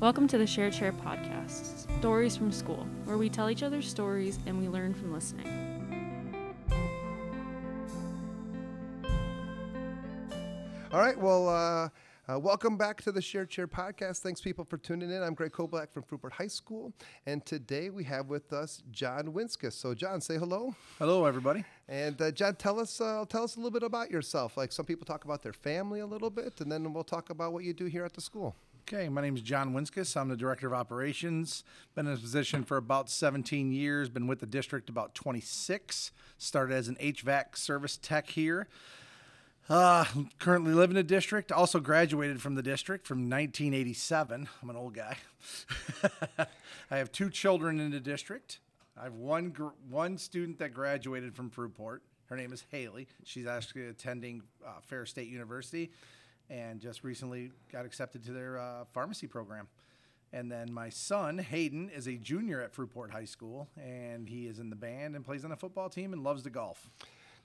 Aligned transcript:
Welcome 0.00 0.26
to 0.28 0.38
the 0.38 0.46
Share 0.46 0.70
Chair 0.70 0.92
podcast, 0.92 1.88
Stories 2.00 2.36
from 2.36 2.50
School, 2.50 2.86
where 3.04 3.16
we 3.16 3.30
tell 3.30 3.48
each 3.48 3.62
other 3.62 3.80
stories 3.80 4.38
and 4.44 4.58
we 4.58 4.68
learn 4.68 4.92
from 4.92 5.12
listening. 5.12 5.46
All 10.92 11.00
right. 11.00 11.18
Well, 11.18 11.48
uh, 11.48 11.88
uh, 12.28 12.38
welcome 12.38 12.76
back 12.76 13.02
to 13.02 13.12
the 13.12 13.22
Share 13.22 13.46
Chair 13.46 13.68
podcast. 13.68 14.18
Thanks, 14.18 14.40
people, 14.40 14.64
for 14.64 14.78
tuning 14.78 15.10
in. 15.10 15.22
I'm 15.22 15.32
Greg 15.32 15.52
Koblak 15.52 15.92
from 15.92 16.02
Fruitport 16.02 16.32
High 16.32 16.48
School, 16.48 16.92
and 17.24 17.44
today 17.46 17.88
we 17.88 18.02
have 18.04 18.26
with 18.26 18.52
us 18.52 18.82
John 18.90 19.32
Winskus. 19.32 19.74
So, 19.74 19.94
John, 19.94 20.20
say 20.20 20.38
hello. 20.38 20.74
Hello, 20.98 21.24
everybody. 21.24 21.64
And 21.88 22.20
uh, 22.20 22.32
John, 22.32 22.56
tell 22.56 22.80
us 22.80 23.00
uh, 23.00 23.24
tell 23.28 23.44
us 23.44 23.54
a 23.54 23.58
little 23.58 23.70
bit 23.70 23.84
about 23.84 24.10
yourself. 24.10 24.56
Like 24.56 24.72
some 24.72 24.86
people 24.86 25.06
talk 25.06 25.24
about 25.24 25.42
their 25.42 25.52
family 25.52 26.00
a 26.00 26.06
little 26.06 26.30
bit, 26.30 26.60
and 26.60 26.70
then 26.70 26.92
we'll 26.92 27.04
talk 27.04 27.30
about 27.30 27.52
what 27.52 27.62
you 27.62 27.72
do 27.72 27.86
here 27.86 28.04
at 28.04 28.12
the 28.12 28.20
school. 28.20 28.56
Okay, 28.86 29.08
my 29.08 29.22
name 29.22 29.34
is 29.34 29.40
John 29.40 29.72
Winskus. 29.72 30.14
I'm 30.14 30.28
the 30.28 30.36
Director 30.36 30.66
of 30.66 30.74
Operations. 30.74 31.64
Been 31.94 32.04
in 32.06 32.12
this 32.12 32.20
position 32.20 32.64
for 32.64 32.76
about 32.76 33.08
17 33.08 33.72
years. 33.72 34.10
Been 34.10 34.26
with 34.26 34.40
the 34.40 34.46
district 34.46 34.90
about 34.90 35.14
26. 35.14 36.12
Started 36.36 36.74
as 36.74 36.88
an 36.88 36.96
HVAC 36.96 37.56
service 37.56 37.96
tech 37.96 38.28
here. 38.28 38.68
Uh, 39.70 40.04
currently 40.38 40.74
live 40.74 40.90
in 40.90 40.96
the 40.96 41.02
district. 41.02 41.50
Also 41.50 41.80
graduated 41.80 42.42
from 42.42 42.56
the 42.56 42.62
district 42.62 43.06
from 43.06 43.20
1987. 43.20 44.48
I'm 44.62 44.70
an 44.70 44.76
old 44.76 44.92
guy. 44.94 45.16
I 46.90 46.98
have 46.98 47.10
two 47.10 47.30
children 47.30 47.80
in 47.80 47.90
the 47.90 48.00
district. 48.00 48.58
I 49.00 49.04
have 49.04 49.14
one 49.14 49.48
gr- 49.48 49.68
one 49.88 50.18
student 50.18 50.58
that 50.58 50.74
graduated 50.74 51.34
from 51.34 51.48
Fruitport. 51.48 52.00
Her 52.26 52.36
name 52.36 52.52
is 52.52 52.64
Haley. 52.70 53.08
She's 53.24 53.46
actually 53.46 53.86
attending 53.86 54.42
uh, 54.62 54.72
Ferris 54.82 55.08
State 55.08 55.28
University, 55.28 55.90
and 56.50 56.80
just 56.80 57.04
recently 57.04 57.50
got 57.72 57.86
accepted 57.86 58.24
to 58.24 58.32
their 58.32 58.58
uh, 58.58 58.84
pharmacy 58.92 59.26
program. 59.26 59.68
And 60.32 60.50
then 60.50 60.72
my 60.72 60.88
son 60.88 61.38
Hayden 61.38 61.90
is 61.90 62.08
a 62.08 62.16
junior 62.16 62.60
at 62.60 62.74
Fruitport 62.74 63.10
High 63.10 63.24
School, 63.24 63.68
and 63.76 64.28
he 64.28 64.46
is 64.48 64.58
in 64.58 64.68
the 64.68 64.76
band 64.76 65.14
and 65.14 65.24
plays 65.24 65.44
on 65.44 65.50
the 65.50 65.56
football 65.56 65.88
team 65.88 66.12
and 66.12 66.24
loves 66.24 66.42
to 66.42 66.50
golf. 66.50 66.90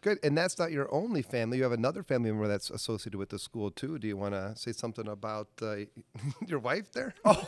Good. 0.01 0.17
And 0.23 0.37
that's 0.37 0.57
not 0.57 0.71
your 0.71 0.91
only 0.93 1.21
family. 1.21 1.57
You 1.57 1.63
have 1.63 1.71
another 1.71 2.03
family 2.03 2.31
member 2.31 2.47
that's 2.47 2.69
associated 2.69 3.17
with 3.17 3.29
the 3.29 3.39
school 3.39 3.69
too. 3.69 3.99
Do 3.99 4.07
you 4.07 4.15
want 4.15 4.33
to 4.33 4.55
say 4.55 4.71
something 4.71 5.07
about 5.07 5.49
uh, 5.61 5.75
your 6.47 6.59
wife 6.59 6.91
there? 6.93 7.13
Oh, 7.25 7.47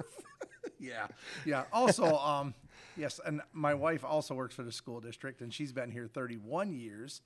yeah, 0.80 1.06
yeah. 1.46 1.64
Also, 1.72 2.16
um, 2.16 2.54
yes, 2.96 3.20
and 3.24 3.40
my 3.52 3.72
wife 3.72 4.04
also 4.04 4.34
works 4.34 4.54
for 4.54 4.62
the 4.64 4.72
school 4.72 5.00
district, 5.00 5.40
and 5.42 5.54
she's 5.54 5.72
been 5.72 5.90
here 5.90 6.08
31 6.12 6.72
years, 6.72 7.22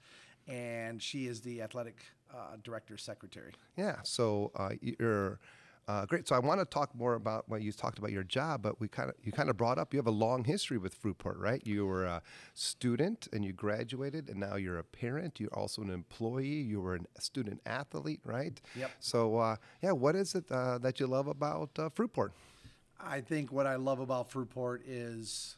and 0.47 1.03
she 1.03 1.27
is 1.27 1.41
the 1.41 1.63
athletic 1.63 2.05
uh, 2.35 2.57
director 2.63 2.97
secretary. 2.97 3.53
Yeah. 3.77 3.97
So 4.03 4.51
uh, 4.57 4.71
you're 4.81 5.39
uh, 5.87 6.07
great. 6.07 6.27
So 6.27 6.35
I 6.35 6.39
want 6.39 6.61
to 6.61 6.65
talk 6.65 6.95
more 6.95 7.15
about 7.15 7.49
what 7.49 7.63
you 7.63 7.71
talked 7.71 7.99
about 7.99 8.11
your 8.11 8.23
job, 8.23 8.63
but 8.63 8.81
we 8.81 8.89
kind 8.89 9.11
of 9.11 9.17
you 9.23 9.33
kind 9.33 9.51
of 9.51 9.57
brought 9.57 9.79
up 9.79 9.93
you 9.93 9.99
have 9.99 10.07
a 10.07 10.11
long 10.11 10.45
history 10.45 10.79
with 10.79 11.01
Fruitport, 11.01 11.39
right? 11.39 11.61
You 11.67 11.87
were 11.87 12.05
a 12.05 12.23
student 12.55 13.29
and 13.33 13.45
you 13.45 13.53
graduated, 13.53 14.31
and 14.31 14.41
now 14.41 14.57
you're 14.57 14.79
a 14.79 14.85
parent. 14.85 15.39
You're 15.39 15.55
also 15.55 15.83
an 15.83 15.91
employee. 15.91 16.47
You 16.47 16.81
were 16.81 16.97
a 16.97 17.21
student 17.21 17.61
athlete, 17.67 18.21
right? 18.25 18.59
Yep. 18.77 18.91
So 19.01 19.37
uh, 19.37 19.57
yeah, 19.83 19.93
what 19.93 20.17
is 20.17 20.35
it 20.35 20.51
uh, 20.51 20.79
that 20.79 21.01
you 21.01 21.07
love 21.07 21.27
about 21.27 21.71
uh, 21.79 21.91
Fruitport? 21.91 22.31
I 22.99 23.21
think 23.21 23.53
what 23.53 23.67
I 23.67 23.77
love 23.77 24.01
about 24.01 24.31
Fruitport 24.31 24.81
is 24.87 25.57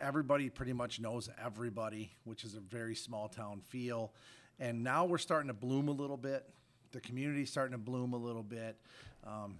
everybody 0.00 0.50
pretty 0.50 0.74
much 0.74 1.00
knows 1.00 1.30
everybody, 1.42 2.10
which 2.24 2.44
is 2.44 2.54
a 2.54 2.60
very 2.60 2.94
small 2.94 3.28
town 3.28 3.62
feel. 3.68 4.12
And 4.60 4.84
now 4.84 5.06
we're 5.06 5.18
starting 5.18 5.48
to 5.48 5.54
bloom 5.54 5.88
a 5.88 5.92
little 5.92 6.18
bit. 6.18 6.44
The 6.92 7.00
community's 7.00 7.50
starting 7.50 7.72
to 7.72 7.78
bloom 7.78 8.12
a 8.12 8.18
little 8.18 8.42
bit. 8.42 8.76
Um, 9.26 9.56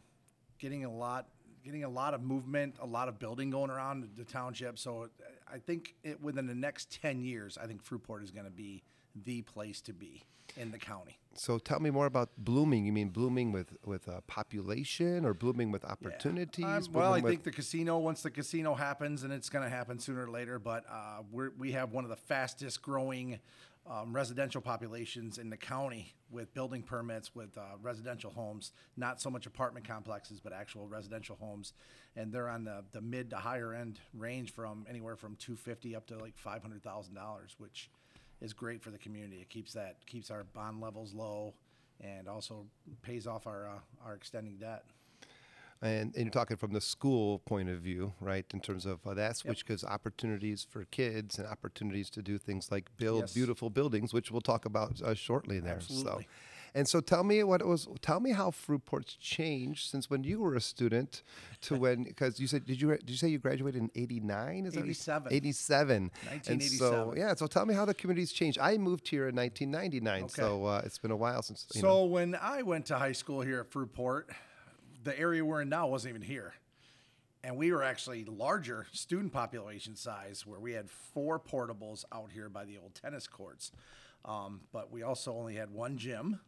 getting 0.58 0.84
a 0.84 0.92
lot, 0.92 1.26
getting 1.64 1.84
a 1.84 1.88
lot 1.88 2.12
of 2.12 2.22
movement, 2.22 2.76
a 2.80 2.86
lot 2.86 3.08
of 3.08 3.18
building 3.18 3.50
going 3.50 3.70
around 3.70 4.06
the 4.16 4.24
township. 4.24 4.78
So 4.78 5.08
I 5.50 5.58
think 5.58 5.94
it, 6.04 6.20
within 6.22 6.46
the 6.46 6.54
next 6.54 7.00
ten 7.02 7.20
years, 7.20 7.58
I 7.60 7.66
think 7.66 7.82
Fruitport 7.82 8.22
is 8.22 8.30
going 8.30 8.46
to 8.46 8.52
be 8.52 8.82
the 9.24 9.42
place 9.42 9.80
to 9.82 9.92
be 9.92 10.22
in 10.56 10.70
the 10.70 10.78
county. 10.78 11.18
So 11.34 11.58
tell 11.58 11.78
me 11.78 11.90
more 11.90 12.06
about 12.06 12.30
blooming. 12.36 12.84
You 12.84 12.92
mean 12.92 13.08
blooming 13.08 13.52
with 13.52 13.76
with 13.84 14.08
uh, 14.08 14.20
population 14.26 15.24
or 15.24 15.32
blooming 15.32 15.70
with 15.70 15.84
opportunities? 15.84 16.64
Um, 16.64 16.92
well, 16.92 17.14
I 17.14 17.20
think 17.20 17.44
the 17.44 17.52
casino. 17.52 17.98
Once 17.98 18.22
the 18.22 18.30
casino 18.30 18.74
happens, 18.74 19.22
and 19.22 19.32
it's 19.32 19.48
going 19.48 19.64
to 19.64 19.70
happen 19.70 19.98
sooner 19.98 20.24
or 20.24 20.30
later, 20.30 20.58
but 20.58 20.84
uh, 20.90 21.22
we're, 21.30 21.50
we 21.56 21.72
have 21.72 21.92
one 21.92 22.04
of 22.04 22.10
the 22.10 22.16
fastest 22.16 22.82
growing 22.82 23.38
um, 23.88 24.14
residential 24.14 24.60
populations 24.60 25.38
in 25.38 25.50
the 25.50 25.56
county 25.56 26.14
with 26.30 26.52
building 26.54 26.82
permits 26.82 27.34
with 27.34 27.56
uh, 27.56 27.76
residential 27.82 28.30
homes. 28.30 28.72
Not 28.96 29.20
so 29.20 29.30
much 29.30 29.46
apartment 29.46 29.86
complexes, 29.86 30.40
but 30.40 30.52
actual 30.52 30.86
residential 30.86 31.36
homes, 31.40 31.72
and 32.16 32.32
they're 32.32 32.48
on 32.48 32.64
the, 32.64 32.84
the 32.92 33.00
mid 33.00 33.30
to 33.30 33.36
higher 33.36 33.74
end 33.74 34.00
range 34.14 34.52
from 34.52 34.86
anywhere 34.88 35.16
from 35.16 35.36
two 35.36 35.56
fifty 35.56 35.96
up 35.96 36.06
to 36.06 36.18
like 36.18 36.36
five 36.36 36.62
hundred 36.62 36.82
thousand 36.82 37.14
dollars, 37.14 37.56
which 37.58 37.90
is 38.40 38.52
great 38.52 38.82
for 38.82 38.90
the 38.90 38.98
community. 38.98 39.40
It 39.40 39.48
keeps 39.48 39.72
that 39.72 40.06
keeps 40.06 40.30
our 40.30 40.44
bond 40.44 40.80
levels 40.80 41.12
low, 41.14 41.54
and 42.00 42.28
also 42.28 42.66
pays 43.02 43.26
off 43.26 43.46
our 43.46 43.68
uh, 43.68 44.06
our 44.06 44.14
extending 44.14 44.56
debt. 44.56 44.84
And, 45.82 46.14
and 46.14 46.24
you're 46.26 46.30
talking 46.30 46.58
from 46.58 46.72
the 46.74 46.80
school 46.80 47.38
point 47.38 47.70
of 47.70 47.78
view, 47.80 48.12
right? 48.20 48.44
In 48.52 48.60
terms 48.60 48.84
of 48.84 48.98
uh, 49.06 49.14
that's 49.14 49.44
which 49.46 49.64
gives 49.64 49.82
opportunities 49.82 50.66
for 50.68 50.84
kids 50.84 51.38
and 51.38 51.48
opportunities 51.48 52.10
to 52.10 52.20
do 52.22 52.36
things 52.36 52.70
like 52.70 52.90
build 52.98 53.20
Yes. 53.22 53.32
beautiful 53.32 53.70
buildings, 53.70 54.12
which 54.12 54.30
we'll 54.30 54.42
talk 54.42 54.66
about 54.66 55.00
uh, 55.00 55.14
shortly 55.14 55.58
there. 55.58 55.80
So, 55.80 55.94
Absolutely. 55.94 56.28
and 56.74 56.86
so 56.86 57.00
tell 57.00 57.24
me 57.24 57.42
what 57.44 57.62
it 57.62 57.66
was. 57.66 57.88
Tell 58.02 58.20
me 58.20 58.32
how 58.32 58.50
Fruitport's 58.50 59.14
changed 59.16 59.90
since 59.90 60.10
when 60.10 60.22
you 60.22 60.40
were 60.40 60.54
a 60.54 60.60
student 60.60 61.22
to 61.62 61.76
when 61.84 62.02
because 62.04 62.38
you 62.38 62.46
said 62.46 62.66
did 62.66 62.78
you 62.78 62.88
did 62.98 63.08
you 63.08 63.16
say 63.16 63.28
you 63.28 63.38
graduated 63.38 63.80
in 63.80 63.90
'89? 63.94 64.66
Is 64.66 64.74
that 64.74 64.80
what 64.80 64.84
you- 64.84 64.90
87. 64.90 65.32
87. 65.32 66.10
And 66.46 66.62
so 66.62 67.14
yeah, 67.16 67.34
so 67.34 67.46
tell 67.46 67.64
me 67.64 67.72
how 67.72 67.86
the 67.86 67.94
community's 67.94 68.32
changed. 68.32 68.58
I 68.58 68.76
moved 68.76 69.08
here 69.08 69.28
in 69.28 69.34
1999, 69.34 70.24
Okay. 70.24 70.32
so 70.42 70.66
uh, 70.66 70.82
it's 70.84 70.98
been 70.98 71.10
a 71.10 71.16
while 71.16 71.40
since. 71.40 71.66
You 71.74 71.80
So 71.80 71.86
know. 71.88 72.04
when 72.04 72.34
I 72.34 72.60
went 72.60 72.84
to 72.86 72.98
high 72.98 73.12
school 73.12 73.40
here 73.40 73.60
at 73.60 73.70
Fruitport, 73.70 74.24
the 75.02 75.18
area 75.18 75.44
we're 75.44 75.62
in 75.62 75.68
now 75.68 75.86
wasn't 75.86 76.10
even 76.10 76.22
here. 76.22 76.54
And 77.42 77.56
we 77.56 77.72
were 77.72 77.82
actually 77.82 78.24
larger 78.24 78.86
student 78.92 79.32
population 79.32 79.96
size, 79.96 80.46
where 80.46 80.60
we 80.60 80.72
had 80.72 80.90
four 80.90 81.40
portables 81.40 82.04
out 82.12 82.30
here 82.32 82.48
by 82.48 82.64
the 82.64 82.76
old 82.76 82.94
tennis 82.94 83.26
courts. 83.26 83.72
Um, 84.24 84.60
but 84.72 84.92
we 84.92 85.02
also 85.02 85.32
only 85.32 85.54
had 85.54 85.70
one 85.70 85.96
gym, 85.96 86.40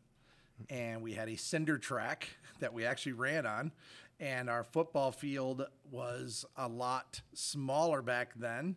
and 0.68 1.00
we 1.00 1.14
had 1.14 1.30
a 1.30 1.36
cinder 1.36 1.78
track 1.78 2.28
that 2.60 2.74
we 2.74 2.84
actually 2.84 3.12
ran 3.12 3.46
on. 3.46 3.72
And 4.20 4.50
our 4.50 4.64
football 4.64 5.12
field 5.12 5.66
was 5.90 6.44
a 6.56 6.68
lot 6.68 7.22
smaller 7.32 8.02
back 8.02 8.34
then 8.36 8.76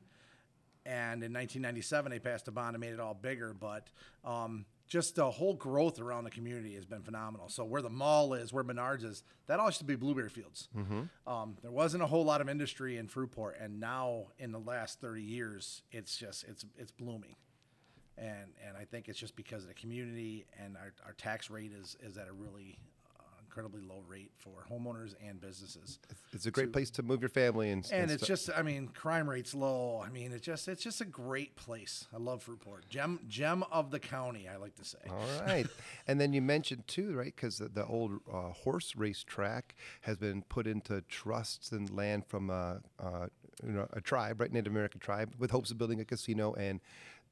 and 0.85 1.23
in 1.23 1.33
1997 1.33 2.11
they 2.11 2.19
passed 2.19 2.47
a 2.47 2.51
bond 2.51 2.75
and 2.75 2.81
made 2.81 2.93
it 2.93 2.99
all 2.99 3.13
bigger 3.13 3.53
but 3.53 3.87
um, 4.23 4.65
just 4.87 5.15
the 5.15 5.31
whole 5.31 5.55
growth 5.55 5.99
around 5.99 6.25
the 6.25 6.29
community 6.29 6.75
has 6.75 6.85
been 6.85 7.01
phenomenal. 7.01 7.49
So 7.49 7.63
where 7.65 7.81
the 7.81 7.89
mall 7.89 8.33
is 8.33 8.53
where 8.53 8.63
menards 8.63 9.03
is 9.03 9.23
that 9.47 9.59
all 9.59 9.67
used 9.67 9.79
to 9.79 9.85
be 9.85 9.95
blueberry 9.95 10.29
fields. 10.29 10.67
Um, 11.27 11.57
there 11.61 11.71
wasn't 11.71 12.03
a 12.03 12.07
whole 12.07 12.23
lot 12.23 12.39
of 12.41 12.49
industry 12.49 12.97
in 12.97 13.07
fruitport 13.07 13.53
and 13.63 13.79
now 13.79 14.27
in 14.37 14.51
the 14.51 14.59
last 14.59 15.01
30 15.01 15.21
years 15.21 15.81
it's 15.91 16.17
just 16.17 16.43
it's 16.47 16.65
it's 16.77 16.91
blooming. 16.91 17.35
And 18.17 18.53
and 18.65 18.77
i 18.77 18.85
think 18.85 19.09
it's 19.09 19.19
just 19.19 19.35
because 19.35 19.63
of 19.63 19.67
the 19.67 19.73
community 19.73 20.45
and 20.63 20.77
our, 20.77 20.93
our 21.05 21.13
tax 21.13 21.49
rate 21.49 21.71
is 21.73 21.97
is 22.01 22.17
at 22.17 22.27
a 22.27 22.33
really 22.33 22.77
incredibly 23.55 23.81
low 23.81 24.03
rate 24.07 24.31
for 24.35 24.65
homeowners 24.69 25.15
and 25.25 25.39
businesses 25.39 25.99
it's 26.33 26.45
a 26.45 26.51
great 26.51 26.73
place 26.73 26.89
to 26.89 27.01
move 27.01 27.21
your 27.21 27.29
family 27.29 27.69
and 27.69 27.87
and 27.93 28.11
it's 28.11 28.23
stu- 28.23 28.33
just 28.33 28.49
i 28.57 28.61
mean 28.61 28.87
crime 28.89 29.29
rate's 29.29 29.55
low 29.55 30.03
i 30.05 30.09
mean 30.09 30.33
it's 30.33 30.45
just 30.45 30.67
it's 30.67 30.83
just 30.83 30.99
a 30.99 31.05
great 31.05 31.55
place 31.55 32.05
i 32.13 32.17
love 32.17 32.45
fruitport 32.45 32.81
gem 32.89 33.19
gem 33.29 33.63
of 33.71 33.91
the 33.91 33.99
county 33.99 34.47
i 34.49 34.57
like 34.57 34.75
to 34.75 34.83
say 34.83 34.97
All 35.09 35.45
right. 35.47 35.67
and 36.07 36.19
then 36.19 36.33
you 36.33 36.41
mentioned 36.41 36.87
too, 36.87 37.13
right? 37.13 37.33
Because 37.35 37.57
the, 37.57 37.69
the 37.69 37.85
old 37.85 38.19
uh, 38.31 38.49
horse 38.51 38.95
race 38.95 39.23
track 39.23 39.75
has 40.01 40.17
been 40.17 40.43
put 40.43 40.67
into 40.67 41.01
trusts 41.01 41.71
and 41.71 41.89
land 41.89 42.25
from 42.25 42.49
a, 42.49 42.81
uh, 42.99 43.27
you 43.63 43.71
know, 43.71 43.87
a 43.93 44.01
tribe, 44.01 44.41
right? 44.41 44.51
Native 44.51 44.71
American 44.71 44.99
tribe, 44.99 45.33
with 45.37 45.51
hopes 45.51 45.71
of 45.71 45.77
building 45.77 45.99
a 45.99 46.05
casino. 46.05 46.53
And 46.53 46.81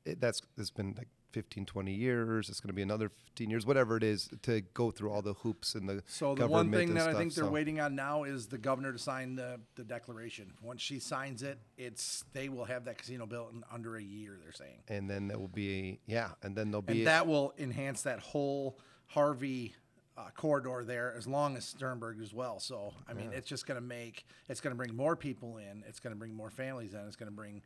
it, 0.06 0.20
that's 0.20 0.42
it's 0.58 0.70
been 0.70 0.94
like 0.98 1.08
15, 1.34 1.66
20 1.66 1.94
years. 1.94 2.48
It's 2.48 2.60
going 2.60 2.70
to 2.70 2.74
be 2.74 2.84
another 2.84 3.10
15 3.10 3.50
years, 3.50 3.66
whatever 3.66 3.98
it 3.98 4.04
is, 4.04 4.30
to 4.44 4.62
go 4.74 4.92
through 4.92 5.12
all 5.12 5.22
the 5.22 5.34
hoops 5.34 5.76
and 5.76 5.90
the 5.90 6.04
so 6.06 6.36
the 6.36 6.48
one 6.48 6.72
thing 6.72 6.94
that 6.94 7.10
i 7.10 7.14
think 7.14 7.34
they're 7.34 7.44
so- 7.44 7.50
waiting 7.50 7.80
on 7.80 7.96
now 7.96 8.24
is 8.24 8.48
the 8.48 8.58
governor 8.58 8.94
to 8.94 9.00
sign 9.00 9.36
the, 9.36 9.60
the 9.76 9.84
declaration. 9.84 10.54
Once 10.62 10.82
she 10.82 11.00
signs 11.00 11.44
it 11.44 11.58
it's 11.78 12.24
they 12.34 12.48
will 12.50 12.66
have 12.66 12.86
that 12.86 12.98
casino 12.98 13.26
built 13.26 13.52
in 13.52 13.64
under 13.72 13.98
a 13.98 14.04
year 14.04 14.38
they're 14.42 14.52
saying. 14.54 14.82
And 14.88 15.10
then 15.10 15.28
there 15.28 15.40
will 15.40 15.48
be, 15.48 16.00
yeah, 16.06 16.30
and 16.44 16.56
then 16.56 16.72
there'll 16.72 16.82
be 16.84 17.00
and 17.00 17.08
that 17.08 17.28
will 17.28 17.54
enhance 17.58 18.04
that 18.04 18.20
whole 18.20 18.78
harvey 19.08 19.76
uh, 20.16 20.30
corridor 20.38 20.84
there 20.86 21.14
as 21.18 21.26
long 21.26 21.58
as 21.58 21.66
sternberg 21.66 22.20
as 22.22 22.32
well 22.32 22.60
so 22.60 22.94
i 23.10 23.14
mean 23.14 23.32
it's 23.34 23.50
just 23.50 23.66
going 23.66 23.80
to 23.80 23.86
make 23.86 24.26
it's 24.48 24.62
going 24.62 24.72
to 24.72 24.78
bring 24.78 24.96
more 24.96 25.16
people 25.16 25.58
in 25.58 25.84
it's 25.88 26.00
going 26.00 26.14
to 26.14 26.18
bring 26.18 26.36
more 26.36 26.52
families 26.52 26.94
in 26.94 27.00
it's 27.08 27.16
going 27.16 27.30
to 27.30 27.36
bring 27.36 27.64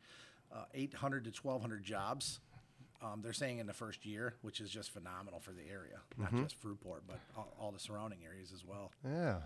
uh, 0.50 0.64
800 0.72 1.24
to 1.24 1.30
1200 1.30 1.84
jobs 1.84 2.40
um, 3.02 3.20
they're 3.22 3.32
saying 3.32 3.58
in 3.58 3.66
the 3.66 3.72
first 3.72 4.04
year 4.04 4.34
which 4.42 4.60
is 4.60 4.70
just 4.70 4.90
phenomenal 4.90 5.40
for 5.40 5.52
the 5.52 5.68
area 5.70 6.00
not 6.16 6.34
just 6.42 6.60
fruitport 6.60 7.00
but 7.06 7.20
all, 7.36 7.54
all 7.60 7.72
the 7.72 7.78
surrounding 7.78 8.18
areas 8.24 8.52
as 8.52 8.64
well 8.64 8.90
Yeah. 9.04 9.38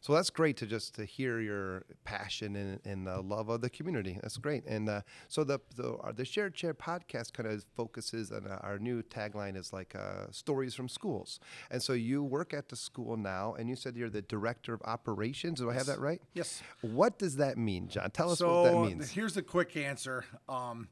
So 0.00 0.12
that's 0.12 0.30
great 0.30 0.56
to 0.58 0.66
just 0.66 0.94
to 0.96 1.04
hear 1.04 1.40
your 1.40 1.84
passion 2.04 2.54
and, 2.54 2.80
and 2.84 3.06
the 3.06 3.20
love 3.20 3.48
of 3.48 3.60
the 3.60 3.70
community. 3.70 4.18
That's 4.22 4.36
great. 4.36 4.64
And 4.66 4.88
uh, 4.88 5.00
so 5.26 5.42
the 5.42 5.58
the, 5.74 5.94
uh, 5.94 6.12
the 6.12 6.24
Share 6.24 6.50
Chair 6.50 6.74
podcast 6.74 7.32
kind 7.32 7.48
of 7.48 7.64
focuses 7.74 8.30
on 8.30 8.46
uh, 8.46 8.58
our 8.62 8.78
new 8.78 9.02
tagline 9.02 9.56
is 9.56 9.72
like 9.72 9.94
uh, 9.96 10.30
stories 10.30 10.74
from 10.74 10.88
schools. 10.88 11.40
And 11.70 11.82
so 11.82 11.92
you 11.92 12.22
work 12.22 12.54
at 12.54 12.68
the 12.68 12.76
school 12.76 13.16
now, 13.16 13.54
and 13.54 13.68
you 13.68 13.74
said 13.74 13.96
you're 13.96 14.10
the 14.10 14.22
director 14.22 14.74
of 14.74 14.82
operations. 14.84 15.60
Do 15.60 15.70
I 15.70 15.74
have 15.74 15.86
that 15.86 15.98
right? 15.98 16.20
Yes. 16.34 16.62
What 16.82 17.18
does 17.18 17.36
that 17.36 17.58
mean, 17.58 17.88
John? 17.88 18.10
Tell 18.10 18.30
us 18.30 18.38
so 18.38 18.62
what 18.62 18.72
that 18.72 18.88
means. 18.88 19.10
here's 19.10 19.34
the 19.34 19.42
quick 19.42 19.76
answer. 19.76 20.24
Um, 20.48 20.88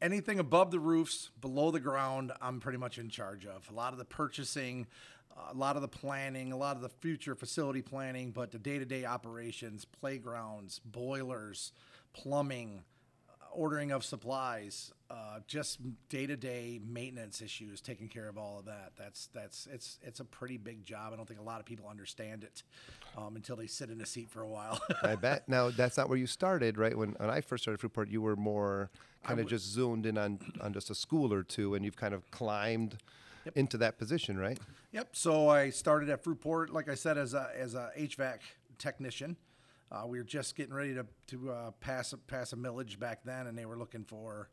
anything 0.00 0.38
above 0.38 0.70
the 0.70 0.80
roofs, 0.80 1.30
below 1.40 1.70
the 1.70 1.80
ground, 1.80 2.32
I'm 2.40 2.60
pretty 2.60 2.78
much 2.78 2.98
in 2.98 3.08
charge 3.08 3.46
of. 3.46 3.68
A 3.70 3.74
lot 3.74 3.92
of 3.92 3.98
the 3.98 4.04
purchasing, 4.04 4.86
a 5.50 5.54
lot 5.54 5.76
of 5.76 5.82
the 5.82 5.88
planning, 5.88 6.52
a 6.52 6.56
lot 6.56 6.76
of 6.76 6.82
the 6.82 6.88
future 6.88 7.34
facility 7.34 7.82
planning, 7.82 8.30
but 8.30 8.50
the 8.50 8.58
day-to-day 8.58 9.04
operations, 9.04 9.84
playgrounds, 9.84 10.80
boilers, 10.84 11.72
plumbing, 12.12 12.82
ordering 13.58 13.90
of 13.90 14.04
supplies, 14.04 14.92
uh, 15.10 15.40
just 15.48 15.80
day-to-day 16.08 16.80
maintenance 16.86 17.42
issues, 17.42 17.80
taking 17.80 18.08
care 18.08 18.28
of 18.28 18.38
all 18.38 18.60
of 18.60 18.66
that. 18.66 18.92
That's 18.96 19.28
that's 19.34 19.66
it's 19.72 19.98
it's 20.02 20.20
a 20.20 20.24
pretty 20.24 20.56
big 20.56 20.84
job. 20.84 21.12
I 21.12 21.16
don't 21.16 21.26
think 21.26 21.40
a 21.40 21.42
lot 21.42 21.58
of 21.58 21.66
people 21.66 21.88
understand 21.88 22.44
it 22.44 22.62
um, 23.16 23.34
until 23.34 23.56
they 23.56 23.66
sit 23.66 23.90
in 23.90 24.00
a 24.00 24.06
seat 24.06 24.30
for 24.30 24.42
a 24.42 24.48
while. 24.48 24.80
I 25.02 25.16
bet. 25.16 25.48
Now 25.48 25.70
that's 25.70 25.96
not 25.96 26.08
where 26.08 26.18
you 26.18 26.28
started, 26.28 26.78
right? 26.78 26.96
When 26.96 27.10
when 27.18 27.30
I 27.30 27.40
first 27.40 27.64
started 27.64 27.80
Fruitport, 27.80 28.10
you 28.10 28.22
were 28.22 28.36
more 28.36 28.90
kind 29.24 29.40
of 29.40 29.48
just 29.48 29.66
zoomed 29.66 30.06
in 30.06 30.16
on 30.16 30.38
on 30.60 30.72
just 30.72 30.88
a 30.90 30.94
school 30.94 31.32
or 31.32 31.42
two, 31.42 31.74
and 31.74 31.84
you've 31.84 31.96
kind 31.96 32.14
of 32.14 32.30
climbed 32.30 32.98
into 33.56 33.76
that 33.78 33.98
position, 33.98 34.38
right? 34.38 34.58
Yep. 34.92 35.08
So 35.12 35.48
I 35.48 35.70
started 35.70 36.10
at 36.10 36.22
Fruitport, 36.22 36.70
like 36.72 36.88
I 36.88 36.94
said, 36.94 37.18
as 37.18 37.34
a 37.34 37.50
as 37.58 37.74
a 37.74 37.90
HVAC 37.98 38.38
technician. 38.78 39.36
Uh, 39.90 40.04
we 40.06 40.18
were 40.18 40.24
just 40.24 40.56
getting 40.56 40.74
ready 40.74 40.94
to 40.94 41.06
to 41.28 41.50
uh, 41.50 41.70
pass 41.80 42.12
a, 42.12 42.16
pass 42.16 42.52
a 42.52 42.56
millage 42.56 42.98
back 42.98 43.22
then, 43.24 43.46
and 43.46 43.56
they 43.56 43.66
were 43.66 43.78
looking 43.78 44.04
for 44.04 44.50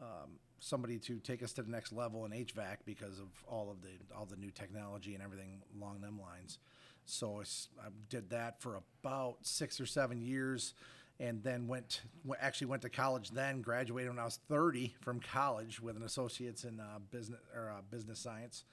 um, 0.00 0.38
somebody 0.60 0.98
to 0.98 1.18
take 1.20 1.42
us 1.42 1.52
to 1.52 1.62
the 1.62 1.70
next 1.70 1.92
level 1.92 2.24
in 2.24 2.32
HVAC 2.32 2.78
because 2.84 3.18
of 3.18 3.28
all 3.46 3.70
of 3.70 3.82
the 3.82 3.90
all 4.16 4.26
the 4.26 4.36
new 4.36 4.50
technology 4.50 5.14
and 5.14 5.22
everything 5.22 5.62
along 5.76 6.00
them 6.00 6.20
lines. 6.20 6.58
So 7.04 7.42
I 7.80 7.88
did 8.10 8.30
that 8.30 8.60
for 8.60 8.80
about 9.02 9.38
six 9.42 9.80
or 9.80 9.86
seven 9.86 10.20
years, 10.20 10.74
and 11.18 11.42
then 11.42 11.66
went 11.66 12.02
actually 12.38 12.66
went 12.66 12.82
to 12.82 12.90
college. 12.90 13.30
Then 13.30 13.62
graduated 13.62 14.10
when 14.10 14.18
I 14.18 14.24
was 14.24 14.38
30 14.48 14.94
from 15.00 15.20
college 15.20 15.80
with 15.80 15.96
an 15.96 16.02
associate's 16.02 16.64
in 16.64 16.80
uh, 16.80 16.98
business 17.10 17.40
or 17.54 17.70
uh, 17.70 17.80
business 17.90 18.18
science, 18.18 18.64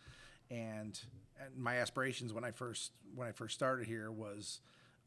and, 0.52 1.00
and 1.42 1.58
my 1.58 1.78
aspirations 1.78 2.34
when 2.34 2.44
I 2.44 2.52
first 2.52 2.92
when 3.16 3.28
I 3.28 3.32
first 3.32 3.56
started 3.56 3.88
here 3.88 4.12
was. 4.12 4.62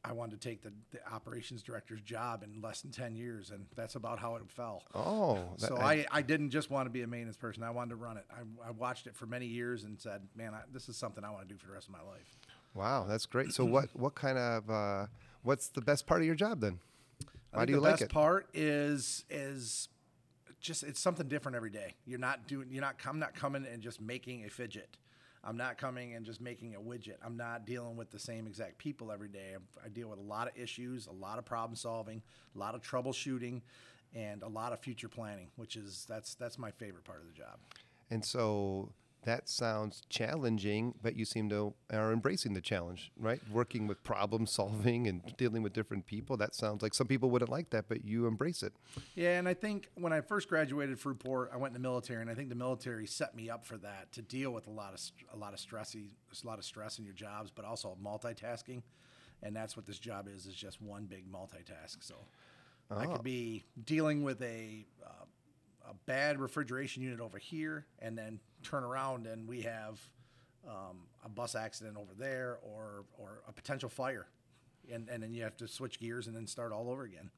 I 0.08 0.12
wanted 0.12 0.40
to 0.40 0.49
take 0.49 0.62
the, 0.62 0.72
the 0.90 0.99
operations 1.12 1.62
director's 1.62 2.00
job 2.00 2.43
in 2.43 2.62
less 2.62 2.81
than 2.81 2.90
10 2.90 3.14
years, 3.14 3.50
and 3.50 3.66
that's 3.76 3.94
about 3.94 4.19
how 4.19 4.37
it 4.37 4.43
fell. 4.50 4.82
Oh, 4.94 5.50
that- 5.58 5.69
So 5.69 5.76
I, 5.76 6.06
I 6.10 6.22
didn't 6.22 6.50
just 6.50 6.70
want 6.70 6.87
to 6.87 6.90
be 6.90 7.02
a 7.02 7.06
maintenance 7.06 7.37
person. 7.37 7.62
I 7.62 7.70
wanted 7.70 7.90
to 7.90 7.96
run 7.96 8.16
it. 8.16 8.25
I, 8.31 8.69
I 8.69 8.70
watched 8.70 9.06
it 9.06 9.14
for 9.14 9.26
many 9.26 9.46
years 9.46 9.84
and 9.84 10.00
said, 10.00 10.22
man, 10.34 10.55
I, 10.55 10.60
this 10.72 10.88
is 10.88 10.96
something 10.96 11.25
I 11.25 11.31
want 11.31 11.46
to 11.46 11.55
do 11.55 11.58
for 11.58 11.66
the 11.66 11.72
rest 11.75 11.88
of 11.88 11.93
my 11.93 12.00
life. 12.02 12.37
Wow, 12.75 13.05
that's 13.08 13.26
great. 13.26 13.52
So 13.52 13.64
what 13.64 13.88
what 13.94 14.14
kind 14.14 14.38
of 14.38 14.70
uh, 14.70 15.06
what's 15.43 15.69
the 15.69 15.81
best 15.81 16.06
part 16.06 16.20
of 16.20 16.26
your 16.26 16.37
job 16.37 16.61
then? 16.61 16.78
I 17.52 17.58
Why 17.58 17.64
do 17.64 17.72
you 17.72 17.76
the 17.78 17.82
like 17.82 17.93
best 17.94 18.02
it? 18.02 18.11
part 18.11 18.46
is 18.54 19.25
is 19.31 19.88
just 20.61 20.82
it's 20.84 21.00
something 21.00 21.26
different 21.28 21.56
every 21.56 21.70
day. 21.70 21.94
You're 22.06 22.19
not 22.19 22.46
doing 22.46 22.69
you're 22.70 22.82
not 22.82 22.96
I'm 23.06 23.19
not 23.19 23.34
coming 23.34 23.66
and 23.66 23.82
just 23.82 24.00
making 24.00 24.44
a 24.44 24.49
fidget. 24.50 24.96
I'm 25.48 25.56
not 25.56 25.78
coming 25.78 26.12
and 26.12 26.26
just 26.26 26.42
making 26.42 26.74
a 26.74 26.78
widget. 26.78 27.16
I'm 27.24 27.38
not 27.38 27.64
dealing 27.64 27.96
with 27.96 28.10
the 28.10 28.18
same 28.18 28.46
exact 28.46 28.76
people 28.76 29.10
every 29.10 29.28
day. 29.28 29.56
I, 29.82 29.88
deal 29.88 30.10
with 30.10 30.18
a 30.18 30.22
lot 30.22 30.46
of 30.46 30.52
issues, 30.58 31.06
a 31.06 31.12
lot 31.12 31.38
of 31.38 31.46
problem 31.46 31.74
solving, 31.74 32.20
a 32.54 32.58
lot 32.58 32.74
of 32.74 32.82
troubleshooting, 32.82 33.62
and 34.14 34.42
a 34.42 34.48
lot 34.48 34.74
of 34.74 34.80
future 34.80 35.08
planning, 35.08 35.48
which 35.56 35.74
is 35.74 36.04
that's 36.06 36.34
that's 36.34 36.58
my 36.58 36.70
favorite 36.72 37.04
part 37.04 37.20
of 37.20 37.26
the 37.26 37.32
job. 37.32 37.56
And 38.10 38.22
so 38.22 38.90
that 39.28 39.46
sounds 39.48 40.02
challenging, 40.08 40.94
but 41.02 41.14
you 41.14 41.26
seem 41.26 41.50
to 41.50 41.75
are 41.92 42.12
embracing 42.12 42.54
the 42.54 42.62
challenge, 42.62 43.12
right? 43.19 43.40
Working 43.52 43.86
with 43.86 44.02
problem 44.02 44.46
solving 44.46 45.06
and 45.06 45.20
dealing 45.36 45.62
with 45.62 45.75
different 45.75 46.06
people. 46.06 46.38
That 46.38 46.54
sounds 46.54 46.82
like 46.82 46.94
some 46.94 47.06
people 47.06 47.30
wouldn't 47.30 47.50
like 47.50 47.69
that, 47.70 47.88
but 47.88 48.04
you 48.06 48.26
embrace 48.26 48.62
it. 48.62 48.72
Yeah, 49.14 49.38
and 49.38 49.46
I 49.46 49.52
think 49.52 49.88
when 49.96 50.14
I 50.14 50.22
first 50.22 50.48
graduated 50.48 50.98
from 50.98 51.16
Fruitport, 51.16 51.52
I 51.52 51.58
went 51.58 51.76
in 51.76 51.82
the 51.82 51.86
military, 51.86 52.22
and 52.22 52.30
I 52.30 52.34
think 52.34 52.48
the 52.48 52.54
military 52.54 53.06
set 53.06 53.34
me 53.36 53.50
up 53.50 53.66
for 53.66 53.76
that 53.78 54.10
to 54.12 54.22
deal 54.22 54.50
with 54.50 54.66
a 54.66 54.70
lot 54.70 54.94
of 54.94 55.00
a 55.32 55.36
lot 55.36 55.52
of 55.52 55.58
stressy, 55.60 56.08
a 56.42 56.46
lot 56.46 56.58
of 56.58 56.64
stress 56.64 56.98
in 56.98 57.04
your 57.04 57.14
jobs, 57.14 57.50
but 57.54 57.66
also 57.66 57.98
multitasking, 58.02 58.82
and 59.42 59.54
that's 59.54 59.76
what 59.76 59.84
this 59.84 59.98
job 59.98 60.26
is 60.26 60.46
is 60.46 60.54
just 60.54 60.80
one 60.80 61.04
big 61.04 61.30
multitask. 61.30 61.98
So 62.00 62.14
I 62.90 63.04
Oh. 63.04 63.12
could 63.12 63.25
be 63.25 63.64
dealing 63.84 64.22
with 64.22 64.40
a 64.42 64.86
uh, 65.04 65.25
a 65.88 65.94
bad 66.06 66.38
refrigeration 66.40 67.02
unit 67.02 67.20
over 67.20 67.38
here, 67.38 67.87
and 68.00 68.17
then 68.17 68.40
turn 68.62 68.85
around 68.85 69.26
and 69.26 69.49
we 69.49 69.62
have 69.62 70.00
um, 70.69 70.99
a 71.25 71.29
bus 71.29 71.55
accident 71.55 71.96
over 71.96 72.12
there, 72.19 72.58
or 72.62 73.05
or 73.19 73.43
a 73.49 73.52
potential 73.52 73.88
fire, 73.88 74.26
and 74.93 75.08
and 75.08 75.23
then 75.23 75.32
you 75.32 75.43
have 75.43 75.56
to 75.56 75.69
switch 75.69 75.99
gears 75.99 76.26
and 76.26 76.37
then 76.37 76.46
start 76.46 76.73
all 76.73 76.90
over 76.90 77.05
again. 77.05 77.31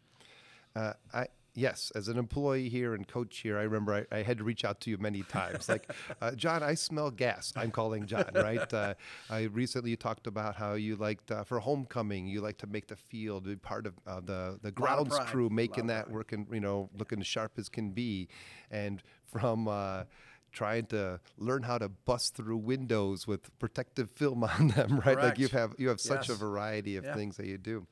Uh, 0.75 0.93
I 1.13 1.27
yes, 1.55 1.91
as 1.95 2.09
an 2.09 2.19
employee 2.19 2.69
here 2.69 2.95
and 2.95 3.07
coach 3.07 3.39
here, 3.39 3.59
I 3.59 3.63
remember 3.63 4.07
I, 4.13 4.17
I 4.19 4.23
had 4.23 4.39
to 4.39 4.45
reach 4.45 4.65
out 4.65 4.81
to 4.83 4.91
you 4.91 4.99
many 4.99 5.23
times. 5.23 5.69
Like, 5.69 5.91
uh, 6.21 6.33
John, 6.33 6.63
I 6.63 6.75
smell 6.75 7.11
gas. 7.11 7.53
I'm 7.57 7.71
calling 7.71 8.07
John, 8.07 8.31
right? 8.35 8.73
Uh, 8.73 8.95
I 9.29 9.43
recently 9.45 9.97
talked 9.97 10.27
about 10.27 10.57
how 10.57 10.75
you 10.75 10.97
liked 10.97 11.31
uh, 11.31 11.45
for 11.45 11.59
homecoming, 11.61 12.27
you 12.27 12.41
like 12.41 12.59
to 12.59 12.67
make 12.67 12.87
the 12.89 12.97
field, 12.97 13.45
be 13.45 13.57
part 13.57 13.87
of 13.87 13.95
uh, 14.07 14.21
the 14.21 14.59
the 14.63 14.71
grounds 14.71 15.19
crew, 15.21 15.49
making 15.51 15.87
that 15.89 16.05
pride. 16.07 16.15
working, 16.15 16.47
you 16.53 16.61
know, 16.61 16.89
looking 16.99 17.21
as 17.21 17.27
sharp 17.27 17.53
as 17.59 17.69
can 17.69 17.91
be, 17.91 18.29
and 18.71 19.03
from. 19.27 19.69
Uh, 19.69 20.05
Trying 20.53 20.87
to 20.87 21.21
learn 21.39 21.63
how 21.63 21.79
to 21.79 21.89
bust 21.89 22.35
through 22.35 22.57
windows 22.57 23.25
with 23.25 23.57
protective 23.61 24.11
film 24.11 24.43
on 24.59 24.67
them, 24.75 25.01
right? 25.07 25.17
Like 25.17 25.39
you 25.39 25.47
have 25.47 25.77
you 25.79 25.89
have 25.91 26.01
such 26.01 26.29
a 26.29 26.35
variety 26.35 26.97
of 26.97 27.05
Yeah. 27.05 27.15
things 27.15 27.37
that 27.37 27.47
you 27.47 27.57
do. 27.57 27.87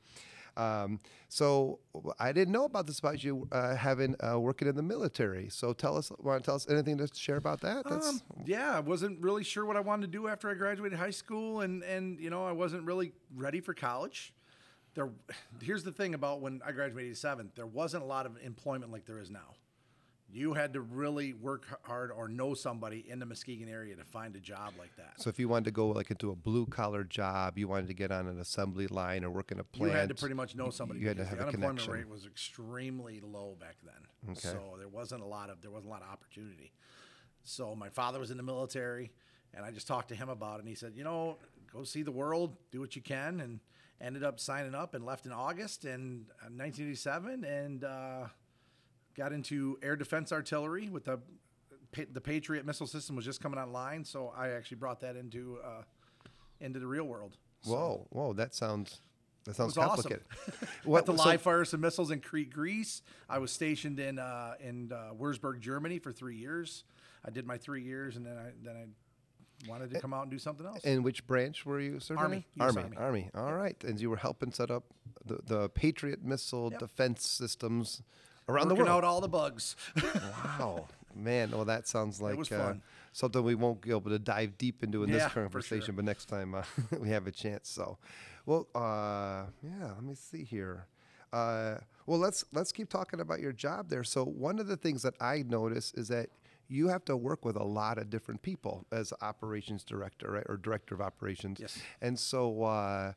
Um, 0.57 0.99
so 1.27 1.79
I 2.19 2.31
didn't 2.31 2.51
know 2.51 2.65
about 2.65 2.87
this 2.87 2.99
about 2.99 3.23
you 3.23 3.47
uh, 3.51 3.75
having 3.75 4.15
uh, 4.23 4.39
working 4.39 4.67
in 4.67 4.75
the 4.75 4.83
military. 4.83 5.49
So 5.49 5.73
tell 5.73 5.97
us, 5.97 6.11
want 6.19 6.43
to 6.43 6.45
tell 6.45 6.55
us 6.55 6.69
anything 6.69 6.97
to 6.97 7.07
share 7.13 7.37
about 7.37 7.61
that? 7.61 7.85
Um, 7.85 8.21
yeah, 8.45 8.75
I 8.75 8.79
wasn't 8.79 9.21
really 9.21 9.43
sure 9.43 9.65
what 9.65 9.77
I 9.77 9.81
wanted 9.81 10.11
to 10.11 10.11
do 10.11 10.27
after 10.27 10.49
I 10.49 10.53
graduated 10.53 10.97
high 10.97 11.09
school, 11.11 11.61
and 11.61 11.83
and 11.83 12.19
you 12.19 12.29
know 12.29 12.45
I 12.45 12.51
wasn't 12.51 12.83
really 12.83 13.13
ready 13.35 13.61
for 13.61 13.73
college. 13.73 14.33
There, 14.95 15.09
here's 15.61 15.83
the 15.83 15.91
thing 15.91 16.13
about 16.13 16.41
when 16.41 16.61
I 16.65 16.71
graduated 16.71 17.11
'87, 17.11 17.51
there 17.55 17.67
wasn't 17.67 18.03
a 18.03 18.07
lot 18.07 18.25
of 18.25 18.37
employment 18.43 18.91
like 18.91 19.05
there 19.05 19.19
is 19.19 19.29
now. 19.29 19.55
You 20.31 20.53
had 20.53 20.73
to 20.73 20.81
really 20.81 21.33
work 21.33 21.65
hard 21.83 22.11
or 22.11 22.27
know 22.27 22.53
somebody 22.53 23.03
in 23.07 23.19
the 23.19 23.25
Muskegon 23.25 23.67
area 23.67 23.95
to 23.95 24.03
find 24.03 24.35
a 24.35 24.39
job 24.39 24.73
like 24.77 24.95
that. 24.97 25.19
so 25.21 25.29
if 25.29 25.39
you 25.39 25.49
wanted 25.49 25.65
to 25.65 25.71
go 25.71 25.87
like 25.87 26.11
into 26.11 26.29
a 26.31 26.35
blue 26.35 26.65
collar 26.67 27.03
job, 27.03 27.57
you 27.57 27.67
wanted 27.67 27.87
to 27.87 27.93
get 27.93 28.11
on 28.11 28.27
an 28.27 28.39
assembly 28.39 28.87
line 28.87 29.23
or 29.23 29.31
work 29.31 29.51
in 29.51 29.59
a 29.59 29.63
plant. 29.63 29.91
You 29.91 29.97
had 29.97 30.09
to 30.09 30.15
pretty 30.15 30.35
much 30.35 30.55
know 30.55 30.69
somebody. 30.69 30.99
You 30.99 31.07
had 31.07 31.17
to 31.17 31.25
have 31.25 31.37
the 31.37 31.45
a 31.45 31.47
unemployment 31.47 31.79
connection. 31.79 31.93
rate 31.93 32.09
was 32.09 32.25
extremely 32.25 33.21
low 33.21 33.57
back 33.59 33.77
then. 33.83 34.31
Okay. 34.31 34.39
So 34.39 34.75
there 34.77 34.87
wasn't 34.87 35.21
a 35.21 35.25
lot 35.25 35.49
of 35.49 35.61
there 35.61 35.71
wasn't 35.71 35.87
a 35.87 35.93
lot 35.93 36.03
of 36.03 36.09
opportunity. 36.09 36.73
So 37.43 37.73
my 37.75 37.89
father 37.89 38.19
was 38.19 38.29
in 38.31 38.37
the 38.37 38.43
military, 38.43 39.11
and 39.53 39.65
I 39.65 39.71
just 39.71 39.87
talked 39.87 40.09
to 40.09 40.15
him 40.15 40.29
about 40.29 40.57
it, 40.57 40.59
and 40.59 40.69
he 40.69 40.75
said, 40.75 40.93
you 40.95 41.03
know, 41.03 41.37
go 41.73 41.83
see 41.83 42.03
the 42.03 42.11
world, 42.11 42.55
do 42.71 42.79
what 42.79 42.95
you 42.95 43.01
can, 43.01 43.39
and 43.39 43.59
ended 44.01 44.23
up 44.23 44.39
signing 44.39 44.75
up 44.75 44.93
and 44.93 45.05
left 45.05 45.25
in 45.25 45.31
August 45.31 45.85
in 45.85 46.25
uh, 46.41 46.51
1987, 46.51 47.43
and 47.43 47.83
uh, 47.83 48.25
got 49.19 49.33
into 49.33 49.77
air 49.83 49.95
defense 49.97 50.31
artillery 50.31 50.89
with 50.89 51.03
the 51.05 51.19
the 52.13 52.21
Patriot 52.21 52.65
missile 52.65 52.85
system 52.87 53.15
was 53.15 53.25
just 53.25 53.41
coming 53.41 53.59
online, 53.59 54.05
so 54.05 54.31
I 54.37 54.49
actually 54.49 54.77
brought 54.77 54.99
that 55.01 55.15
into 55.15 55.57
uh, 55.63 55.81
into 56.61 56.79
the 56.79 56.87
real 56.87 57.03
world. 57.05 57.35
So- 57.61 57.71
Whoa, 57.71 58.07
whoa, 58.11 58.33
that 58.33 58.53
sounds 58.55 59.01
that 59.45 59.55
sounds 59.55 59.75
was 59.75 59.85
awesome. 59.85 60.11
complicated. 60.11 60.69
What 60.85 61.05
the 61.05 61.17
so- 61.17 61.23
live 61.25 61.41
fire 61.41 61.65
some 61.65 61.81
missiles 61.81 62.11
in 62.11 62.21
Crete, 62.21 62.51
Greece. 62.53 63.01
I 63.27 63.39
was 63.39 63.51
stationed 63.51 63.99
in 63.99 64.19
uh, 64.19 64.53
in 64.61 64.91
uh, 64.93 65.11
Würzburg, 65.19 65.59
Germany 65.59 65.99
for 65.99 66.11
three 66.13 66.37
years. 66.37 66.83
I 67.25 67.31
did 67.31 67.45
my 67.45 67.57
three 67.57 67.83
years, 67.83 68.15
and 68.15 68.25
then 68.25 68.37
I 68.37 68.51
then 68.63 68.75
I 68.77 69.69
wanted 69.69 69.89
to 69.91 69.99
come 69.99 70.13
out 70.13 70.21
and 70.21 70.31
do 70.31 70.39
something 70.39 70.65
else. 70.65 70.83
In 70.85 71.03
which 71.03 71.25
branch 71.27 71.65
were 71.65 71.81
you 71.81 71.99
serving? 71.99 72.23
Army? 72.23 72.45
US 72.61 72.77
Army, 72.77 72.95
Army. 72.97 73.29
All 73.35 73.53
right, 73.53 73.75
and 73.83 73.99
you 73.99 74.09
were 74.11 74.17
helping 74.17 74.51
set 74.53 74.69
up 74.71 74.83
the, 75.25 75.39
the 75.43 75.69
Patriot 75.69 76.23
missile 76.23 76.69
Yep. 76.71 76.79
defense 76.79 77.27
systems 77.27 78.01
around 78.49 78.67
the 78.69 78.75
world. 78.75 78.89
out 78.89 79.03
all 79.03 79.21
the 79.21 79.29
bugs. 79.29 79.75
Wow, 80.59 80.87
man! 81.15 81.51
Well, 81.51 81.65
that 81.65 81.87
sounds 81.87 82.21
like 82.21 82.37
was 82.37 82.51
uh, 82.51 82.57
fun. 82.57 82.81
something 83.13 83.43
we 83.43 83.55
won't 83.55 83.81
be 83.81 83.91
able 83.91 84.09
to 84.11 84.19
dive 84.19 84.57
deep 84.57 84.83
into 84.83 85.03
in 85.03 85.09
Yeah, 85.09 85.15
this 85.15 85.23
for 85.25 85.29
sure. 85.33 85.43
conversation, 85.43 85.95
but 85.95 86.05
next 86.05 86.25
time 86.25 86.55
uh, 86.55 86.63
we 86.99 87.09
have 87.09 87.27
a 87.27 87.31
chance. 87.31 87.69
So, 87.69 87.97
well, 88.45 88.67
uh, 88.75 89.45
yeah. 89.63 89.87
Let 89.95 90.03
me 90.03 90.15
see 90.15 90.43
here. 90.43 90.87
Uh, 91.31 91.75
well, 92.05 92.19
let's 92.19 92.43
let's 92.53 92.71
keep 92.71 92.89
talking 92.89 93.19
about 93.19 93.39
your 93.39 93.53
job 93.53 93.89
there. 93.89 94.03
So, 94.03 94.23
one 94.25 94.59
of 94.59 94.67
the 94.67 94.77
things 94.77 95.01
that 95.03 95.13
I 95.21 95.43
notice 95.47 95.93
is 95.93 96.07
that 96.09 96.29
you 96.67 96.87
have 96.89 97.03
to 97.05 97.17
work 97.17 97.45
with 97.45 97.55
a 97.55 97.63
lot 97.63 97.97
of 97.97 98.09
different 98.09 98.41
people 98.41 98.85
as 98.91 99.11
operations 99.21 99.83
director, 99.83 100.31
right, 100.31 100.45
or 100.47 100.57
director 100.57 100.93
of 100.95 101.01
operations. 101.01 101.59
Yes. 101.59 101.79
And 102.01 102.17
so. 102.19 102.63
Uh, 102.63 103.13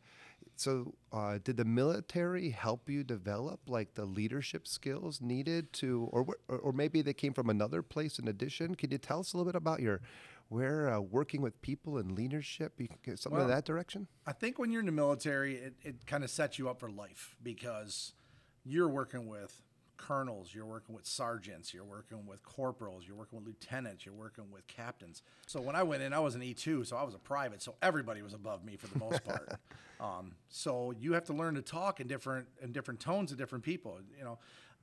so 0.56 0.94
uh, 1.12 1.38
did 1.42 1.56
the 1.56 1.64
military 1.64 2.50
help 2.50 2.88
you 2.88 3.02
develop 3.02 3.60
like 3.66 3.94
the 3.94 4.04
leadership 4.04 4.66
skills 4.66 5.20
needed 5.20 5.72
to, 5.74 6.08
or 6.12 6.26
or, 6.48 6.72
maybe 6.72 7.02
they 7.02 7.14
came 7.14 7.32
from 7.32 7.50
another 7.50 7.82
place 7.82 8.18
in 8.18 8.28
addition? 8.28 8.74
Can 8.74 8.90
you 8.90 8.98
tell 8.98 9.20
us 9.20 9.32
a 9.32 9.36
little 9.36 9.50
bit 9.50 9.56
about 9.56 9.80
your 9.80 10.00
where 10.48 10.92
uh, 10.92 11.00
working 11.00 11.40
with 11.40 11.60
people 11.62 11.96
and 11.96 12.12
leadership, 12.12 12.74
you 12.78 12.86
can 12.86 12.98
get 13.02 13.18
something 13.18 13.40
in 13.40 13.48
that 13.48 13.64
direction? 13.64 14.06
I 14.26 14.32
think 14.32 14.58
when 14.58 14.70
you're 14.70 14.80
in 14.80 14.86
the 14.86 14.92
military, 14.92 15.56
it, 15.56 15.74
it 15.82 16.06
kind 16.06 16.22
of 16.22 16.30
sets 16.30 16.58
you 16.58 16.68
up 16.68 16.78
for 16.78 16.90
life 16.90 17.36
because 17.42 18.12
you're 18.64 18.88
working 18.88 19.26
with 19.26 19.62
colonels, 20.06 20.52
you're 20.52 20.66
working 20.66 20.94
with 20.94 21.06
sergeants, 21.06 21.72
you're 21.72 21.84
working 21.84 22.26
with 22.26 22.42
corporals, 22.42 23.04
you're 23.06 23.16
working 23.16 23.38
with 23.38 23.46
lieutenants, 23.46 24.04
you're 24.04 24.14
working 24.14 24.50
with 24.50 24.66
captains. 24.66 25.22
So 25.46 25.60
when 25.60 25.76
I 25.76 25.82
went 25.82 26.02
in, 26.02 26.12
I 26.12 26.18
was 26.18 26.34
an 26.34 26.40
E2, 26.40 26.86
so 26.86 26.96
I 26.96 27.04
was 27.04 27.14
a 27.14 27.18
private, 27.18 27.62
so 27.62 27.74
everybody 27.82 28.20
was 28.22 28.34
above 28.34 28.64
me 28.64 28.76
for 28.76 28.88
the 28.88 28.98
most 28.98 29.24
part. 29.24 29.60
um, 30.00 30.32
so 30.48 30.92
you 30.98 31.12
have 31.12 31.24
to 31.26 31.32
learn 31.32 31.54
to 31.54 31.62
talk 31.62 32.00
in 32.00 32.08
different 32.08 32.48
in 32.60 32.72
different 32.72 33.00
tones 33.00 33.30
to 33.30 33.36
different 33.36 33.64
people. 33.64 33.98
You 34.18 34.24
know, 34.24 34.38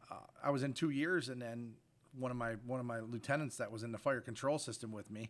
uh, 0.10 0.16
I 0.44 0.52
was 0.52 0.64
in 0.64 0.74
two 0.74 0.90
years, 0.90 1.28
and 1.30 1.42
then 1.42 1.74
one 2.18 2.32
of 2.32 2.38
my 2.38 2.54
one 2.66 2.80
of 2.80 2.86
my 2.86 3.00
lieutenants 3.00 3.58
that 3.58 3.72
was 3.72 3.84
in 3.84 3.92
the 3.92 3.98
fire 3.98 4.22
control 4.22 4.58
system 4.58 4.92
with 4.92 5.12
me 5.12 5.30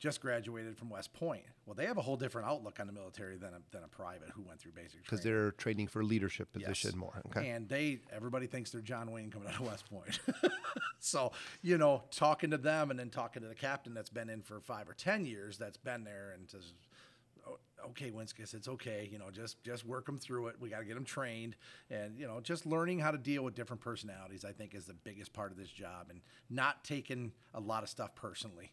just 0.00 0.22
graduated 0.22 0.76
from 0.78 0.88
West 0.88 1.12
Point. 1.12 1.42
Well, 1.66 1.74
they 1.74 1.84
have 1.84 1.98
a 1.98 2.00
whole 2.02 2.16
different 2.16 2.48
outlook 2.48 2.80
on 2.80 2.86
the 2.86 2.92
military 2.92 3.36
than 3.36 3.50
a, 3.50 3.58
than 3.70 3.84
a 3.84 3.88
private 3.88 4.30
who 4.34 4.42
went 4.42 4.58
through 4.58 4.72
basic 4.72 5.04
Because 5.04 5.20
they're 5.20 5.52
training 5.52 5.86
for 5.88 6.02
leadership 6.02 6.48
Yes. 6.56 6.68
position 6.68 6.98
more. 6.98 7.22
Okay. 7.26 7.50
And 7.50 7.68
they, 7.68 8.00
everybody 8.10 8.46
thinks 8.46 8.70
they're 8.70 8.80
John 8.80 9.12
Wayne 9.12 9.30
coming 9.30 9.48
out 9.48 9.60
of 9.60 9.66
West 9.66 9.88
Point. 9.90 10.18
so, 11.00 11.32
you 11.62 11.76
know, 11.76 12.02
talking 12.10 12.50
to 12.50 12.56
them 12.58 12.90
and 12.90 12.98
then 12.98 13.10
talking 13.10 13.42
to 13.42 13.48
the 13.48 13.54
captain 13.54 13.92
that's 13.92 14.08
been 14.08 14.30
in 14.30 14.40
for 14.40 14.58
five 14.60 14.88
or 14.88 14.94
10 14.94 15.26
years, 15.26 15.58
that's 15.58 15.76
been 15.76 16.02
there 16.02 16.32
and 16.34 16.48
says, 16.48 16.72
"Oh, 17.46 17.58
okay, 17.90 18.10
Winskus, 18.10 18.54
it's 18.54 18.68
okay. 18.68 19.06
You 19.12 19.18
know, 19.18 19.30
just, 19.30 19.62
just 19.62 19.84
work 19.84 20.06
them 20.06 20.18
through 20.18 20.46
it. 20.48 20.56
We 20.58 20.70
got 20.70 20.78
to 20.78 20.86
get 20.86 20.94
them 20.94 21.04
trained. 21.04 21.56
And, 21.90 22.18
you 22.18 22.26
know, 22.26 22.40
just 22.40 22.64
learning 22.64 23.00
how 23.00 23.10
to 23.10 23.18
deal 23.18 23.42
with 23.42 23.54
different 23.54 23.82
personalities, 23.82 24.46
I 24.46 24.52
think 24.52 24.74
is 24.74 24.86
the 24.86 24.94
biggest 24.94 25.34
part 25.34 25.52
of 25.52 25.58
this 25.58 25.68
job 25.70 26.06
and 26.08 26.22
not 26.48 26.84
taking 26.84 27.32
a 27.52 27.60
lot 27.60 27.82
of 27.82 27.90
stuff 27.90 28.14
personally. 28.14 28.72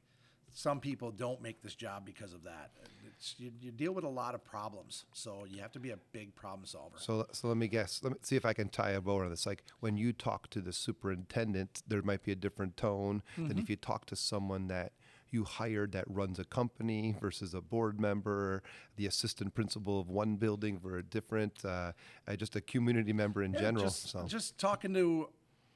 Some 0.58 0.80
people 0.80 1.12
don't 1.12 1.40
make 1.40 1.62
this 1.62 1.76
job 1.76 2.04
because 2.04 2.34
of 2.34 2.44
that. 2.46 2.72
It's, 3.06 3.36
you, 3.38 3.52
you 3.62 3.70
deal 3.70 3.92
with 3.92 4.04
a 4.04 4.10
lot 4.10 4.34
of 4.34 4.44
problems, 4.44 5.06
so 5.14 5.46
you 5.48 5.62
have 5.62 5.72
to 5.74 5.80
be 5.80 5.92
a 5.92 5.98
big 6.14 6.34
problem 6.34 6.66
solver. 6.66 6.98
So, 6.98 7.28
so 7.32 7.48
let 7.48 7.58
me 7.58 7.68
guess. 7.68 8.02
Let 8.02 8.14
me 8.14 8.18
see 8.24 8.38
if 8.38 8.44
I 8.44 8.54
can 8.54 8.70
tie 8.70 8.90
a 8.90 9.00
bow 9.02 9.20
on 9.22 9.30
this. 9.30 9.46
Like 9.46 9.64
when 9.82 9.98
you 9.98 10.14
talk 10.14 10.50
to 10.50 10.60
the 10.60 10.74
superintendent, 10.74 11.84
there 11.88 12.02
might 12.02 12.24
be 12.24 12.32
a 12.32 12.36
different 12.36 12.76
tone 12.76 13.22
than 13.36 13.50
Mm-hmm. 13.50 13.60
if 13.60 13.70
you 13.70 13.76
talk 13.76 14.08
to 14.08 14.16
someone 14.16 14.68
that 14.70 14.94
you 15.30 15.44
hired 15.44 15.92
that 15.92 16.06
runs 16.08 16.40
a 16.40 16.44
company 16.44 17.16
versus 17.22 17.54
a 17.54 17.62
board 17.62 18.00
member, 18.02 18.64
the 18.96 19.06
assistant 19.06 19.54
principal 19.54 20.00
of 20.00 20.10
one 20.10 20.38
building 20.38 20.80
for 20.80 20.98
a 20.98 21.04
different, 21.04 21.64
uh, 21.66 21.92
uh, 22.28 22.36
just 22.36 22.56
a 22.56 22.62
community 22.62 23.14
member 23.14 23.44
in 23.44 23.54
Yeah, 23.54 23.60
general. 23.60 23.86
Just, 23.86 24.10
so 24.10 24.26
just 24.26 24.58
talking 24.58 24.92
to, 24.96 25.30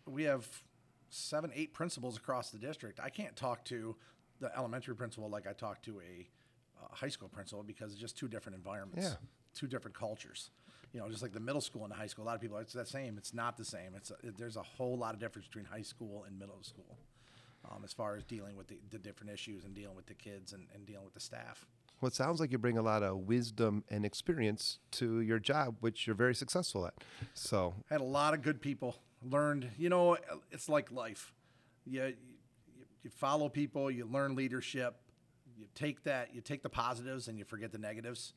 we 0.08 0.24
have 0.24 0.48
seven, 1.10 1.52
eight 1.54 1.72
principals 1.72 2.18
across 2.18 2.50
the 2.50 2.58
district. 2.58 3.00
I 3.00 3.12
can't 3.12 3.36
talk 3.36 3.64
to 3.66 3.96
the 4.42 4.52
elementary 4.58 4.96
principal 4.96 5.30
like 5.30 5.48
I 5.48 5.54
talk 5.54 5.82
to 5.84 6.02
a 6.02 6.28
uh, 6.84 6.88
high 6.94 7.08
school 7.10 7.30
principal 7.30 7.64
because 7.64 7.92
it's 7.94 8.02
just 8.02 8.18
two 8.18 8.28
different 8.28 8.58
environments, 8.58 9.06
Yeah. 9.06 9.14
two 9.54 9.68
different 9.68 9.96
cultures. 9.96 10.50
You 10.94 11.00
know, 11.00 11.08
just 11.10 11.22
like 11.22 11.32
the 11.32 11.40
middle 11.40 11.62
school 11.62 11.84
and 11.84 11.92
the 11.92 11.96
high 11.96 12.08
school. 12.08 12.26
A 12.26 12.28
lot 12.28 12.36
of 12.36 12.42
people, 12.42 12.58
it's 12.58 12.74
the 12.74 12.86
same. 12.86 13.18
It's 13.18 13.34
not 13.34 13.56
the 13.56 13.64
same. 13.64 13.96
It's 13.96 14.12
a, 14.12 14.16
there's 14.38 14.58
a 14.58 14.62
whole 14.64 14.98
lot 14.98 15.14
of 15.14 15.22
difference 15.22 15.48
between 15.48 15.64
high 15.66 15.84
school 15.84 16.26
and 16.28 16.38
middle 16.38 16.62
school, 16.64 16.98
um, 17.70 17.84
as 17.86 17.94
far 17.94 18.18
as 18.18 18.26
dealing 18.26 18.58
with 18.58 18.68
the, 18.68 18.78
the 18.90 18.98
different 19.00 19.32
issues 19.32 19.64
and 19.64 19.74
dealing 19.74 19.96
with 19.96 20.08
the 20.08 20.14
kids 20.16 20.52
and, 20.52 20.68
and 20.76 20.86
dealing 20.86 21.06
with 21.06 21.14
the 21.14 21.22
staff. 21.22 21.66
well, 22.02 22.08
it 22.08 22.14
sounds 22.16 22.42
like 22.42 22.52
you 22.52 22.58
bring 22.58 22.78
a 22.78 22.82
lot 22.82 23.04
of 23.04 23.20
wisdom 23.20 23.86
and 23.90 24.04
experience 24.06 24.80
to 24.92 25.22
your 25.22 25.40
job, 25.40 25.78
which 25.80 26.06
you're 26.08 26.16
very 26.16 26.36
successful 26.36 26.86
at. 26.86 26.96
So 27.36 27.74
I 27.90 27.94
had 27.94 28.02
a 28.02 28.04
lot 28.04 28.34
of 28.34 28.42
good 28.42 28.60
people 28.62 28.98
learned 29.24 29.70
you 29.78 29.88
know 29.88 30.18
it's 30.52 30.68
like 30.68 30.92
life 30.92 31.32
you, 31.86 32.14
you 33.04 33.10
follow 33.10 33.50
people 33.50 33.90
you 33.90 34.06
learn 34.06 34.36
leadership 34.36 34.96
you 35.58 35.66
take 35.76 36.04
that 36.04 36.34
you 36.34 36.42
take 36.42 36.64
the 36.64 36.70
positives 36.70 37.28
and 37.28 37.38
you 37.38 37.46
forget 37.46 37.72
the 37.72 37.78
negatives 37.78 38.34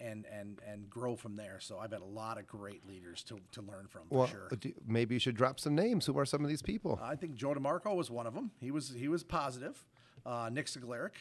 and 0.00 0.24
and 0.32 0.60
and 0.66 0.88
grow 0.88 1.14
from 1.14 1.36
there 1.36 1.58
so 1.60 1.78
i've 1.78 1.92
had 1.92 2.00
a 2.00 2.04
lot 2.04 2.38
of 2.38 2.46
great 2.46 2.86
leaders 2.88 3.22
to, 3.22 3.38
to 3.50 3.60
learn 3.62 3.86
from 3.88 4.02
for 4.08 4.18
well, 4.18 4.26
sure 4.26 4.48
do- 4.58 4.72
maybe 4.86 5.14
you 5.14 5.18
should 5.18 5.36
drop 5.36 5.60
some 5.60 5.74
names. 5.74 6.06
Who 6.06 6.18
are 6.18 6.26
some 6.26 6.42
of 6.42 6.48
these 6.48 6.62
people? 6.62 6.98
I 7.02 7.16
think 7.16 7.34
Joe 7.34 7.54
DeMarco 7.54 7.94
was 7.94 8.10
one 8.10 8.26
of 8.26 8.34
them. 8.34 8.50
He 8.60 8.70
was 8.70 8.94
he 8.96 9.08
was 9.08 9.22
positive. 9.22 9.84
Uh, 10.24 10.48
Nick 10.52 10.66
Sigleric, 10.66 11.14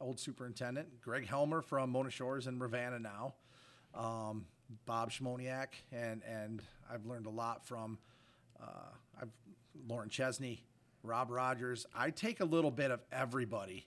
old 0.00 0.18
superintendent. 0.18 1.00
Greg 1.02 1.26
Helmer 1.26 1.60
from 1.60 1.90
Mona 1.90 2.10
Shores 2.10 2.46
in 2.46 2.58
Ravenna 2.58 2.98
now. 2.98 3.34
Um, 3.94 4.46
Bob 4.86 5.10
Schmoniak, 5.10 5.68
and 5.92 6.22
and 6.24 6.62
I've 6.90 7.04
learned 7.04 7.26
a 7.26 7.30
lot 7.30 7.66
from 7.66 7.98
uh, 8.62 8.90
I've 9.20 9.30
Lauren 9.86 10.08
Chesney, 10.08 10.64
Rob 11.08 11.30
Rogers. 11.30 11.86
I 11.94 12.10
take 12.10 12.40
a 12.40 12.44
little 12.44 12.70
bit 12.70 12.90
of 12.90 13.00
everybody 13.10 13.86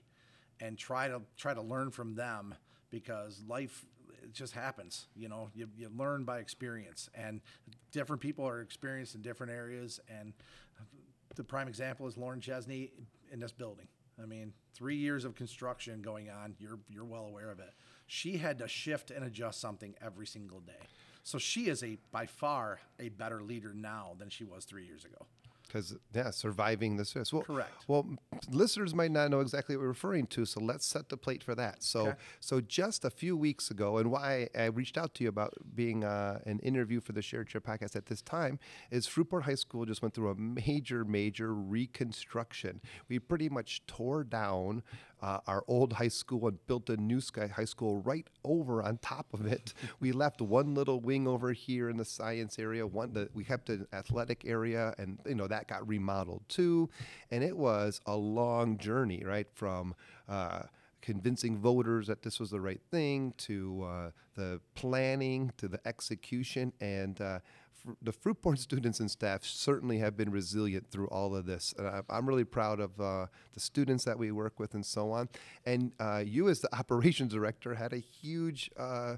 and 0.60 0.76
try 0.76 1.08
to 1.08 1.22
try 1.36 1.54
to 1.54 1.62
learn 1.62 1.90
from 1.90 2.14
them 2.14 2.54
because 2.90 3.42
life 3.48 3.86
it 4.22 4.32
just 4.32 4.52
happens 4.52 5.06
you 5.16 5.28
know 5.28 5.48
you, 5.54 5.66
you 5.76 5.90
learn 5.96 6.22
by 6.22 6.38
experience 6.38 7.08
and 7.14 7.40
different 7.90 8.22
people 8.22 8.46
are 8.46 8.60
experienced 8.60 9.16
in 9.16 9.22
different 9.22 9.50
areas 9.50 9.98
and 10.08 10.32
the 11.36 11.44
prime 11.44 11.68
example 11.68 12.06
is 12.06 12.16
Lauren 12.16 12.40
Chesney 12.40 12.90
in 13.30 13.40
this 13.40 13.52
building. 13.52 13.88
I 14.22 14.26
mean, 14.26 14.52
three 14.74 14.96
years 14.96 15.24
of 15.24 15.34
construction 15.34 16.02
going 16.02 16.28
on. 16.30 16.54
You're 16.58 16.78
you're 16.88 17.04
well 17.04 17.24
aware 17.26 17.50
of 17.50 17.58
it. 17.58 17.72
She 18.06 18.36
had 18.36 18.58
to 18.58 18.68
shift 18.68 19.10
and 19.10 19.24
adjust 19.24 19.60
something 19.60 19.94
every 20.04 20.26
single 20.26 20.60
day. 20.60 20.88
So 21.24 21.38
she 21.38 21.68
is 21.68 21.82
a 21.82 21.98
by 22.10 22.26
far 22.26 22.80
a 23.00 23.08
better 23.08 23.42
leader 23.42 23.72
now 23.74 24.14
than 24.18 24.28
she 24.28 24.44
was 24.44 24.64
three 24.64 24.84
years 24.84 25.04
ago. 25.04 25.26
Because 25.72 25.96
yeah, 26.14 26.30
surviving 26.30 26.96
the 26.98 27.04
stress. 27.06 27.32
Well, 27.32 27.42
Correct. 27.44 27.70
Well, 27.88 28.06
listeners 28.50 28.94
might 28.94 29.10
not 29.10 29.30
know 29.30 29.40
exactly 29.40 29.74
what 29.74 29.82
we're 29.82 29.88
referring 29.88 30.26
to, 30.28 30.44
so 30.44 30.60
let's 30.60 30.84
set 30.84 31.08
the 31.08 31.16
plate 31.16 31.42
for 31.42 31.54
that. 31.54 31.82
So, 31.82 32.08
Okay. 32.08 32.18
so 32.40 32.60
just 32.60 33.06
a 33.06 33.10
few 33.10 33.36
weeks 33.38 33.70
ago, 33.70 33.96
and 33.96 34.10
why 34.10 34.48
I 34.54 34.66
reached 34.66 34.98
out 34.98 35.14
to 35.14 35.22
you 35.24 35.30
about 35.30 35.54
being 35.74 36.04
uh, 36.04 36.40
an 36.44 36.58
interview 36.58 37.00
for 37.00 37.12
the 37.12 37.22
Share 37.22 37.44
Chair 37.44 37.62
podcast 37.62 37.96
at 37.96 38.06
this 38.06 38.20
time 38.20 38.58
is 38.90 39.06
Fruitport 39.06 39.44
High 39.44 39.54
School 39.54 39.86
just 39.86 40.02
went 40.02 40.12
through 40.12 40.28
a 40.30 40.34
major, 40.34 41.04
major 41.06 41.54
reconstruction. 41.54 42.80
We 43.08 43.18
pretty 43.18 43.48
much 43.48 43.86
tore 43.86 44.24
down 44.24 44.82
uh, 45.22 45.38
our 45.46 45.64
old 45.68 45.94
high 45.94 46.08
school 46.08 46.48
and 46.48 46.58
built 46.66 46.90
a 46.90 46.96
new 46.96 47.20
sky 47.20 47.46
high 47.46 47.64
school 47.64 47.98
right 47.98 48.26
over 48.44 48.82
on 48.82 48.98
top 48.98 49.26
of 49.32 49.46
it. 49.46 49.72
we 50.00 50.12
left 50.12 50.40
one 50.40 50.74
little 50.74 51.00
wing 51.00 51.28
over 51.28 51.52
here 51.52 51.88
in 51.88 51.96
the 51.96 52.04
science 52.04 52.58
area. 52.58 52.86
One 52.86 53.12
that 53.14 53.34
we 53.34 53.44
kept 53.44 53.70
an 53.70 53.86
athletic 53.92 54.44
area, 54.44 54.94
and 54.98 55.18
you 55.26 55.34
know 55.34 55.46
that 55.46 55.68
got 55.68 55.86
remodeled 55.86 56.42
too. 56.48 56.90
And 57.30 57.44
it 57.44 57.56
was 57.56 58.00
a 58.06 58.16
long 58.16 58.78
journey, 58.78 59.22
right 59.24 59.48
from. 59.54 59.94
Uh, 60.28 60.62
convincing 61.02 61.58
voters 61.58 62.06
that 62.06 62.22
this 62.22 62.38
was 62.38 62.50
the 62.50 62.60
right 62.60 62.80
thing 62.92 63.34
to 63.36 63.84
uh, 63.84 64.10
the 64.36 64.60
planning 64.76 65.52
to 65.56 65.66
the 65.68 65.80
execution 65.86 66.72
and 66.80 67.20
uh, 67.20 67.40
the 68.00 68.12
Fruitport 68.12 68.58
students 68.58 69.00
and 69.00 69.10
staff 69.10 69.44
certainly 69.44 69.98
have 69.98 70.16
been 70.16 70.30
resilient 70.30 70.90
through 70.90 71.08
all 71.08 71.34
of 71.34 71.46
this. 71.46 71.74
And 71.78 71.86
I- 71.88 72.02
I'm 72.08 72.28
really 72.28 72.44
proud 72.44 72.80
of 72.80 73.00
uh, 73.00 73.26
the 73.54 73.60
students 73.60 74.04
that 74.04 74.18
we 74.18 74.30
work 74.30 74.60
with 74.60 74.74
and 74.74 74.84
so 74.86 75.10
on. 75.10 75.28
And 75.66 75.92
uh, 75.98 76.22
you, 76.24 76.48
as 76.48 76.60
the 76.60 76.74
operations 76.78 77.32
director, 77.32 77.74
had 77.74 77.92
a 77.92 77.98
huge 77.98 78.70
uh, 78.76 79.16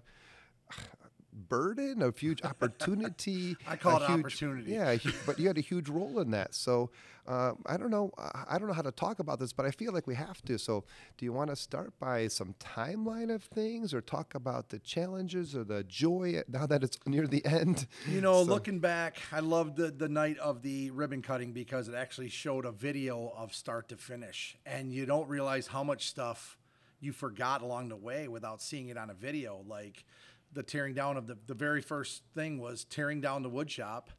burden, 1.35 2.01
a 2.03 2.13
huge 2.17 2.43
opportunity. 2.45 3.57
I 3.69 3.77
call 3.77 4.01
a 4.01 4.05
it 4.05 4.09
huge- 4.09 4.21
opportunity. 4.21 4.73
Yeah, 4.73 4.97
but 5.27 5.39
you 5.39 5.47
had 5.49 5.59
a 5.59 5.63
huge 5.63 5.89
role 5.89 6.21
in 6.21 6.31
that. 6.31 6.55
So 6.55 6.91
um, 7.27 7.59
I 7.67 7.77
don't 7.77 7.91
know. 7.91 8.13
I- 8.19 8.45
I 8.55 8.59
don't 8.59 8.69
know 8.69 8.75
how 8.75 8.83
to 8.83 8.93
talk 8.93 9.19
about 9.19 9.41
this, 9.41 9.53
but 9.53 9.67
I 9.67 9.71
feel 9.71 9.93
like 9.93 10.07
we 10.07 10.15
have 10.15 10.43
to. 10.43 10.59
So 10.59 10.85
do 11.17 11.25
you 11.25 11.33
want 11.33 11.51
to 11.51 11.57
start 11.57 11.93
by 11.99 12.29
some 12.29 12.55
timeline 12.61 13.35
of 13.35 13.43
things, 13.43 13.93
or 13.95 14.01
talk 14.01 14.35
about 14.35 14.69
the 14.69 14.79
challenges 14.79 15.57
or 15.57 15.65
the 15.65 15.83
joy 15.85 16.43
now 16.49 16.67
that 16.67 16.85
it's 16.85 16.99
near 17.07 17.27
the 17.27 17.45
end? 17.47 17.87
You 18.09 18.21
know, 18.21 18.45
So- 18.45 18.51
looking 18.51 18.79
back, 18.79 19.17
I 19.33 19.41
loved 19.41 19.77
the, 19.77 19.91
the 19.91 20.09
night 20.09 20.39
of 20.39 20.63
the 20.63 20.91
ribbon 20.91 21.23
cutting 21.23 21.53
because 21.53 21.89
it 21.89 21.95
actually 21.95 22.29
showed 22.29 22.65
a 22.67 22.73
video 22.73 23.33
of 23.37 23.55
start 23.55 23.89
to 23.89 23.97
finish. 23.97 24.57
And 24.67 24.93
you 24.93 25.07
don't 25.07 25.29
realize 25.29 25.67
how 25.67 25.83
much 25.83 26.09
stuff 26.09 26.59
you 27.01 27.13
forgot 27.13 27.61
along 27.63 27.89
the 27.89 27.97
way 27.97 28.29
without 28.29 28.63
seeing 28.63 28.89
it 28.89 28.97
on 28.97 29.11
a 29.11 29.15
video. 29.15 29.63
Like 29.67 30.05
the 30.55 30.63
tearing 30.63 30.95
down 30.95 31.17
of 31.17 31.27
the, 31.27 31.37
the 31.47 31.55
very 31.55 31.83
first 31.83 32.23
thing 32.35 32.59
was 32.59 32.85
tearing 32.85 33.21
down 33.21 33.43
the 33.43 33.51
wood 33.51 33.71
shop 33.71 34.11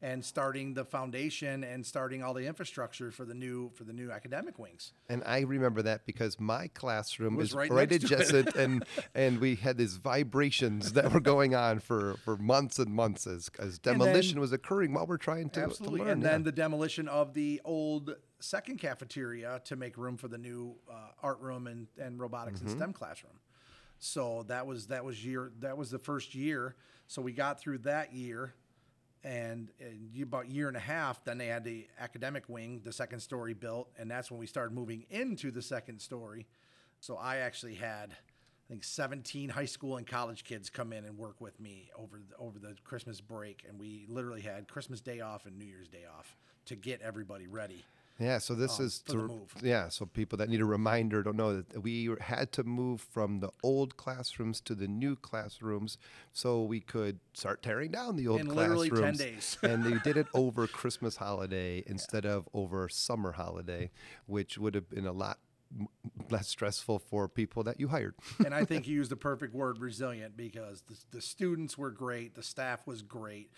and 0.00 0.24
starting 0.24 0.74
the 0.74 0.84
foundation 0.84 1.64
and 1.64 1.84
starting 1.84 2.22
all 2.22 2.32
the 2.32 2.46
infrastructure 2.46 3.10
for 3.10 3.24
the 3.24 3.34
new 3.34 3.68
for 3.74 3.82
the 3.82 3.92
new 3.92 4.12
academic 4.12 4.56
wings. 4.56 4.92
And 5.08 5.24
I 5.26 5.40
remember 5.40 5.82
that 5.82 6.06
because 6.06 6.38
my 6.38 6.68
classroom 6.68 7.34
Was 7.34 7.48
is 7.48 7.54
right 7.54 7.68
right, 7.68 7.88
to 7.88 7.96
adjacent, 7.96 8.54
and 8.54 8.84
and 9.16 9.40
we 9.40 9.56
had 9.56 9.76
these 9.76 9.96
vibrations 9.96 10.92
that 10.92 11.12
were 11.12 11.18
going 11.18 11.56
on 11.56 11.80
for, 11.80 12.14
for 12.24 12.36
months 12.36 12.78
and 12.78 12.94
months 12.94 13.26
as, 13.26 13.50
as 13.58 13.80
then- 13.80 13.98
demolition 13.98 14.38
was 14.38 14.52
occurring 14.52 14.94
while 14.94 15.04
we're 15.06 15.16
trying 15.16 15.48
to, 15.50 15.60
to 15.62 15.66
Absolutely. 15.66 15.98
learn. 16.00 16.10
and 16.10 16.22
yeah. 16.22 16.28
then 16.30 16.42
the 16.44 16.52
demolition 16.52 17.08
of 17.08 17.34
the 17.34 17.60
old 17.64 18.14
second 18.38 18.78
cafeteria 18.78 19.60
to 19.64 19.74
make 19.74 19.96
room 19.98 20.16
for 20.16 20.28
the 20.28 20.38
new 20.38 20.76
uh, 20.88 20.94
art 21.24 21.40
room 21.40 21.66
and, 21.66 21.88
and 22.00 22.20
robotics 22.20 22.60
Mm-hmm. 22.60 22.68
and 22.68 22.78
STEM 22.78 22.92
classroom. 22.92 23.32
So 23.98 24.44
that 24.48 24.66
was 24.66 24.86
that 24.88 25.04
was 25.04 25.24
year 25.24 25.52
that 25.60 25.76
was 25.76 25.90
the 25.90 25.98
first 25.98 26.34
year. 26.34 26.76
So 27.06 27.22
we 27.22 27.32
got 27.32 27.60
through 27.60 27.78
that 27.78 28.12
year, 28.12 28.54
and, 29.24 29.70
and 29.80 30.10
about 30.22 30.48
year 30.48 30.68
and 30.68 30.76
a 30.76 30.80
half, 30.80 31.24
then 31.24 31.38
they 31.38 31.46
had 31.46 31.64
the 31.64 31.88
academic 31.98 32.48
wing, 32.48 32.82
the 32.84 32.92
second 32.92 33.20
story 33.20 33.54
built, 33.54 33.88
and 33.98 34.10
that's 34.10 34.30
when 34.30 34.38
we 34.38 34.46
started 34.46 34.74
moving 34.74 35.06
into 35.10 35.50
the 35.50 35.62
second 35.62 36.00
story. 36.00 36.46
So 37.00 37.16
I 37.16 37.38
actually 37.38 37.74
had, 37.74 38.10
I 38.12 38.68
think, 38.68 38.84
17 38.84 39.48
high 39.48 39.64
school 39.64 39.96
and 39.96 40.06
college 40.06 40.44
kids 40.44 40.68
come 40.68 40.92
in 40.92 41.04
and 41.04 41.16
work 41.16 41.40
with 41.40 41.58
me 41.60 41.90
over 41.96 42.20
the, 42.28 42.36
over 42.36 42.58
the 42.58 42.74
Christmas 42.84 43.20
break, 43.20 43.64
and 43.68 43.78
we 43.78 44.06
literally 44.08 44.42
had 44.42 44.68
Christmas 44.68 45.00
Day 45.00 45.20
off 45.20 45.46
and 45.46 45.58
New 45.58 45.64
Year's 45.64 45.88
Day 45.88 46.04
off 46.18 46.36
to 46.66 46.76
get 46.76 47.00
everybody 47.00 47.46
ready. 47.46 47.84
Yeah, 48.18 48.38
so 48.38 48.54
this 48.54 48.80
um, 48.80 48.86
is 48.86 48.98
to, 49.08 49.16
move. 49.16 49.54
yeah, 49.62 49.88
so 49.88 50.04
people 50.04 50.38
that 50.38 50.48
need 50.48 50.60
a 50.60 50.64
reminder 50.64 51.22
don't 51.22 51.36
know 51.36 51.62
that 51.62 51.82
we 51.82 52.10
had 52.20 52.50
to 52.52 52.64
move 52.64 53.00
from 53.00 53.38
the 53.38 53.50
old 53.62 53.96
classrooms 53.96 54.60
to 54.62 54.74
the 54.74 54.88
new 54.88 55.14
classrooms 55.14 55.98
so 56.32 56.64
we 56.64 56.80
could 56.80 57.20
start 57.32 57.62
tearing 57.62 57.92
down 57.92 58.16
the 58.16 58.26
old 58.26 58.40
In 58.40 58.48
classrooms. 58.48 58.90
literally 58.90 59.16
10 59.16 59.16
days. 59.16 59.58
and 59.62 59.84
they 59.84 59.98
did 60.00 60.16
it 60.16 60.26
over 60.34 60.66
Christmas 60.66 61.16
holiday 61.16 61.84
instead 61.86 62.26
of 62.26 62.48
over 62.52 62.88
summer 62.88 63.32
holiday, 63.32 63.90
which 64.26 64.58
would 64.58 64.74
have 64.74 64.90
been 64.90 65.06
a 65.06 65.12
lot 65.12 65.38
less 66.30 66.48
stressful 66.48 66.98
for 66.98 67.28
people 67.28 67.62
that 67.62 67.78
you 67.78 67.88
hired. 67.88 68.14
and 68.44 68.54
I 68.54 68.64
think 68.64 68.86
you 68.88 68.94
used 68.94 69.10
the 69.10 69.16
perfect 69.16 69.54
word, 69.54 69.78
resilient, 69.78 70.36
because 70.36 70.82
the, 70.82 70.96
the 71.12 71.20
students 71.20 71.76
were 71.78 71.90
great, 71.90 72.34
the 72.34 72.42
staff 72.42 72.86
was 72.86 73.02
great. 73.02 73.50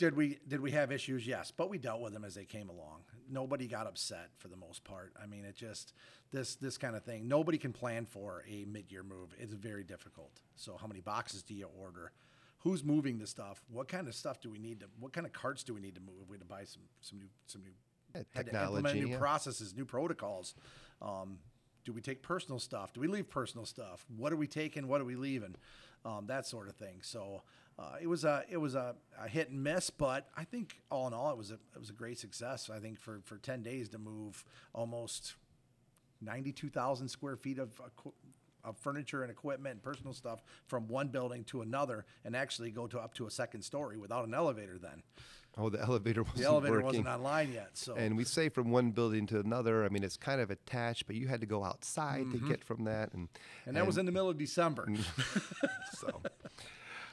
Did 0.00 0.16
we 0.16 0.38
did 0.48 0.62
we 0.62 0.70
have 0.70 0.90
issues? 0.90 1.26
Yes, 1.26 1.52
but 1.54 1.68
we 1.68 1.76
dealt 1.76 2.00
with 2.00 2.14
them 2.14 2.24
as 2.24 2.34
they 2.34 2.46
came 2.46 2.70
along. 2.70 3.02
Nobody 3.30 3.66
got 3.66 3.86
upset 3.86 4.30
for 4.38 4.48
the 4.48 4.56
most 4.56 4.82
part. 4.82 5.12
I 5.22 5.26
mean, 5.26 5.44
it 5.44 5.54
just 5.54 5.92
this 6.32 6.54
this 6.54 6.78
kind 6.78 6.96
of 6.96 7.04
thing. 7.04 7.28
Nobody 7.28 7.58
can 7.58 7.74
plan 7.74 8.06
for 8.06 8.42
a 8.48 8.64
mid 8.64 8.90
year 8.90 9.02
move. 9.02 9.34
It's 9.38 9.52
very 9.52 9.84
difficult. 9.84 10.40
So, 10.56 10.78
how 10.80 10.86
many 10.86 11.00
boxes 11.00 11.42
do 11.42 11.52
you 11.52 11.68
order? 11.78 12.12
Who's 12.60 12.82
moving 12.82 13.18
the 13.18 13.26
stuff? 13.26 13.62
What 13.70 13.88
kind 13.88 14.08
of 14.08 14.14
stuff 14.14 14.40
do 14.40 14.48
we 14.48 14.58
need 14.58 14.80
to? 14.80 14.86
What 14.98 15.12
kind 15.12 15.26
of 15.26 15.34
carts 15.34 15.62
do 15.64 15.74
we 15.74 15.82
need 15.82 15.96
to 15.96 16.00
move? 16.00 16.30
We 16.30 16.36
had 16.36 16.40
to 16.40 16.46
buy 16.46 16.64
some 16.64 16.84
some 17.02 17.18
new 17.18 17.28
some 17.46 17.62
new 17.62 17.74
Yeah, 18.14 18.22
technology, 18.34 19.00
new 19.00 19.08
yeah. 19.08 19.18
processes, 19.18 19.74
new 19.76 19.84
protocols. 19.84 20.54
Um, 21.02 21.40
do 21.84 21.92
we 21.92 22.00
take 22.00 22.22
personal 22.22 22.58
stuff? 22.58 22.94
Do 22.94 23.00
we 23.00 23.06
leave 23.06 23.28
personal 23.28 23.66
stuff? 23.66 24.06
What 24.16 24.32
are 24.32 24.36
we 24.36 24.46
taking? 24.46 24.88
What 24.88 25.02
are 25.02 25.04
we 25.04 25.16
leaving? 25.16 25.56
Um, 26.04 26.26
that 26.28 26.46
sort 26.46 26.68
of 26.68 26.76
thing. 26.76 27.00
So 27.02 27.42
uh, 27.78 27.96
it 28.00 28.06
was 28.06 28.24
a 28.24 28.44
it 28.48 28.56
was 28.56 28.74
a, 28.74 28.94
a 29.22 29.28
hit 29.28 29.50
and 29.50 29.62
miss, 29.62 29.90
but 29.90 30.28
I 30.36 30.44
think 30.44 30.80
all 30.90 31.06
in 31.06 31.14
all 31.14 31.30
it 31.30 31.36
was 31.36 31.50
a 31.50 31.54
it 31.74 31.78
was 31.78 31.90
a 31.90 31.94
great 31.94 32.18
success. 32.18 32.70
I 32.70 32.78
think 32.78 32.98
for 32.98 33.20
for 33.24 33.36
ten 33.36 33.62
days 33.62 33.88
to 33.90 33.98
move 33.98 34.44
almost 34.72 35.34
ninety 36.20 36.52
two 36.52 36.70
thousand 36.70 37.08
square 37.08 37.36
feet 37.36 37.58
of. 37.58 37.80
Of 38.62 38.76
furniture 38.76 39.22
and 39.22 39.30
equipment 39.30 39.72
and 39.72 39.82
personal 39.82 40.12
stuff 40.12 40.42
from 40.66 40.86
one 40.86 41.08
building 41.08 41.44
to 41.44 41.62
another, 41.62 42.04
and 42.26 42.36
actually 42.36 42.70
go 42.70 42.86
to 42.88 42.98
up 42.98 43.14
to 43.14 43.26
a 43.26 43.30
second 43.30 43.62
story 43.62 43.96
without 43.96 44.28
an 44.28 44.34
elevator. 44.34 44.76
Then 44.76 45.02
Oh, 45.60 45.68
the 45.68 45.80
elevator 45.88 46.22
wasn't 46.22 46.38
the 46.40 46.44
elevator 46.46 46.72
working. 46.74 46.86
wasn't 46.86 47.06
online 47.08 47.52
yet. 47.52 47.70
So 47.74 47.94
And 47.94 48.16
we 48.16 48.24
say 48.24 48.48
from 48.48 48.70
one 48.70 48.90
building 48.92 49.26
to 49.28 49.40
another. 49.40 49.84
I 49.84 49.88
mean, 49.90 50.02
it's 50.04 50.16
kind 50.16 50.40
of 50.40 50.50
attached, 50.50 51.06
but 51.06 51.16
you 51.16 51.28
had 51.28 51.40
to 51.40 51.46
go 51.46 51.62
outside 51.64 52.30
to 52.32 52.38
get 52.38 52.64
from 52.64 52.84
that, 52.84 53.12
and 53.12 53.28
Mm-hmm. 53.28 53.68
and 53.68 53.76
that 53.76 53.86
was 53.86 53.98
in 53.98 54.06
the 54.06 54.12
middle 54.12 54.30
of 54.30 54.38
December. 54.38 54.88
so. 55.98 56.22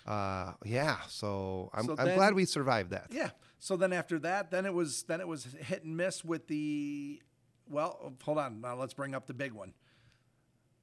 Uh, 0.05 0.53
yeah, 0.63 0.97
so 1.09 1.69
I'm, 1.73 1.85
So 1.85 1.95
I'm 1.99 2.05
then- 2.07 2.15
glad 2.15 2.33
we 2.33 2.45
survived 2.45 2.91
that. 2.91 3.07
Yeah. 3.11 3.31
So 3.59 3.75
then 3.75 3.91
after 3.91 4.19
that, 4.19 4.51
then 4.51 4.65
it 4.65 4.73
was 4.73 5.03
then 5.03 5.19
it 5.19 5.27
was 5.27 5.43
hit 5.43 5.83
and 5.83 5.97
miss 5.97 6.23
with 6.23 6.47
the 6.47 7.21
well, 7.69 8.13
hold 8.23 8.37
on. 8.37 8.61
Now 8.61 8.75
let's 8.75 8.93
bring 8.93 9.13
up 9.15 9.25
the 9.27 9.33
big 9.33 9.51
one. 9.51 9.73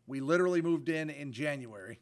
We 0.07 0.21
literally 0.21 0.61
moved 0.61 0.91
in 0.91 1.09
in 1.09 1.33
January. 1.33 2.01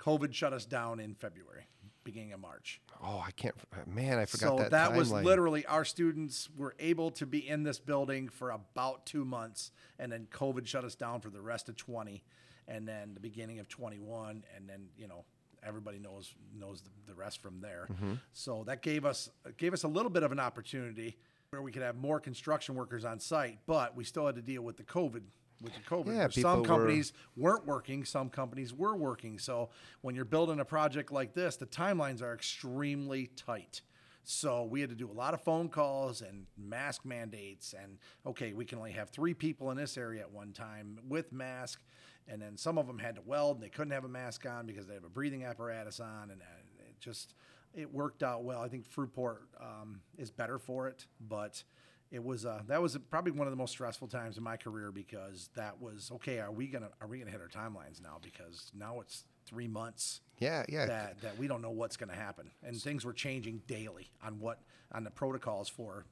COVID 0.00 0.32
shut 0.32 0.52
us 0.52 0.64
down 0.64 0.98
in 1.00 1.14
February, 1.14 1.66
beginning 2.08 2.32
of 2.32 2.40
March. 2.40 2.80
Oh, 3.04 3.22
I 3.24 3.30
can't. 3.32 3.54
Man, 3.86 4.18
I 4.18 4.24
forgot 4.24 4.48
so 4.48 4.62
that. 4.62 4.70
that, 4.70 4.94
was 4.94 5.12
literally 5.12 5.66
our 5.66 5.84
students 5.84 6.48
were 6.56 6.74
able 6.78 7.10
to 7.12 7.26
be 7.26 7.46
in 7.46 7.64
this 7.64 7.78
building 7.78 8.28
for 8.28 8.50
about 8.50 9.04
two 9.04 9.26
months, 9.26 9.72
and 9.98 10.10
then 10.10 10.26
COVID 10.32 10.66
shut 10.66 10.84
us 10.84 10.94
down 10.94 11.20
for 11.20 11.28
the 11.28 11.42
rest 11.42 11.68
of 11.68 11.76
20, 11.76 12.24
and 12.66 12.88
then 12.88 13.12
the 13.12 13.20
beginning 13.20 13.58
of 13.58 13.68
21, 13.68 14.42
and 14.56 14.66
then 14.66 14.86
you 14.96 15.06
know 15.06 15.26
everybody 15.62 15.98
knows 15.98 16.34
knows 16.58 16.80
the, 16.80 16.90
the 17.08 17.14
rest 17.14 17.42
from 17.42 17.60
there. 17.60 17.86
Mm-hmm. 17.92 18.14
So 18.32 18.64
that 18.66 18.80
gave 18.80 19.04
us 19.04 19.28
gave 19.58 19.74
us 19.74 19.82
a 19.82 19.88
little 19.88 20.10
bit 20.10 20.22
of 20.22 20.32
an 20.32 20.40
opportunity 20.40 21.18
where 21.50 21.60
we 21.60 21.70
could 21.70 21.82
have 21.82 21.96
more 21.96 22.20
construction 22.20 22.74
workers 22.74 23.04
on 23.04 23.20
site, 23.20 23.58
but 23.66 23.94
we 23.94 24.04
still 24.04 24.24
had 24.24 24.36
to 24.36 24.42
deal 24.42 24.62
with 24.62 24.78
the 24.78 24.82
COVID. 24.82 25.22
With 25.62 25.74
the 25.74 25.80
COVID, 25.80 26.14
Yeah, 26.14 26.28
some 26.28 26.64
companies 26.64 27.12
weren't 27.36 27.66
working, 27.66 28.04
some 28.04 28.30
companies 28.30 28.72
were 28.72 28.96
working. 28.96 29.38
So 29.38 29.70
when 30.02 30.14
you're 30.14 30.24
building 30.24 30.60
a 30.60 30.64
project 30.64 31.10
like 31.10 31.34
this, 31.34 31.56
the 31.56 31.66
timelines 31.66 32.22
are 32.22 32.32
extremely 32.32 33.30
tight. 33.34 33.82
So 34.30 34.64
we 34.64 34.80
had 34.82 34.90
to 34.90 34.94
do 34.94 35.10
a 35.10 35.12
lot 35.12 35.32
of 35.32 35.40
phone 35.40 35.68
calls 35.68 36.20
and 36.20 36.44
mask 36.56 37.04
mandates 37.04 37.74
and 37.80 37.98
okay, 38.26 38.52
we 38.52 38.66
can 38.66 38.78
only 38.78 38.92
have 38.92 39.08
three 39.08 39.32
people 39.32 39.70
in 39.70 39.76
this 39.76 39.96
area 39.96 40.20
at 40.20 40.30
one 40.30 40.52
time 40.52 40.98
with 41.08 41.32
mask. 41.32 41.80
And 42.28 42.42
then 42.42 42.56
some 42.58 42.76
of 42.76 42.86
them 42.86 42.98
had 42.98 43.14
to 43.14 43.22
weld 43.22 43.56
and 43.56 43.64
they 43.64 43.70
couldn't 43.70 43.92
have 43.92 44.04
a 44.04 44.08
mask 44.08 44.44
on 44.44 44.66
because 44.66 44.86
they 44.86 44.94
have 44.94 45.04
a 45.04 45.08
breathing 45.08 45.44
apparatus 45.44 45.98
on 45.98 46.30
and 46.30 46.42
uh, 46.42 46.84
it 46.88 47.00
just 47.00 47.34
it 47.74 47.92
worked 47.92 48.22
out 48.22 48.44
well. 48.44 48.60
I 48.60 48.68
think 48.68 48.86
Fruitport 48.86 49.38
um, 49.60 50.00
is 50.18 50.30
better 50.30 50.58
for 50.58 50.88
it, 50.88 51.06
but 51.20 51.62
it 52.10 52.22
was 52.24 52.46
uh, 52.46 52.62
that 52.68 52.80
was 52.80 52.96
probably 53.10 53.32
one 53.32 53.46
of 53.46 53.50
the 53.52 53.56
most 53.56 53.70
stressful 53.72 54.08
times 54.08 54.36
in 54.38 54.42
my 54.42 54.56
career 54.56 54.90
because 54.90 55.50
that 55.56 55.80
was 55.80 56.10
okay. 56.14 56.38
Are 56.40 56.50
we 56.52 56.66
gonna 56.66 56.90
are 57.00 57.06
we 57.06 57.18
gonna 57.18 57.30
hit 57.30 57.40
our 57.40 57.48
timelines 57.48 58.02
now? 58.02 58.18
Because 58.22 58.70
now 58.74 59.00
it's 59.00 59.24
three 59.46 59.68
months 59.68 60.20
Yeah, 60.38 60.64
yeah. 60.68 60.86
that 60.86 61.20
that 61.22 61.38
we 61.38 61.46
don't 61.48 61.62
know 61.62 61.70
what's 61.70 61.96
going 61.96 62.10
to 62.10 62.14
happen, 62.16 62.50
and 62.62 62.76
things 62.80 63.04
were 63.04 63.12
changing 63.14 63.62
daily 63.66 64.10
on 64.22 64.40
what 64.40 64.60
on 64.92 65.04
the 65.04 65.10
protocols 65.10 65.68
for 65.68 66.04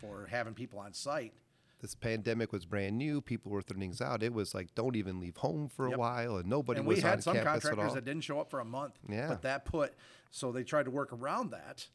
for 0.00 0.26
having 0.30 0.54
people 0.54 0.78
on 0.78 0.92
site. 0.94 1.32
this 1.80 1.94
pandemic 1.94 2.52
was 2.52 2.64
brand 2.66 2.96
new. 2.98 3.20
People 3.20 3.52
were 3.52 3.62
throwing 3.62 3.80
things 3.80 4.00
out. 4.00 4.22
It 4.22 4.32
was 4.32 4.54
like, 4.54 4.74
don't 4.74 4.96
even 4.96 5.20
leave 5.20 5.36
home 5.36 5.68
for 5.68 5.86
a 5.86 5.90
Yep. 5.90 5.98
while, 5.98 6.36
and 6.38 6.48
nobody 6.48 6.78
and 6.80 6.88
was 6.88 6.96
we 6.96 7.02
had 7.02 7.22
some 7.22 7.36
contractors 7.36 7.94
that 7.94 8.04
didn't 8.04 8.22
show 8.24 8.40
up 8.40 8.50
for 8.50 8.60
a 8.60 8.64
month. 8.64 8.98
Yeah. 9.08 9.28
but 9.28 9.42
that 9.42 9.64
put 9.64 9.94
so 10.30 10.50
they 10.52 10.62
tried 10.64 10.84
to 10.84 10.90
work 10.90 11.12
around 11.12 11.50
that. 11.52 11.88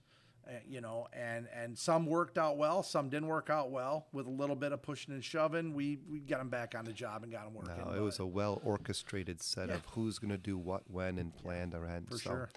Uh, 0.46 0.52
you 0.68 0.82
know, 0.82 1.08
and 1.14 1.48
and 1.56 1.78
some 1.78 2.06
worked 2.06 2.38
out 2.38 2.58
well, 2.58 2.84
some 2.84 3.08
didn't 3.10 3.28
work 3.28 3.50
out 3.50 3.72
well. 3.72 4.08
With 4.12 4.28
a 4.28 4.30
little 4.30 4.58
bit 4.58 4.74
of 4.74 4.82
pushing 4.82 5.14
and 5.14 5.24
shoving, 5.24 5.74
we 5.74 6.00
we 6.10 6.20
got 6.20 6.40
them 6.40 6.50
back 6.50 6.76
on 6.76 6.84
the 6.84 6.92
job 6.92 7.24
and 7.24 7.32
got 7.32 7.46
them 7.46 7.54
working. 7.54 7.78
no, 7.78 7.92
it 7.92 7.96
but- 7.96 8.04
was 8.04 8.20
a 8.20 8.26
well 8.26 8.62
orchestrated 8.66 9.42
set 9.42 9.70
Yeah. 9.70 9.76
of 9.76 9.86
who's 9.88 10.20
going 10.20 10.32
to 10.32 10.38
do 10.38 10.58
what, 10.58 10.84
when, 10.92 11.18
and 11.18 11.34
planned 11.38 11.74
around. 11.74 12.10
for 12.10 12.18
so, 12.18 12.30
sure. 12.30 12.50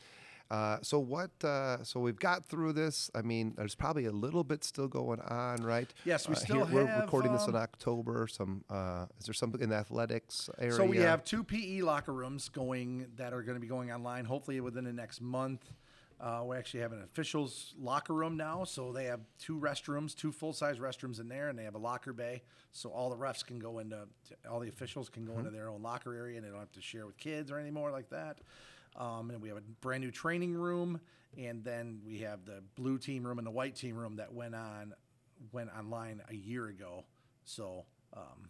Uh, 0.51 0.79
so 0.83 0.99
what? 0.99 1.31
Uh, 1.45 1.83
so 1.85 1.99
we've 2.01 2.19
got 2.19 2.45
through 2.45 2.73
this. 2.73 3.11
I 3.15 3.23
mean, 3.23 3.55
there's 3.57 3.75
probably 3.75 4.05
a 4.07 4.13
little 4.13 4.45
bit 4.45 4.63
still 4.63 4.87
going 4.89 5.21
on, 5.21 5.63
right? 5.63 5.93
Yes, 6.05 6.29
we 6.29 6.35
Uh, 6.35 6.39
still 6.39 6.67
We're 6.67 6.87
have, 6.87 7.03
recording 7.03 7.33
this 7.33 7.47
in 7.49 7.57
um, 7.57 7.63
October. 7.63 8.27
Some 8.29 8.65
uh, 8.71 9.07
is 9.19 9.27
there 9.27 9.35
something 9.35 9.61
in 9.61 9.71
the 9.71 9.77
athletics 9.77 10.49
area? 10.59 10.73
So 10.75 10.85
we 10.85 10.99
have 10.99 11.25
two 11.25 11.43
PE 11.45 11.83
locker 11.83 12.13
rooms 12.13 12.49
going 12.49 13.07
that 13.17 13.33
are 13.33 13.43
going 13.43 13.57
to 13.57 13.61
be 13.61 13.67
going 13.69 13.91
online. 13.93 14.25
Hopefully 14.25 14.61
within 14.61 14.85
the 14.85 14.93
next 14.93 15.21
month. 15.21 15.73
Uh, 16.19 16.43
we 16.47 16.57
actually 16.57 16.81
have 16.81 16.93
an 16.93 17.03
officials 17.03 17.75
locker 17.79 18.15
room 18.15 18.37
now, 18.39 18.65
so 18.65 18.91
they 18.91 19.05
have 19.05 19.21
two 19.39 19.59
restrooms, 19.61 20.17
two 20.17 20.33
full 20.33 20.53
size 20.55 20.79
restrooms 20.79 21.21
in 21.21 21.29
there, 21.29 21.49
and 21.51 21.59
they 21.59 21.65
have 21.65 21.75
a 21.75 21.79
locker 21.79 22.15
bay, 22.15 22.43
so 22.73 22.89
all 22.91 23.11
the 23.11 23.17
refs 23.17 23.45
can 23.45 23.59
go 23.59 23.81
into, 23.81 23.99
all 24.51 24.59
the 24.61 24.69
officials 24.69 25.11
can 25.11 25.25
go 25.27 25.33
Mm-hmm. 25.33 25.41
into 25.41 25.51
their 25.51 25.69
own 25.69 25.83
locker 25.83 26.15
area, 26.15 26.37
and 26.39 26.47
they 26.47 26.51
don't 26.51 26.59
have 26.61 26.73
to 26.73 26.81
share 26.81 27.05
with 27.07 27.19
kids 27.19 27.51
or 27.51 27.59
anymore 27.59 27.91
like 27.91 28.09
that. 28.11 28.39
Um, 28.97 29.31
and 29.31 29.43
we 29.43 29.49
have 29.49 29.59
a 29.59 29.63
brand 29.83 30.03
new 30.03 30.11
training 30.11 30.55
room, 30.55 31.01
and 31.37 31.63
then 31.63 32.01
we 32.07 32.19
have 32.21 32.47
the 32.47 32.63
blue 32.77 32.97
team 32.97 33.27
room 33.27 33.37
and 33.37 33.47
the 33.47 33.51
white 33.51 33.77
team 33.77 33.95
room 33.95 34.17
that 34.17 34.33
went 34.33 34.55
on, 34.55 34.95
went 35.53 35.69
online 35.79 36.23
a 36.31 36.35
year 36.35 36.69
ago. 36.69 37.05
So 37.45 37.85
um, 38.17 38.49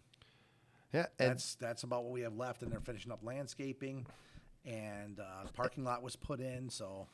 yeah, 0.93 1.07
and 1.19 1.31
that's 1.31 1.55
that's 1.55 1.83
about 1.83 2.05
what 2.05 2.13
we 2.13 2.21
have 2.21 2.37
left, 2.37 2.61
and 2.61 2.71
they're 2.71 2.79
finishing 2.79 3.11
up 3.11 3.19
landscaping, 3.23 4.05
and 4.65 5.19
uh, 5.19 5.49
parking 5.53 5.83
lot 5.83 6.01
was 6.01 6.15
put 6.15 6.39
in. 6.39 6.69
So 6.69 7.07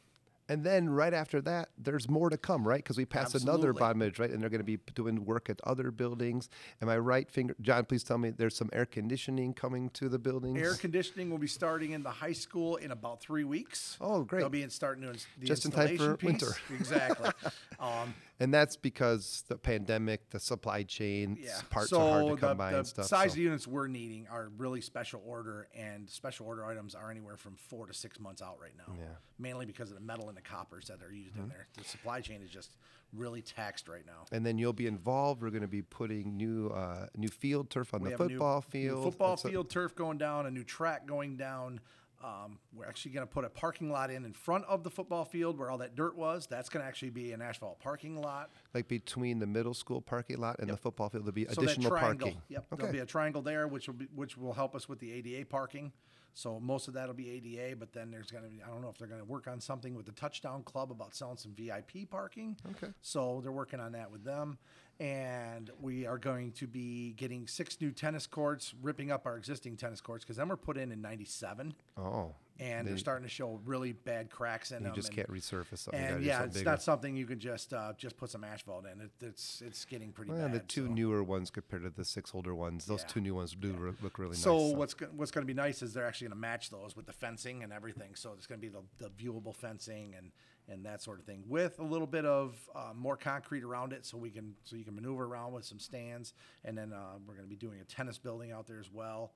And 0.53 0.63
then 0.63 0.87
right 0.87 1.15
after 1.15 1.41
that, 1.41 1.69
there's 1.79 2.07
more 2.07 2.29
to 2.29 2.37
come, 2.37 2.67
right? 2.67 2.77
Because 2.77 2.95
we 2.95 3.07
another 3.33 3.69
Absolutely. 3.69 3.79
bond 3.79 3.99
millage, 3.99 4.19
right? 4.19 4.29
And 4.29 4.39
they're 4.39 4.51
going 4.51 4.59
to 4.59 4.63
be 4.63 4.77
doing 4.93 5.25
work 5.25 5.49
at 5.49 5.59
other 5.63 5.89
buildings. 5.89 6.47
Am 6.79 6.89
I 6.89 6.99
right? 6.99 7.27
Finger, 7.27 7.55
John, 7.59 7.85
please 7.85 8.03
tell 8.03 8.19
me 8.19 8.29
there's 8.29 8.55
some 8.55 8.69
air 8.71 8.85
conditioning 8.85 9.55
coming 9.55 9.89
to 9.95 10.09
the 10.09 10.19
buildings. 10.19 10.61
air 10.61 10.75
conditioning 10.75 11.31
will 11.31 11.39
be 11.39 11.47
starting 11.47 11.93
in 11.93 12.03
the 12.03 12.11
high 12.11 12.33
school 12.33 12.75
in 12.75 12.91
about 12.91 13.19
three 13.19 13.43
weeks. 13.43 13.97
Oh, 13.99 14.21
great. 14.21 14.41
They'll 14.41 14.49
be 14.49 14.61
in 14.61 14.69
starting 14.69 15.03
the 15.39 15.47
Just 15.47 15.65
in 15.65 15.71
time 15.71 15.97
for 15.97 16.17
piece. 16.17 16.27
winter. 16.27 16.55
exactly. 16.69 17.31
Um, 17.79 18.13
And 18.39 18.51
that's 18.53 18.75
because 18.75 19.43
the 19.47 19.57
pandemic, 19.57 20.29
the 20.31 20.39
supply 20.39 20.83
chain, 20.83 21.37
Yeah. 21.39 21.59
parts 21.69 21.91
so 21.91 22.01
are 22.01 22.09
hard 22.09 22.25
to 22.29 22.35
the, 22.35 22.41
come 22.47 22.57
by 22.57 22.71
the 22.71 22.79
and 22.79 22.87
stuff. 22.87 23.05
The 23.05 23.09
size 23.09 23.31
so- 23.31 23.35
of 23.35 23.37
units 23.37 23.67
we're 23.67 23.87
needing 23.87 24.27
are 24.27 24.49
really 24.57 24.81
special 24.81 25.21
order, 25.25 25.67
and 25.75 26.09
special 26.09 26.47
order 26.47 26.65
items 26.65 26.95
are 26.95 27.11
anywhere 27.11 27.37
from 27.37 27.55
four 27.55 27.85
to 27.85 27.93
six 27.93 28.19
months 28.19 28.41
out 28.41 28.57
right 28.59 28.75
now. 28.75 28.91
Yeah. 28.97 29.03
Mm-hmm. 29.03 29.13
Mainly 29.43 29.65
because 29.67 29.89
of 29.89 29.95
the 29.95 30.01
metal 30.03 30.29
and 30.29 30.37
the 30.37 30.41
coppers 30.41 30.87
that 30.87 31.01
are 31.03 31.11
used 31.13 31.37
in 31.37 31.47
there. 31.47 31.67
The 31.77 31.83
supply 31.83 32.21
chain 32.21 32.41
is 32.41 32.49
just 32.49 32.71
really 33.13 33.43
taxed 33.43 33.87
right 33.87 34.05
now. 34.07 34.25
and 34.31 34.43
then 34.43 34.57
you'll 34.57 34.73
be 34.73 34.87
involved. 34.87 35.43
We're 35.43 35.51
going 35.51 35.61
to 35.61 35.67
be 35.67 35.83
putting 35.83 36.35
new 36.35 36.69
uh, 36.69 37.05
new 37.15 37.27
field 37.29 37.69
turf 37.69 37.93
on 37.93 38.01
We 38.01 38.09
the 38.09 38.17
new- 38.17 38.29
football 38.29 38.55
new 38.55 38.71
field. 38.71 39.03
football 39.03 39.29
That's 39.35 39.45
a- 39.45 39.49
field 39.49 39.69
turf 39.69 39.95
going 39.95 40.17
down, 40.17 40.47
a 40.47 40.51
new 40.51 40.63
track 40.63 41.05
going 41.05 41.37
down. 41.37 41.79
Um, 42.23 42.57
we're 42.73 42.85
actually 42.85 43.11
going 43.11 43.27
to 43.27 43.31
put 43.31 43.43
a 43.43 43.49
parking 43.49 43.91
lot 43.91 44.09
in 44.09 44.23
in 44.23 44.31
front 44.31 44.63
of 44.65 44.83
the 44.83 44.89
football 44.89 45.25
field 45.25 45.57
where 45.59 45.69
all 45.69 45.77
that 45.79 45.95
dirt 45.95 46.15
was. 46.15 46.47
That's 46.49 46.69
going 46.69 46.81
to 46.81 46.87
actually 46.87 47.09
be 47.09 47.33
an 47.33 47.41
asphalt 47.41 47.79
parking 47.79 48.21
lot. 48.21 48.49
like 48.73 48.87
between 48.87 49.39
the 49.39 49.45
middle 49.47 49.73
school 49.73 49.99
parking 49.99 50.37
lot 50.39 50.59
and 50.59 50.69
the 50.69 50.77
football 50.77 51.09
field, 51.09 51.25
there'll 51.25 51.33
be 51.33 51.45
So 51.49 51.61
additional 51.61 51.91
that 51.91 51.99
triangle, 51.99 52.27
parking. 52.29 52.41
yep, 52.47 52.65
Okay. 52.71 52.81
there'll 52.81 52.93
be 52.93 52.99
a 52.99 53.05
triangle 53.05 53.41
there, 53.41 53.67
which 53.67 53.87
will 53.87 53.95
be 53.95 54.07
which 54.15 54.37
will 54.37 54.53
help 54.53 54.73
us 54.73 54.87
with 54.87 54.99
the 54.99 55.11
ADA 55.11 55.45
parking. 55.45 55.91
So 56.33 56.59
most 56.59 56.87
of 56.87 56.95
that'll 56.95 57.13
be 57.13 57.29
ADA, 57.29 57.75
but 57.75 57.93
then 57.93 58.09
there's 58.09 58.31
going 58.31 58.43
to 58.43 58.49
be 58.49 58.61
I 58.63 58.67
don't 58.67 58.81
know 58.81 58.89
if 58.89 58.97
they're 58.97 59.07
going 59.07 59.21
to 59.21 59.25
work 59.25 59.47
on 59.47 59.59
something 59.59 59.95
with 59.95 60.05
the 60.05 60.11
Touchdown 60.11 60.63
Club 60.63 60.91
about 60.91 61.15
selling 61.15 61.37
some 61.37 61.53
VIP 61.53 62.09
parking. 62.09 62.57
Okay. 62.71 62.91
So 63.01 63.39
they're 63.41 63.51
working 63.51 63.79
on 63.79 63.91
that 63.93 64.11
with 64.11 64.23
them, 64.23 64.57
and 64.99 65.69
we 65.79 66.05
are 66.05 66.17
going 66.17 66.51
to 66.53 66.67
be 66.67 67.13
getting 67.13 67.47
six 67.47 67.79
new 67.79 67.91
tennis 67.91 68.25
courts, 68.25 68.73
ripping 68.81 69.11
up 69.11 69.25
our 69.25 69.37
existing 69.37 69.77
tennis 69.77 70.01
courts 70.01 70.23
because 70.23 70.37
them 70.37 70.49
were 70.49 70.57
put 70.57 70.77
in 70.77 70.91
in 70.91 71.01
'97, 71.01 71.73
oh, 71.97 72.33
and 72.59 72.87
they're 72.87 72.97
starting 72.97 73.27
to 73.27 73.33
show 73.33 73.59
really 73.65 73.93
bad 73.93 74.29
cracks 74.29 74.71
in 74.71 74.77
you 74.79 74.83
them. 74.83 74.91
You 74.91 74.95
just 74.95 75.07
and- 75.09 75.17
can't 75.17 75.29
resurface. 75.31 75.87
You 75.91 75.97
and 75.97 76.23
yeah, 76.23 76.43
it's 76.43 76.57
bigger. 76.57 76.69
not 76.69 76.81
something 76.83 77.15
you 77.15 77.25
can 77.25 77.39
just 77.39 77.73
uh, 77.73 77.93
just 77.97 78.15
put 78.17 78.29
some 78.29 78.43
asphalt 78.43 78.85
in. 78.85 79.01
It, 79.01 79.11
it's 79.21 79.61
it's 79.65 79.85
getting 79.85 80.11
pretty 80.11 80.31
Well, 80.31 80.41
bad. 80.47 80.53
the 80.53 80.59
two 80.59 80.85
so. 80.87 80.93
newer 80.93 81.23
ones 81.23 81.49
compared 81.49 81.83
to 81.83 81.89
the 81.89 82.05
six 82.05 82.31
older 82.35 82.53
ones, 82.53 82.85
those 82.85 83.01
Yeah. 83.01 83.07
two 83.07 83.21
new 83.21 83.35
ones 83.35 83.55
do 83.59 83.73
re- 83.73 83.91
look 84.01 84.19
really 84.19 84.35
So 84.35 84.53
nice. 84.57 84.71
So 84.71 84.77
what's 84.77 84.93
go- 84.93 85.09
what's 85.15 85.31
going 85.31 85.45
to 85.45 85.51
be 85.51 85.55
nice 85.55 85.81
is 85.81 85.93
they're 85.93 86.05
actually 86.07 86.27
going 86.27 86.37
to 86.37 86.41
match 86.41 86.69
those 86.69 86.95
with 86.95 87.05
the 87.07 87.13
fencing 87.13 87.63
and 87.63 87.73
everything. 87.73 88.15
So 88.15 88.33
it's 88.37 88.45
going 88.47 88.61
to 88.61 88.67
be 88.67 88.69
the, 88.71 88.83
the 88.99 89.09
viewable 89.09 89.55
fencing 89.55 90.13
and 90.17 90.31
and 90.69 90.85
that 90.85 91.01
sort 91.01 91.19
of 91.19 91.25
thing 91.25 91.43
with 91.49 91.77
a 91.79 91.83
little 91.83 92.07
bit 92.07 92.23
of 92.25 92.55
uh, 92.73 92.93
more 92.95 93.17
concrete 93.17 93.65
around 93.65 93.91
it, 93.91 94.05
so 94.05 94.17
we 94.17 94.29
can 94.29 94.53
so 94.63 94.77
you 94.77 94.85
can 94.85 94.95
maneuver 94.95 95.25
around 95.25 95.51
with 95.53 95.65
some 95.65 95.77
stands. 95.79 96.33
And 96.63 96.77
then 96.77 96.93
uh, 96.93 97.17
we're 97.27 97.33
going 97.33 97.45
to 97.45 97.49
be 97.49 97.57
doing 97.57 97.81
a 97.81 97.83
tennis 97.83 98.17
building 98.17 98.51
out 98.53 98.65
there 98.67 98.79
as 98.79 98.89
well. 98.89 99.33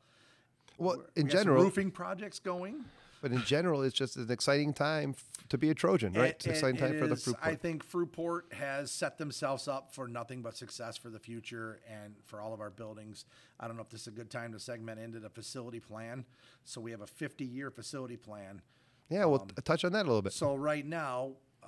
well, 0.77 0.97
We're- 0.97 1.07
in 1.17 1.25
we 1.25 1.31
general, 1.31 1.63
roofing 1.63 1.91
projects 1.91 2.39
going. 2.39 2.85
But 3.21 3.31
in 3.31 3.41
general, 3.43 3.81
it's 3.83 3.95
just 3.95 4.15
an 4.17 4.29
exciting 4.31 4.73
time 4.73 5.11
f- 5.17 5.47
to 5.49 5.57
be 5.57 5.69
a 5.69 5.73
Trojan, 5.73 6.13
right? 6.13 6.29
It- 6.31 6.35
it's 6.35 6.45
an 6.45 6.51
it- 6.51 6.53
exciting 6.55 6.77
time 6.79 6.99
for 6.99 7.07
the 7.07 7.13
is- 7.13 7.23
fruit. 7.23 7.35
I 7.41 7.55
think 7.55 7.85
Fruitport 7.89 8.53
has 8.53 8.91
set 8.91 9.17
themselves 9.17 9.67
up 9.67 9.93
for 9.93 10.07
nothing 10.07 10.41
but 10.41 10.55
success 10.55 10.97
for 10.97 11.09
the 11.09 11.19
future 11.19 11.79
and 11.89 12.15
for 12.25 12.41
all 12.41 12.53
of 12.53 12.61
our 12.61 12.69
buildings. 12.69 13.25
I 13.59 13.67
don't 13.67 13.75
know 13.77 13.81
if 13.83 13.89
this 13.89 14.01
is 14.01 14.07
a 14.07 14.11
good 14.11 14.29
time 14.29 14.51
to 14.53 14.59
segment 14.59 14.99
into 14.99 15.19
the 15.19 15.29
facility 15.29 15.79
plan. 15.79 16.25
So 16.63 16.79
we 16.81 16.91
have 16.91 17.01
a 17.01 17.07
50-year 17.07 17.71
facility 17.71 18.17
plan. 18.17 18.61
yeah, 19.09 19.25
we'll 19.25 19.39
t- 19.39 19.55
touch 19.63 19.85
on 19.85 19.93
that 19.93 20.01
a 20.05 20.09
little 20.09 20.21
bit. 20.21 20.33
So 20.33 20.55
right 20.55 20.85
now, 20.85 21.31
uh, 21.63 21.67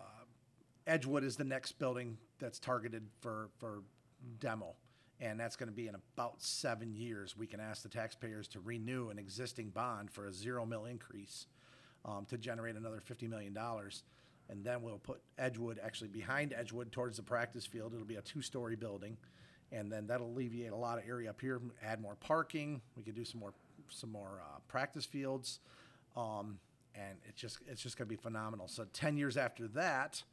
Edgewood 0.87 1.23
is 1.23 1.37
the 1.37 1.43
next 1.45 1.73
building 1.79 2.17
that's 2.37 2.59
targeted 2.59 3.07
for, 3.21 3.49
for 3.59 3.81
demo. 4.39 4.75
And 5.21 5.39
that's 5.39 5.55
going 5.55 5.69
to 5.69 5.75
be 5.75 5.87
in 5.87 5.95
about 5.95 6.41
seven 6.41 6.93
years. 6.93 7.35
We 7.37 7.45
can 7.45 7.59
ask 7.59 7.83
the 7.83 7.89
taxpayers 7.89 8.47
to 8.49 8.59
renew 8.61 9.09
an 9.09 9.19
existing 9.19 9.69
bond 9.69 10.11
for 10.11 10.27
a 10.27 10.33
zero 10.33 10.65
mill 10.65 10.85
increase 10.85 11.47
um, 12.05 12.25
to 12.29 12.37
generate 12.37 12.75
another 12.75 13.01
$50 13.01 13.29
million. 13.29 13.57
And 14.49 14.63
then 14.63 14.81
we'll 14.81 14.97
put 14.97 15.21
Edgewood 15.37 15.79
actually 15.83 16.07
behind 16.07 16.53
Edgewood 16.53 16.91
towards 16.91 17.17
the 17.17 17.23
practice 17.23 17.65
field. 17.65 17.93
It'll 17.93 18.05
be 18.05 18.15
a 18.15 18.21
two-story 18.21 18.75
building. 18.75 19.17
And 19.71 19.91
then 19.91 20.07
that'll 20.07 20.27
alleviate 20.27 20.71
a 20.71 20.75
lot 20.75 20.97
of 20.97 21.03
area 21.07 21.29
up 21.29 21.39
here, 21.41 21.61
add 21.83 22.01
more 22.01 22.15
parking. 22.15 22.81
We 22.95 23.03
could 23.03 23.15
do 23.15 23.25
some 23.25 23.39
more, 23.39 23.53
some 23.89 24.11
more 24.11 24.41
uh, 24.41 24.59
practice 24.67 25.05
fields. 25.05 25.59
Um, 26.15 26.59
and 26.95 27.17
it's 27.27 27.39
just 27.39 27.59
it's 27.67 27.81
just 27.81 27.97
going 27.97 28.07
to 28.07 28.09
be 28.09 28.21
phenomenal. 28.21 28.67
So 28.67 28.85
ten 28.93 29.17
years 29.17 29.37
after 29.37 29.67
that, 29.69 30.23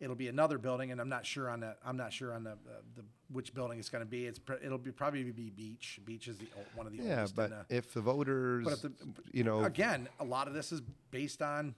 it'll 0.00 0.16
be 0.16 0.28
another 0.28 0.58
building, 0.58 0.92
and 0.92 1.00
I'm 1.00 1.08
not 1.08 1.24
sure 1.26 1.48
on 1.48 1.60
the 1.60 1.76
I'm 1.84 1.96
not 1.96 2.12
sure 2.12 2.32
on 2.34 2.44
the, 2.44 2.50
uh, 2.52 2.54
the 2.96 3.02
which 3.32 3.54
building 3.54 3.78
it's 3.78 3.88
going 3.88 4.04
to 4.04 4.10
be. 4.10 4.26
It's 4.26 4.38
pr- 4.38 4.54
it'll 4.54 4.78
be 4.78 4.90
probably 4.92 5.24
be 5.24 5.50
Beach. 5.50 6.00
Beach 6.04 6.28
is 6.28 6.38
the 6.38 6.46
ol- 6.56 6.64
one 6.74 6.86
of 6.86 6.92
the 6.92 7.02
yeah, 7.02 7.16
oldest. 7.20 7.36
but 7.36 7.50
in 7.50 7.56
if 7.76 7.92
the 7.92 8.00
voters, 8.00 8.64
but 8.64 8.72
if 8.74 8.82
the, 8.82 8.92
you 9.32 9.44
know, 9.44 9.64
again, 9.64 10.08
a 10.20 10.24
lot 10.24 10.48
of 10.48 10.54
this 10.54 10.72
is 10.72 10.82
based 11.10 11.42
on 11.42 11.74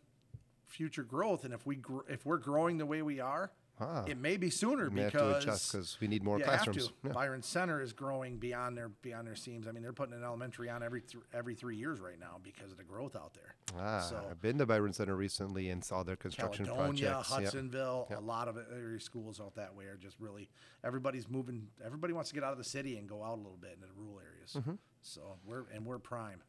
future 0.67 1.05
growth, 1.05 1.45
and 1.45 1.55
if 1.55 1.65
we 1.67 1.77
gr- 1.77 2.09
if 2.09 2.27
we're 2.27 2.39
growing 2.39 2.79
the 2.79 2.87
way 2.87 3.03
we 3.03 3.21
are, 3.21 3.51
Ah. 3.79 4.05
it 4.07 4.17
may 4.17 4.39
be 4.39 4.49
sooner 4.49 4.89
we 4.89 5.05
because 5.05 5.12
to 5.12 5.39
adjust 5.39 5.73
because 5.73 5.99
we 6.01 6.09
need 6.09 6.23
more 6.23 6.41
classrooms. 6.41 6.93
Yeah. 7.05 7.12
Byron 7.12 7.43
Center 7.43 7.83
is 7.83 7.93
growing 7.93 8.39
beyond 8.39 8.77
their 8.77 8.89
beyond 8.89 9.27
their 9.27 9.35
seams. 9.35 9.69
I 9.69 9.73
mean, 9.73 9.83
they're 9.83 9.93
putting 9.93 10.15
an 10.15 10.25
elementary 10.25 10.71
on 10.71 10.83
every 10.83 11.03
th- 11.03 11.23
every 11.35 11.55
three 11.55 11.77
years 11.77 12.01
right 12.01 12.19
now 12.19 12.39
because 12.43 12.73
of 12.73 12.79
the 12.79 12.85
growth 12.85 13.15
out 13.15 13.35
there. 13.35 13.55
Ah, 13.79 14.01
so 14.01 14.27
I've 14.31 14.41
been 14.41 14.57
to 14.59 14.67
Byron 14.67 14.95
Center 14.95 15.15
recently 15.15 15.69
and 15.69 15.85
saw 15.85 16.03
their 16.03 16.17
construction 16.17 16.65
Caledonia, 16.65 17.11
projects. 17.11 17.31
Yep. 17.31 17.43
Hudsonville, 17.43 18.09
a 18.17 18.21
lot 18.21 18.49
of 18.49 18.57
area 18.73 18.99
schools 18.99 19.41
out 19.41 19.55
that 19.57 19.75
way 19.75 19.85
are 19.85 19.99
just 19.99 20.17
really 20.21 20.49
everybody's 20.83 21.29
moving. 21.29 21.69
Everybody 21.85 22.15
wants 22.15 22.31
to 22.31 22.35
get 22.35 22.45
out 22.45 22.53
of 22.53 22.59
the 22.59 22.65
city 22.65 22.97
and 22.97 23.07
go 23.07 23.23
out 23.23 23.35
a 23.35 23.43
little 23.43 23.59
bit 23.61 23.73
into 23.75 23.87
the 23.87 24.01
rural 24.01 24.21
areas. 24.21 24.55
Mm-hmm. 24.57 24.75
So 25.03 25.21
we're 25.45 25.65
and 25.75 25.85
we're 25.85 25.99
prime. 25.99 26.43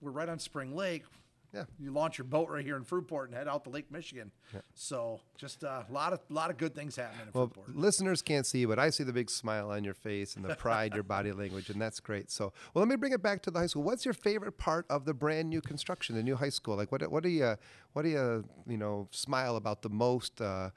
We're 0.00 0.10
right 0.10 0.28
on 0.28 0.38
Spring 0.38 0.74
Lake. 0.74 1.04
Yeah. 1.52 1.64
You 1.80 1.90
launch 1.90 2.16
your 2.16 2.26
boat 2.26 2.48
right 2.48 2.64
here 2.64 2.76
in 2.76 2.84
Fruitport 2.84 3.26
and 3.26 3.34
head 3.34 3.48
out 3.48 3.64
to 3.64 3.70
Lake 3.70 3.90
Michigan. 3.90 4.30
So 4.74 5.20
just 5.36 5.64
a 5.64 5.84
lot 5.90 6.12
of 6.12 6.20
lot 6.28 6.50
of 6.50 6.56
good 6.56 6.74
things 6.74 6.94
happening 6.94 7.26
in 7.26 7.32
Well, 7.32 7.48
Fruitport. 7.48 7.74
listeners 7.74 8.22
can't 8.22 8.46
see, 8.46 8.64
but 8.66 8.78
I 8.78 8.90
see 8.90 9.02
the 9.02 9.12
big 9.12 9.28
smile 9.30 9.70
on 9.70 9.82
your 9.82 9.94
face 9.94 10.36
and 10.36 10.44
the 10.44 10.54
pride, 10.54 10.94
your 10.94 11.02
body 11.02 11.32
language, 11.32 11.68
and 11.68 11.80
that's 11.82 11.98
great. 11.98 12.30
So, 12.30 12.52
well, 12.72 12.84
let 12.84 12.88
me 12.88 12.96
bring 12.96 13.12
it 13.12 13.22
back 13.22 13.42
to 13.42 13.50
the 13.50 13.58
high 13.58 13.66
school. 13.66 13.82
What's 13.82 14.04
your 14.04 14.14
favorite 14.14 14.58
part 14.58 14.86
of 14.88 15.04
the 15.04 15.14
brand 15.14 15.50
new 15.50 15.60
construction, 15.60 16.14
the 16.14 16.22
new 16.22 16.36
high 16.36 16.50
school? 16.50 16.76
Like, 16.76 16.92
what, 16.92 17.02
what 17.10 17.22
do 17.24 17.28
you, 17.28 17.56
what 17.94 18.02
do 18.02 18.10
you, 18.10 18.44
you 18.68 18.76
know, 18.76 19.08
smile 19.10 19.56
about 19.56 19.82
the 19.82 19.90
most? 19.90 20.40
Uh, 20.40 20.70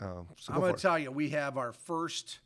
uh, 0.00 0.22
so 0.36 0.52
I'm 0.52 0.60
going 0.60 0.74
to 0.74 0.80
tell 0.80 0.98
you, 0.98 1.10
we 1.10 1.30
have 1.30 1.58
our 1.58 1.72
first, 1.72 2.38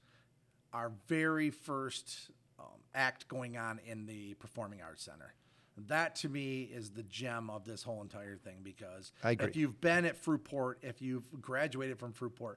our 0.72 0.90
very 1.06 1.50
first 1.50 2.30
um, 2.58 2.66
act 2.94 3.28
going 3.28 3.56
on 3.58 3.78
in 3.86 4.06
the 4.06 4.34
Performing 4.34 4.80
Arts 4.82 5.04
Center. 5.04 5.34
That 5.88 6.16
to 6.16 6.28
me 6.28 6.62
is 6.64 6.90
the 6.90 7.02
gem 7.04 7.48
of 7.50 7.64
this 7.64 7.82
whole 7.82 8.02
entire 8.02 8.36
thing 8.36 8.58
because 8.62 9.12
if 9.48 9.56
you've 9.56 9.80
been 9.80 10.04
at 10.04 10.22
Fruitport, 10.22 10.74
if 10.82 11.00
you've 11.00 11.26
graduated 11.40 11.98
from 11.98 12.12
Fruitport, 12.12 12.56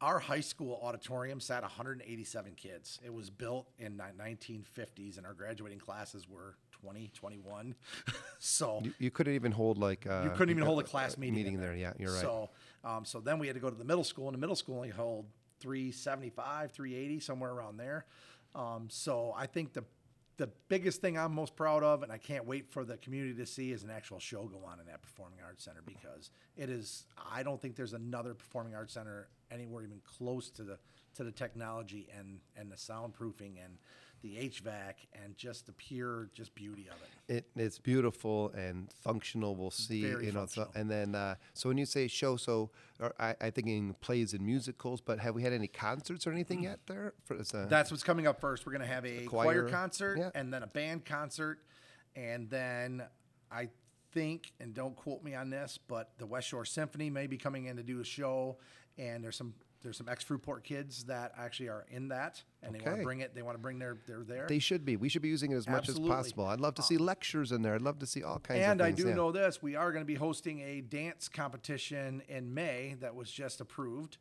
our 0.00 0.18
high 0.18 0.40
school 0.40 0.80
auditorium 0.82 1.40
sat 1.40 1.62
187 1.62 2.54
kids. 2.54 3.00
It 3.04 3.12
was 3.12 3.30
built 3.30 3.68
in 3.78 3.96
ni- 3.96 4.02
1950s, 4.38 5.16
and 5.18 5.26
our 5.26 5.34
graduating 5.34 5.78
classes 5.78 6.28
were 6.28 6.56
20, 6.72 7.10
21. 7.14 7.74
so 8.38 8.80
You, 8.82 8.92
you 8.98 9.10
couldn't 9.10 9.34
even 9.34 9.52
hold 9.52 9.78
like 9.78 10.06
uh, 10.06 10.22
you 10.24 10.30
couldn't 10.30 10.50
even 10.50 10.64
hold 10.64 10.80
a 10.80 10.82
class 10.82 11.16
meeting, 11.16 11.34
in 11.34 11.44
meeting 11.44 11.60
there. 11.60 11.74
Yeah, 11.74 11.92
you're 11.98 12.12
right. 12.12 12.20
So, 12.20 12.50
um, 12.82 13.04
so 13.04 13.20
then 13.20 13.38
we 13.38 13.46
had 13.46 13.54
to 13.54 13.60
go 13.60 13.70
to 13.70 13.76
the 13.76 13.84
middle 13.84 14.04
school, 14.04 14.26
and 14.26 14.34
the 14.34 14.40
middle 14.40 14.56
school 14.56 14.76
only 14.76 14.90
held 14.90 15.26
375, 15.60 16.72
380, 16.72 17.20
somewhere 17.20 17.52
around 17.52 17.78
there. 17.78 18.04
Um, 18.54 18.88
so 18.90 19.34
I 19.36 19.46
think 19.46 19.72
the 19.72 19.84
the 20.36 20.48
biggest 20.68 21.00
thing 21.00 21.16
I'm 21.16 21.32
most 21.34 21.54
proud 21.56 21.82
of, 21.82 22.02
and 22.02 22.10
I 22.10 22.18
can't 22.18 22.46
wait 22.46 22.70
for 22.72 22.84
the 22.84 22.96
community 22.96 23.34
to 23.34 23.46
see, 23.46 23.72
is 23.72 23.82
an 23.84 23.90
actual 23.90 24.18
show 24.18 24.44
go 24.44 24.62
on 24.66 24.80
in 24.80 24.86
that 24.86 25.02
Performing 25.02 25.38
Arts 25.44 25.64
Center 25.64 25.82
because 25.86 26.30
it 26.56 26.70
is. 26.70 27.06
I 27.32 27.42
don't 27.42 27.60
think 27.60 27.76
there's 27.76 27.92
another 27.92 28.34
Performing 28.34 28.74
Arts 28.74 28.94
Center 28.94 29.28
anywhere 29.50 29.84
even 29.84 30.00
close 30.04 30.50
to 30.50 30.62
the 30.62 30.78
to 31.14 31.24
the 31.24 31.32
technology 31.32 32.08
and 32.16 32.40
and 32.56 32.70
the 32.70 32.76
soundproofing 32.76 33.64
and 33.64 33.78
the 34.24 34.36
HVAC 34.36 34.94
and 35.22 35.36
just 35.36 35.66
the 35.66 35.72
pure 35.72 36.30
just 36.32 36.54
beauty 36.54 36.88
of 36.90 36.96
it. 37.28 37.34
It, 37.36 37.46
it's 37.54 37.78
beautiful 37.78 38.50
and 38.56 38.88
functional. 39.02 39.54
We'll 39.54 39.70
see, 39.70 40.00
Very 40.00 40.26
you 40.26 40.32
know. 40.32 40.46
So, 40.46 40.66
and 40.74 40.90
then, 40.90 41.14
uh, 41.14 41.34
so 41.52 41.68
when 41.68 41.76
you 41.76 41.84
say 41.84 42.08
show, 42.08 42.36
so 42.36 42.70
are, 43.00 43.14
I, 43.20 43.34
I 43.38 43.50
thinking 43.50 43.94
plays 44.00 44.32
and 44.32 44.44
musicals, 44.44 45.02
but 45.02 45.18
have 45.18 45.34
we 45.34 45.42
had 45.42 45.52
any 45.52 45.66
concerts 45.66 46.26
or 46.26 46.32
anything 46.32 46.62
yet 46.62 46.80
there? 46.86 47.12
For, 47.24 47.36
a, 47.36 47.66
That's 47.66 47.90
what's 47.90 48.02
coming 48.02 48.26
up 48.26 48.40
first. 48.40 48.64
We're 48.64 48.72
going 48.72 48.80
to 48.80 48.94
have 48.94 49.04
a 49.04 49.26
choir, 49.26 49.62
choir, 49.62 49.68
concert 49.68 50.18
yeah. 50.18 50.30
and 50.34 50.50
then 50.52 50.62
a 50.62 50.68
band 50.68 51.04
concert. 51.04 51.58
And 52.16 52.48
then 52.48 53.02
I 53.52 53.68
think, 54.12 54.52
and 54.58 54.72
don't 54.72 54.96
quote 54.96 55.22
me 55.22 55.34
on 55.34 55.50
this, 55.50 55.78
but 55.86 56.12
the 56.16 56.24
West 56.24 56.48
Shore 56.48 56.64
Symphony 56.64 57.10
may 57.10 57.26
be 57.26 57.36
coming 57.36 57.66
in 57.66 57.76
to 57.76 57.82
do 57.82 58.00
a 58.00 58.04
show. 58.04 58.56
And 58.96 59.22
there's 59.22 59.36
some 59.36 59.52
there's 59.84 59.98
some 59.98 60.08
ex 60.08 60.24
Fruitport 60.24 60.64
kids 60.64 61.04
that 61.04 61.32
actually 61.38 61.68
are 61.68 61.84
in 61.90 62.08
that, 62.08 62.42
and 62.62 62.74
they 62.74 62.78
want 62.80 62.88
Okay. 62.88 62.98
to 62.98 63.04
bring 63.04 63.20
it. 63.20 63.34
They 63.34 63.42
want 63.42 63.56
to 63.56 63.60
bring 63.62 63.78
their 63.78 63.98
they're 64.06 64.24
there. 64.24 64.46
they 64.48 64.58
should 64.58 64.84
be. 64.84 64.96
We 64.96 65.08
should 65.08 65.22
be 65.22 65.28
using 65.28 65.52
it 65.52 65.56
as 65.56 65.68
much 65.68 65.88
Absolutely. 65.88 66.10
Uh, 66.10 66.14
as 66.14 66.24
possible. 66.24 66.46
I'd 66.46 66.58
love 66.60 66.74
to 66.76 66.82
see 66.82 66.96
lectures 66.96 67.52
in 67.52 67.62
there. 67.62 67.74
I'd 67.74 67.82
love 67.82 67.98
to 68.00 68.06
see 68.06 68.22
all 68.24 68.38
kinds 68.40 68.42
of 68.42 68.48
things. 68.56 68.64
and 68.66 68.80
of 68.80 68.84
I 68.86 68.88
things. 68.88 69.02
do 69.02 69.08
yeah. 69.10 69.14
know 69.14 69.30
this: 69.30 69.62
we 69.62 69.76
are 69.76 69.92
going 69.92 70.02
to 70.02 70.06
be 70.06 70.14
hosting 70.16 70.60
a 70.62 70.80
dance 70.80 71.28
competition 71.28 72.22
in 72.28 72.52
May 72.52 72.96
that 73.00 73.14
was 73.14 73.30
just 73.30 73.60
approved. 73.60 74.16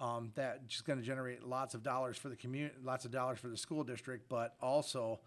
Um, 0.00 0.32
that 0.34 0.66
just 0.66 0.84
going 0.84 0.98
to 0.98 1.04
generate 1.04 1.44
lots 1.44 1.74
of 1.74 1.84
dollars 1.84 2.16
for 2.16 2.28
the 2.28 2.34
community, 2.34 2.74
lots 2.82 3.04
of 3.04 3.12
dollars 3.12 3.38
for 3.38 3.46
the 3.48 3.56
school 3.56 3.84
district, 3.84 4.28
but 4.28 4.56
also 4.60 5.20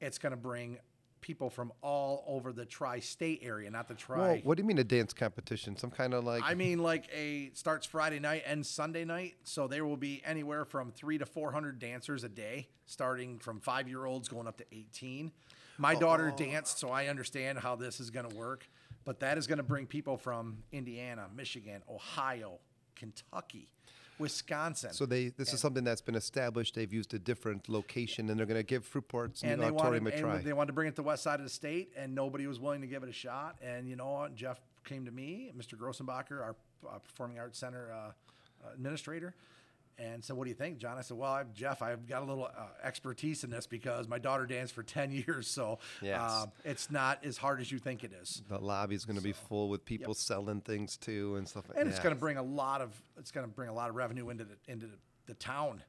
it's 0.00 0.16
going 0.16 0.30
to 0.30 0.36
bring 0.38 0.78
people 1.24 1.48
from 1.48 1.72
all 1.80 2.22
over 2.28 2.52
the 2.52 2.66
tri-state 2.66 3.40
area, 3.42 3.70
not 3.70 3.88
the 3.88 3.94
tri. 3.94 4.18
Well, 4.18 4.38
what 4.44 4.56
do 4.58 4.62
you 4.62 4.66
mean 4.66 4.78
a 4.78 4.84
dance 4.84 5.14
competition? 5.14 5.74
Some 5.74 5.90
kind 5.90 6.12
of 6.12 6.22
like 6.22 6.42
I 6.44 6.52
mean, 6.52 6.80
like 6.80 7.08
a 7.16 7.50
starts 7.54 7.86
Friday 7.86 8.20
night 8.20 8.42
and 8.46 8.64
Sunday 8.64 9.06
night, 9.06 9.36
so 9.42 9.66
there 9.66 9.86
will 9.86 9.96
be 9.96 10.20
anywhere 10.26 10.66
from 10.66 10.92
three 10.92 11.16
to 11.16 11.24
four 11.24 11.50
hundred 11.50 11.78
dancers 11.78 12.24
a 12.24 12.28
day, 12.28 12.68
starting 12.84 13.38
from 13.38 13.58
five 13.58 13.88
year 13.88 14.04
olds 14.04 14.28
going 14.28 14.46
up 14.46 14.58
to 14.58 14.66
eighteen. 14.70 15.32
My 15.78 15.94
daughter 15.94 16.30
danced, 16.36 16.78
so 16.78 16.90
I 16.90 17.06
understand 17.06 17.58
how 17.58 17.74
this 17.74 18.00
is 18.00 18.10
going 18.10 18.28
to 18.28 18.36
work. 18.36 18.68
But 19.06 19.20
that 19.20 19.38
is 19.38 19.46
going 19.46 19.58
to 19.58 19.64
bring 19.64 19.86
people 19.86 20.18
from 20.18 20.58
Indiana, 20.72 21.26
Michigan, 21.34 21.82
Ohio, 21.90 22.58
Kentucky, 22.94 23.68
Wisconsin. 24.18 24.92
So 24.92 25.06
they 25.06 25.28
this 25.28 25.52
is 25.52 25.60
something 25.60 25.84
that's 25.84 26.00
been 26.00 26.14
established. 26.14 26.74
They've 26.74 26.92
used 26.92 27.14
a 27.14 27.18
different 27.18 27.68
location, 27.68 28.30
and 28.30 28.38
they're 28.38 28.46
going 28.46 28.60
to 28.60 28.62
give 28.62 28.90
Fruitport's 28.90 29.42
and 29.42 29.58
new 29.58 29.66
they 29.66 29.70
wanted, 29.70 30.02
auditorium 30.02 30.06
a 30.06 30.10
and 30.10 30.20
try. 30.20 30.38
they 30.38 30.52
wanted 30.52 30.68
to 30.68 30.72
bring 30.72 30.88
it 30.88 30.92
to 30.92 30.96
the 30.96 31.02
west 31.02 31.22
side 31.22 31.40
of 31.40 31.44
the 31.44 31.50
state, 31.50 31.92
and 31.96 32.14
nobody 32.14 32.46
was 32.46 32.60
willing 32.60 32.80
to 32.80 32.86
give 32.86 33.02
it 33.02 33.08
a 33.08 33.12
shot. 33.12 33.56
And 33.62 33.88
you 33.88 33.96
know? 33.96 34.28
Jeff 34.34 34.60
came 34.84 35.04
to 35.04 35.10
me, 35.10 35.52
Mr. 35.56 35.76
Grossenbacher, 35.76 36.42
our 36.42 36.56
uh, 36.88 36.98
Performing 36.98 37.38
Arts 37.38 37.58
Center 37.58 37.92
uh, 37.92 38.10
administrator, 38.74 39.34
and 39.98 40.24
said, 40.24 40.36
"What 40.36 40.44
do 40.44 40.50
you 40.50 40.54
think, 40.56 40.78
John?" 40.78 40.98
I 40.98 41.02
said, 41.02 41.16
"Well, 41.16 41.30
I've, 41.32 41.52
Jeff, 41.54 41.82
I've 41.82 42.06
got 42.06 42.22
a 42.22 42.24
little 42.24 42.44
uh, 42.46 42.66
expertise 42.82 43.44
in 43.44 43.50
this 43.50 43.66
because 43.66 44.08
my 44.08 44.18
daughter 44.18 44.46
danced 44.46 44.74
for 44.74 44.82
ten 44.98 45.10
years, 45.10 45.46
so 45.48 45.78
Yes. 46.02 46.20
uh, 46.20 46.46
it's 46.64 46.90
not 46.90 47.24
as 47.24 47.36
hard 47.36 47.60
as 47.60 47.70
you 47.72 47.78
think 47.78 48.04
it 48.04 48.12
is." 48.12 48.42
the 48.48 48.58
lobby's 48.58 49.04
going 49.04 49.16
to 49.18 49.22
be 49.24 49.32
full 49.32 49.68
with 49.68 49.84
people 49.84 50.14
selling 50.14 50.60
things 50.60 50.96
too 50.96 51.36
and 51.36 51.48
stuff 51.48 51.68
like 51.68 51.78
and 51.78 51.86
that. 51.86 51.90
it's 51.94 52.00
going 52.02 52.14
to 52.14 52.20
bring 52.20 52.36
a 52.36 52.42
lot 52.42 52.80
of 52.80 52.90
it's 53.18 53.30
going 53.30 53.46
to 53.46 53.52
bring 53.52 53.68
a 53.68 53.74
lot 53.74 53.88
of 53.90 53.96
revenue 53.96 54.28
into 54.30 54.44
the 54.44 54.56
into 54.68 54.86
the, 54.86 54.96
the 55.26 55.34
town, 55.34 55.82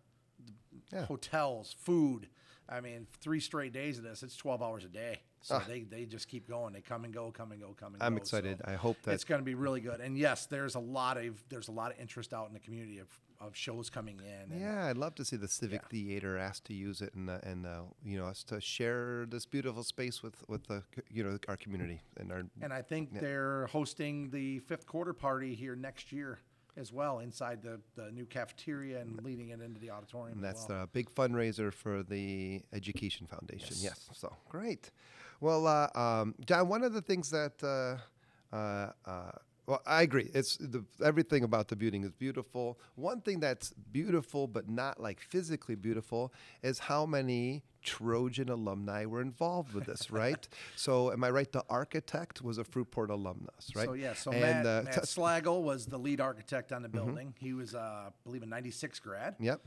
Yeah. 0.91 1.05
hotels, 1.05 1.75
food. 1.79 2.27
I 2.67 2.81
mean, 2.81 3.05
three 3.21 3.39
straight 3.39 3.73
days 3.73 3.97
of 3.99 4.03
this, 4.03 4.23
it's 4.23 4.35
twelve 4.35 4.61
hours 4.63 4.83
a 4.85 4.87
day. 4.89 5.19
So 5.41 5.55
Ah. 5.57 5.63
they, 5.67 5.81
they 5.81 6.05
just 6.05 6.27
keep 6.27 6.47
going. 6.49 6.73
They 6.73 6.81
come 6.81 7.03
and 7.05 7.13
go, 7.13 7.29
come 7.31 7.51
and 7.51 7.61
go, 7.61 7.75
come 7.79 7.93
and 7.93 7.99
go. 7.99 8.05
I'm 8.07 8.17
excited. 8.17 8.61
So 8.65 8.71
I 8.71 8.73
hope 8.73 8.97
that 9.03 9.13
it's 9.13 9.23
going 9.23 9.39
to 9.39 9.45
be 9.45 9.53
really 9.53 9.79
good. 9.79 9.99
And 10.01 10.17
yes, 10.17 10.47
there's 10.47 10.73
a 10.73 10.79
lot 10.79 11.17
of 11.17 11.43
there's 11.49 11.67
a 11.67 11.71
lot 11.71 11.91
of 11.91 11.99
interest 11.99 12.33
out 12.33 12.47
in 12.47 12.53
the 12.53 12.59
community 12.59 12.97
of, 12.97 13.07
of 13.47 13.55
shows 13.55 13.89
coming 13.89 14.19
in. 14.19 14.51
And 14.51 14.61
Yeah, 14.61 14.87
I'd 14.87 14.97
love 14.97 15.15
to 15.15 15.25
see 15.25 15.35
the 15.35 15.47
Civic 15.47 15.81
Yeah. 15.83 15.87
Theater 15.89 16.37
asked 16.37 16.65
to 16.65 16.73
use 16.73 17.01
it 17.01 17.13
and 17.13 17.29
uh, 17.29 17.39
and 17.43 17.65
uh, 17.65 17.81
you 18.03 18.17
know 18.17 18.27
us 18.27 18.43
to 18.45 18.59
share 18.61 19.25
this 19.27 19.45
beautiful 19.45 19.83
space 19.83 20.21
with 20.23 20.43
with 20.47 20.67
the 20.67 20.83
you 21.09 21.23
know 21.23 21.37
our 21.47 21.57
community 21.57 22.01
and 22.17 22.31
our 22.31 22.43
And 22.61 22.73
I 22.73 22.81
think 22.81 23.19
they're 23.19 23.67
hosting 23.67 24.29
the 24.29 24.59
fifth 24.59 24.85
quarter 24.85 25.13
party 25.13 25.55
here 25.55 25.75
next 25.75 26.11
year 26.11 26.39
as 26.77 26.91
well 26.91 27.19
inside 27.19 27.61
the, 27.61 27.79
the 27.95 28.11
new 28.11 28.25
cafeteria 28.25 28.99
and 28.99 29.23
leading 29.23 29.49
it 29.49 29.61
into 29.61 29.79
the 29.79 29.89
auditorium. 29.89 30.37
and 30.37 30.43
that's 30.43 30.67
well. 30.67 30.81
the 30.81 30.87
big 30.87 31.09
fundraiser 31.09 31.71
for 31.73 32.03
the 32.03 32.61
Education 32.73 33.27
Foundation. 33.27 33.75
Yes. 33.79 34.07
Yes, 34.09 34.09
so 34.11 34.35
great. 34.49 34.91
Well, 35.39 35.67
uh, 35.67 35.87
um, 35.95 36.35
John, 36.45 36.67
one 36.67 36.83
of 36.83 36.93
the 36.93 37.01
things 37.01 37.29
that 37.29 37.63
uh, 37.63 38.55
uh, 38.55 38.91
uh, 39.05 39.31
well, 39.67 39.81
I 39.85 40.03
agree. 40.03 40.29
It's 40.33 40.57
the, 40.57 40.85
everything 41.03 41.43
about 41.43 41.69
the 41.69 41.75
building 41.75 42.03
is 42.03 42.11
beautiful. 42.11 42.79
One 42.95 43.21
thing 43.21 43.39
that's 43.39 43.73
beautiful 43.91 44.47
but 44.47 44.69
not 44.69 44.99
like 44.99 45.19
physically 45.19 45.75
beautiful 45.75 46.31
is 46.61 46.79
how 46.79 47.05
many 47.05 47.63
Trojan 47.81 48.49
alumni 48.49 49.05
were 49.05 49.21
involved 49.21 49.73
with 49.73 49.85
this, 49.85 50.11
right? 50.11 50.47
so, 50.75 51.11
am 51.11 51.23
I 51.23 51.29
right? 51.31 51.51
The 51.51 51.63
architect 51.69 52.41
was 52.41 52.57
a 52.57 52.63
Fruitport 52.63 53.09
alumnus, 53.09 53.71
right? 53.75 53.85
So 53.85 53.93
yeah, 53.93 54.13
so 54.13 54.31
And, 54.31 54.41
Matt, 54.41 54.65
uh, 54.65 54.81
Matt 54.83 55.03
Slagle 55.03 55.61
was 55.61 55.85
the 55.85 55.97
lead 55.97 56.21
architect 56.21 56.71
on 56.71 56.81
the 56.81 56.89
building. 56.89 57.33
He 57.39 57.53
was, 57.53 57.73
uh, 57.73 57.79
I 57.79 58.09
believe, 58.23 58.43
a 58.43 58.47
'96 58.47 58.99
grad. 58.99 59.35
Yep. 59.39 59.61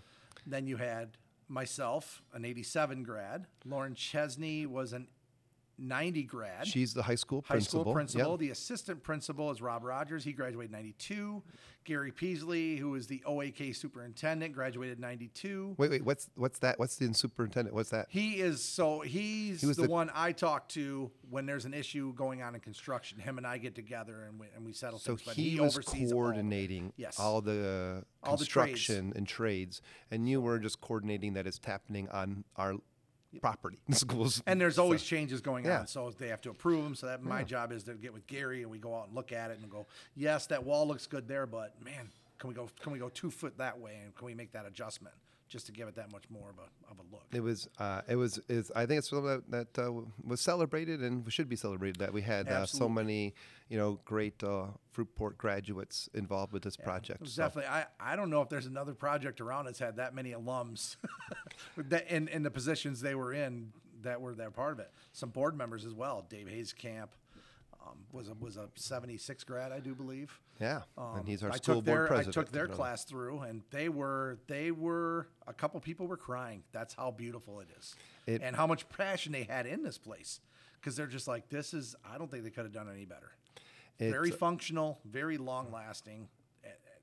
Then 0.46 0.66
you 0.66 0.76
had 0.76 1.16
myself, 1.48 2.22
an 2.34 2.44
'87 2.44 3.02
grad. 3.02 3.46
Lauren 3.64 3.94
Chesney 3.94 4.66
was 4.66 4.92
an 4.92 5.08
'90 5.79 6.23
grad. 6.25 6.67
She's 6.67 6.93
the 6.95 7.03
high 7.03 7.14
school 7.14 7.45
high 7.47 7.55
principal. 7.55 7.83
school 7.83 7.93
principal. 7.93 8.31
Yep. 8.33 8.41
The 8.41 8.51
assistant 8.51 9.03
principal 9.03 9.51
is 9.51 9.61
Rob 9.62 9.85
Rogers. 9.85 10.25
He 10.25 10.33
graduated 10.33 10.73
'92. 10.73 11.43
Gary 11.85 12.12
Peasley, 12.12 12.77
who 12.77 12.95
is 12.97 13.07
the 13.07 13.23
OAK 13.25 13.75
superintendent, 13.75 14.53
graduated 14.53 15.01
'92. 15.01 15.75
Wait, 15.79 15.91
wait. 15.91 16.05
What's 16.05 16.29
what's 16.35 16.59
that? 16.59 16.79
What's 16.79 16.97
the 16.97 17.12
superintendent? 17.14 17.75
What's 17.75 17.91
that? 17.91 18.07
He 18.11 18.41
is 18.41 18.62
so 18.62 19.01
he's 19.01 19.61
He 19.62 19.67
the, 19.69 19.83
the- 19.83 19.88
one 19.88 20.11
I 20.14 20.33
talk 20.33 20.69
to 20.71 21.11
when 21.31 21.47
there's 21.47 21.64
an 21.64 21.73
issue 21.73 22.12
going 22.14 22.43
on 22.43 22.55
in 22.55 22.61
construction. 22.61 23.19
Him 23.19 23.38
and 23.38 23.47
I 23.47 23.57
get 23.59 23.75
together 23.75 24.25
and 24.29 24.38
we, 24.38 24.47
and 24.55 24.64
we 24.67 24.73
settle 24.73 24.99
So 24.99 25.17
things. 25.17 25.23
But 25.27 25.37
he, 25.37 25.51
he, 25.51 25.61
was 25.61 25.75
oversees 25.77 26.12
all 26.12 26.19
coordinating 26.19 26.93
Yes. 26.97 27.19
all 27.19 27.41
the 27.41 28.05
All 28.23 28.37
the 28.37 28.45
trades. 28.45 28.73
construction 28.73 29.12
and 29.17 29.27
trades, 29.27 29.81
and 30.11 30.29
you 30.29 30.41
were 30.43 30.59
just 30.59 30.81
coordinating 30.83 31.33
that 31.35 31.47
it's 31.47 31.61
happening 31.64 32.09
on 32.11 32.45
our 32.57 32.75
property, 33.40 33.79
schools. 33.90 34.42
And 34.46 34.61
there's 34.61 34.79
always 34.79 35.03
changes 35.03 35.40
going 35.40 35.64
Yeah. 35.64 35.81
on, 35.81 35.87
so 35.87 36.11
they 36.18 36.29
have 36.29 36.40
to 36.42 36.51
approve 36.51 36.83
them. 36.85 36.94
So 36.94 37.07
that 37.07 37.22
my 37.22 37.42
job 37.44 37.72
is 37.72 37.85
to 37.85 37.94
get 37.94 38.12
with 38.12 38.27
Gary 38.27 38.62
and 38.62 38.70
we 38.70 38.79
go 38.79 38.94
out 38.96 39.07
and 39.09 39.16
look 39.16 39.33
at 39.33 39.51
it 39.51 39.59
and 39.61 39.70
go, 39.70 39.87
yes, 40.16 40.46
that 40.46 40.64
wall 40.64 40.87
looks 40.87 41.07
good 41.07 41.27
there, 41.29 41.46
but 41.46 41.74
man, 41.83 42.11
can 42.38 42.48
we 42.48 42.55
go 42.55 42.68
can 42.81 42.92
we 42.92 42.98
go 42.98 43.09
two 43.09 43.31
foot 43.31 43.59
that 43.59 43.79
way 43.79 43.98
and 44.05 44.14
can 44.14 44.27
we 44.27 44.35
make 44.35 44.53
that 44.53 44.64
adjustment 44.66 45.14
just 45.48 45.66
to 45.66 45.72
give 45.72 45.88
it 45.88 45.96
that 45.96 46.12
much 46.12 46.24
more 46.30 46.50
of 46.50 46.58
a 46.58 46.90
of 46.90 46.98
a 46.98 47.14
look? 47.14 47.24
It 47.32 47.40
was, 47.40 47.68
uh, 47.78 48.02
it 48.08 48.16
was, 48.16 48.38
is 48.48 48.70
I 48.74 48.87
think 48.87 48.98
it's 48.98 49.11
something 49.11 49.42
that, 49.50 49.74
that 49.74 49.87
uh, 49.87 49.92
was 50.24 50.40
celebrated 50.40 51.00
and 51.00 51.30
should 51.32 51.48
be 51.48 51.56
celebrated 51.56 51.96
that 52.00 52.12
we 52.12 52.22
had 52.22 52.48
uh, 52.48 52.66
so 52.66 52.88
many, 52.88 53.34
you 53.68 53.78
know, 53.78 54.00
great 54.04 54.42
uh, 54.42 54.66
Fruitport 54.96 55.37
graduates 55.37 56.08
involved 56.14 56.52
with 56.52 56.62
this 56.62 56.76
project. 56.76 57.26
So- 57.28 57.42
definitely. 57.42 57.70
I, 57.70 57.87
I 58.00 58.16
don't 58.16 58.30
know 58.30 58.42
if 58.42 58.48
there's 58.48 58.66
another 58.66 58.94
project 58.94 59.40
around 59.40 59.66
that's 59.66 59.78
had 59.78 59.96
that 59.96 60.14
many 60.14 60.32
alums 60.32 60.96
that 61.76 62.08
in, 62.11 62.28
in 62.28 62.42
the 62.42 62.50
positions 62.50 63.00
they 63.00 63.14
were 63.14 63.32
in 63.32 63.72
that 64.02 64.20
were 64.20 64.34
that 64.34 64.54
part 64.54 64.72
of 64.72 64.78
it. 64.78 64.90
Some 65.12 65.30
board 65.30 65.56
members 65.56 65.84
as 65.84 65.94
well. 65.94 66.24
Dave 66.28 66.48
Hayes 66.48 66.72
Camp 66.72 67.14
um, 67.87 67.99
was 68.12 68.29
a 68.29 68.35
was 68.35 68.57
a 68.57 68.69
76 68.75 69.45
grad, 69.45 69.73
I 69.73 69.81
do 69.81 69.95
believe. 69.95 70.38
Yeah, 70.61 70.83
Um, 70.97 71.19
and 71.19 71.29
he's 71.29 71.43
our 71.43 71.53
I 71.53 71.57
school 71.57 71.77
board 71.77 71.87
their, 71.87 72.07
president. 72.07 72.37
I 72.37 72.41
took 72.41 72.53
their 72.53 72.64
you 72.64 72.71
know. 72.71 72.75
class 72.75 73.05
through, 73.05 73.41
and 73.41 73.62
they 73.71 73.88
were 73.88 74.38
they 74.49 74.71
were 74.71 75.29
a 75.47 75.53
couple 75.55 75.79
people 75.81 76.07
were 76.07 76.17
crying. 76.17 76.62
That's 76.73 76.95
how 76.95 77.11
beautiful 77.12 77.61
it 77.61 77.69
is, 77.79 77.95
It- 78.27 78.43
and 78.43 78.57
how 78.57 78.67
much 78.67 78.88
passion 78.88 79.33
they 79.33 79.45
had 79.45 79.67
in 79.67 79.83
this 79.83 79.99
place, 79.99 80.41
because 80.81 80.97
they're 80.97 81.07
just 81.07 81.29
like 81.29 81.49
this 81.49 81.73
is. 81.75 81.95
I 82.05 82.19
don't 82.19 82.31
think 82.31 82.45
they 82.45 82.51
could 82.51 82.64
have 82.64 82.73
done 82.73 82.88
any 82.93 83.05
better. 83.05 83.31
Very 84.01 84.31
functional, 84.31 85.01
very 85.05 85.38
long 85.38 85.73
lasting. 85.73 86.29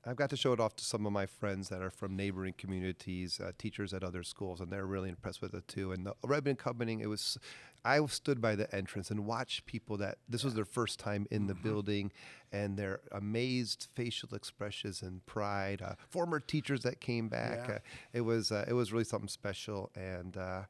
I've 0.06 0.16
got 0.16 0.30
to 0.30 0.36
show 0.36 0.52
it 0.52 0.60
off 0.60 0.76
to 0.76 0.84
some 0.84 1.04
of 1.04 1.12
my 1.12 1.26
friends 1.26 1.68
that 1.70 1.82
are 1.82 1.90
from 1.90 2.14
neighboring 2.14 2.54
communities, 2.56 3.40
uh, 3.40 3.50
teachers 3.58 3.92
at 3.92 4.04
other 4.04 4.22
schools, 4.22 4.60
and 4.60 4.70
they're 4.70 4.86
really 4.86 5.08
impressed 5.08 5.42
with 5.42 5.52
it 5.52 5.66
too. 5.66 5.90
And 5.90 6.06
the 6.06 6.14
ribbon 6.24 6.54
cutting, 6.54 7.00
it 7.00 7.08
was, 7.08 7.36
I 7.84 8.04
stood 8.06 8.40
by 8.40 8.54
the 8.54 8.72
entrance 8.72 9.10
and 9.10 9.26
watched 9.26 9.66
people 9.66 9.96
that 9.96 10.18
this 10.28 10.44
was 10.44 10.54
their 10.54 10.64
first 10.64 11.00
time 11.00 11.26
in 11.30 11.48
the 11.48 11.54
Mm-hmm. 11.54 11.62
building, 11.62 12.12
and 12.52 12.76
their 12.76 13.00
amazed 13.10 13.88
facial 13.94 14.28
expressions 14.34 15.02
and 15.02 15.26
pride. 15.26 15.82
Uh, 15.82 15.94
former 16.08 16.38
teachers 16.38 16.82
that 16.82 17.00
came 17.00 17.28
back, 17.28 17.66
Yeah. 17.68 17.74
uh, 17.74 17.78
it 18.12 18.20
was 18.20 18.52
uh, 18.52 18.64
it 18.68 18.74
was 18.74 18.92
really 18.92 19.04
something 19.04 19.28
special, 19.28 19.90
and 19.96 20.36
uh, 20.36 20.62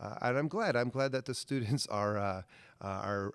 uh, 0.00 0.14
and 0.22 0.38
I'm 0.38 0.48
glad. 0.48 0.76
I'm 0.76 0.90
glad 0.90 1.10
that 1.12 1.24
the 1.24 1.34
students 1.46 1.86
are 1.88 2.18
uh, 2.18 2.42
uh, 2.80 2.86
are. 2.86 3.34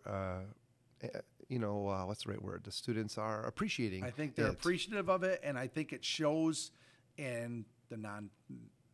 You 1.52 1.60
know, 1.60 1.90
uh, 1.90 2.06
what's 2.06 2.24
the 2.24 2.32
right 2.32 2.42
word? 2.42 2.64
The 2.64 2.72
students 2.72 3.18
are 3.18 3.46
appreciating. 3.46 4.06
I 4.06 4.10
think 4.10 4.36
they're 4.36 4.48
it. 4.48 4.54
appreciative 4.54 5.10
of 5.10 5.24
it, 5.24 5.42
and 5.44 5.60
I 5.60 5.68
think 5.68 5.92
it 5.92 6.06
shows 6.06 6.72
in 7.18 7.66
the 7.90 7.98
non 7.98 8.30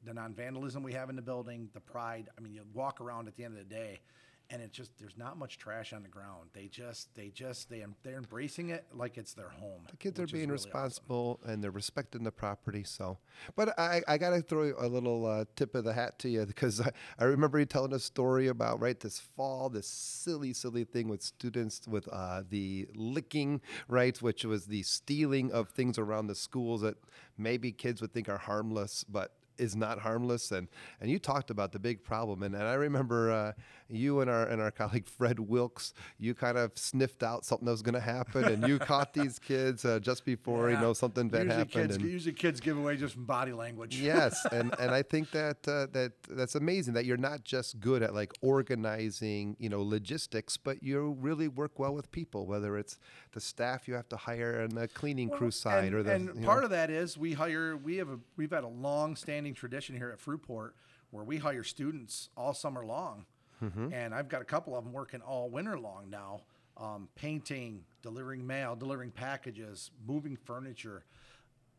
the 0.03 0.11
non 0.15 0.33
vandalism 0.33 0.81
we 0.81 0.93
have 0.93 1.11
in 1.11 1.15
the 1.15 1.21
building, 1.21 1.69
the 1.75 1.79
pride. 1.79 2.29
I 2.35 2.41
mean, 2.41 2.55
you 2.55 2.63
walk 2.73 2.99
around 2.99 3.27
at 3.27 3.35
the 3.35 3.43
end 3.43 3.55
of 3.55 3.59
the 3.59 3.75
day, 3.75 3.99
and 4.49 4.61
it 4.61 4.71
just 4.71 4.97
there's 4.97 5.17
not 5.17 5.37
much 5.37 5.57
trash 5.57 5.93
on 5.93 6.03
the 6.03 6.09
ground. 6.09 6.49
They 6.53 6.67
just 6.67 7.13
they 7.15 7.29
just 7.29 7.69
they 7.69 7.85
they're 8.03 8.17
embracing 8.17 8.69
it 8.69 8.85
like 8.93 9.17
it's 9.17 9.33
their 9.33 9.49
home. 9.49 9.81
The 9.89 9.97
kids 9.97 10.19
are 10.19 10.27
being 10.27 10.49
really 10.49 10.55
awesome. 10.55 10.71
responsible 10.71 11.39
and 11.45 11.63
they're 11.63 11.71
respecting 11.71 12.23
the 12.23 12.31
property. 12.31 12.83
So, 12.83 13.17
but 13.55 13.77
I, 13.79 14.01
I 14.07 14.17
got 14.17 14.31
to 14.31 14.41
throw 14.41 14.73
a 14.77 14.87
little 14.87 15.25
uh, 15.25 15.45
tip 15.55 15.75
of 15.75 15.83
the 15.83 15.93
hat 15.93 16.19
to 16.19 16.29
you 16.29 16.45
because 16.45 16.81
I, 16.81 16.91
I 17.19 17.25
remember 17.25 17.59
you 17.59 17.65
telling 17.65 17.93
a 17.93 17.99
story 17.99 18.47
about 18.47 18.79
right 18.79 18.99
this 18.99 19.19
fall, 19.19 19.69
this 19.69 19.87
silly, 19.87 20.53
silly 20.53 20.83
thing 20.83 21.07
with 21.07 21.21
students 21.21 21.81
with 21.87 22.07
uh, 22.11 22.43
the 22.49 22.87
licking, 22.95 23.61
right, 23.87 24.19
which 24.21 24.45
was 24.45 24.65
the 24.65 24.83
stealing 24.83 25.51
of 25.51 25.69
things 25.69 25.97
around 25.97 26.27
the 26.27 26.35
schools 26.35 26.81
that 26.81 26.95
maybe 27.37 27.71
kids 27.71 28.01
would 28.01 28.13
think 28.13 28.29
are 28.29 28.37
harmless, 28.37 29.03
but 29.03 29.33
is 29.57 29.75
not 29.75 29.99
harmless 29.99 30.51
and 30.51 30.67
and 31.01 31.09
you 31.09 31.19
talked 31.19 31.49
about 31.49 31.71
the 31.71 31.79
big 31.79 32.03
problem 32.03 32.43
and, 32.43 32.55
and 32.55 32.63
I 32.63 32.75
remember 32.75 33.31
uh, 33.31 33.51
you 33.89 34.21
and 34.21 34.29
our 34.29 34.45
and 34.47 34.61
our 34.61 34.71
colleague 34.71 35.07
Fred 35.07 35.39
Wilkes 35.39 35.93
you 36.17 36.33
kind 36.33 36.57
of 36.57 36.71
sniffed 36.75 37.23
out 37.23 37.45
something 37.45 37.65
that 37.65 37.71
was 37.71 37.81
going 37.81 37.95
to 37.95 37.99
happen 37.99 38.45
and 38.45 38.67
you 38.67 38.79
caught 38.79 39.13
these 39.13 39.39
kids 39.47 39.85
uh, 39.85 39.99
just 39.99 40.25
before 40.25 40.69
you 40.69 40.77
know 40.77 40.93
something 40.93 41.29
bad 41.29 41.43
usually 41.43 41.57
happened 41.57 41.89
Kids, 41.89 41.95
and 41.95 42.05
usually 42.05 42.33
kids 42.33 42.59
give 42.59 42.77
away 42.77 42.97
just 42.97 43.13
from 43.13 43.25
body 43.25 43.53
language. 43.53 43.97
yes 44.01 44.45
and 44.51 44.73
and 44.79 44.91
I 44.91 45.01
think 45.01 45.31
that 45.31 45.67
uh, 45.67 45.87
that 45.93 46.13
that's 46.29 46.55
amazing 46.55 46.93
that 46.95 47.05
you're 47.05 47.17
not 47.17 47.43
just 47.43 47.79
good 47.79 48.03
at 48.03 48.13
like 48.13 48.33
organizing 48.41 49.55
you 49.59 49.69
know 49.69 49.81
logistics 49.81 50.57
but 50.57 50.83
you 50.83 51.15
really 51.19 51.47
work 51.47 51.79
well 51.79 51.93
with 51.93 52.11
people 52.11 52.45
whether 52.45 52.77
it's 52.77 52.97
the 53.33 53.41
staff 53.41 53.87
you 53.87 53.93
have 53.93 54.09
to 54.09 54.17
hire 54.17 54.61
and 54.61 54.71
the 54.71 54.87
cleaning 54.87 55.29
crew 55.29 55.51
side 55.51 55.85
and, 55.85 55.95
or 55.95 56.03
the 56.03 56.13
and 56.13 56.43
part 56.43 56.59
know, 56.59 56.65
of 56.65 56.69
that 56.71 56.89
is 56.89 57.17
we 57.17 57.33
hire 57.33 57.77
we 57.77 57.97
have 57.97 58.09
a 58.09 58.19
we've 58.35 58.51
had 58.51 58.63
a 58.63 58.67
long 58.67 59.15
standing 59.15 59.53
tradition 59.53 59.95
here 59.95 60.09
at 60.09 60.19
Fruitport 60.19 60.71
where 61.11 61.23
we 61.23 61.37
hire 61.37 61.63
students 61.63 62.29
all 62.35 62.53
summer 62.53 62.85
long 62.85 63.25
and 63.61 64.13
I've 64.13 64.29
got 64.29 64.41
a 64.41 64.45
couple 64.45 64.75
of 64.77 64.83
them 64.83 64.93
working 64.93 65.21
all 65.21 65.49
winter 65.49 65.79
long 65.79 66.09
now, 66.09 66.41
um, 66.77 67.07
painting, 67.15 67.83
delivering 68.01 68.45
mail, 68.45 68.75
delivering 68.75 69.11
packages, 69.11 69.91
moving 70.07 70.35
furniture. 70.35 71.05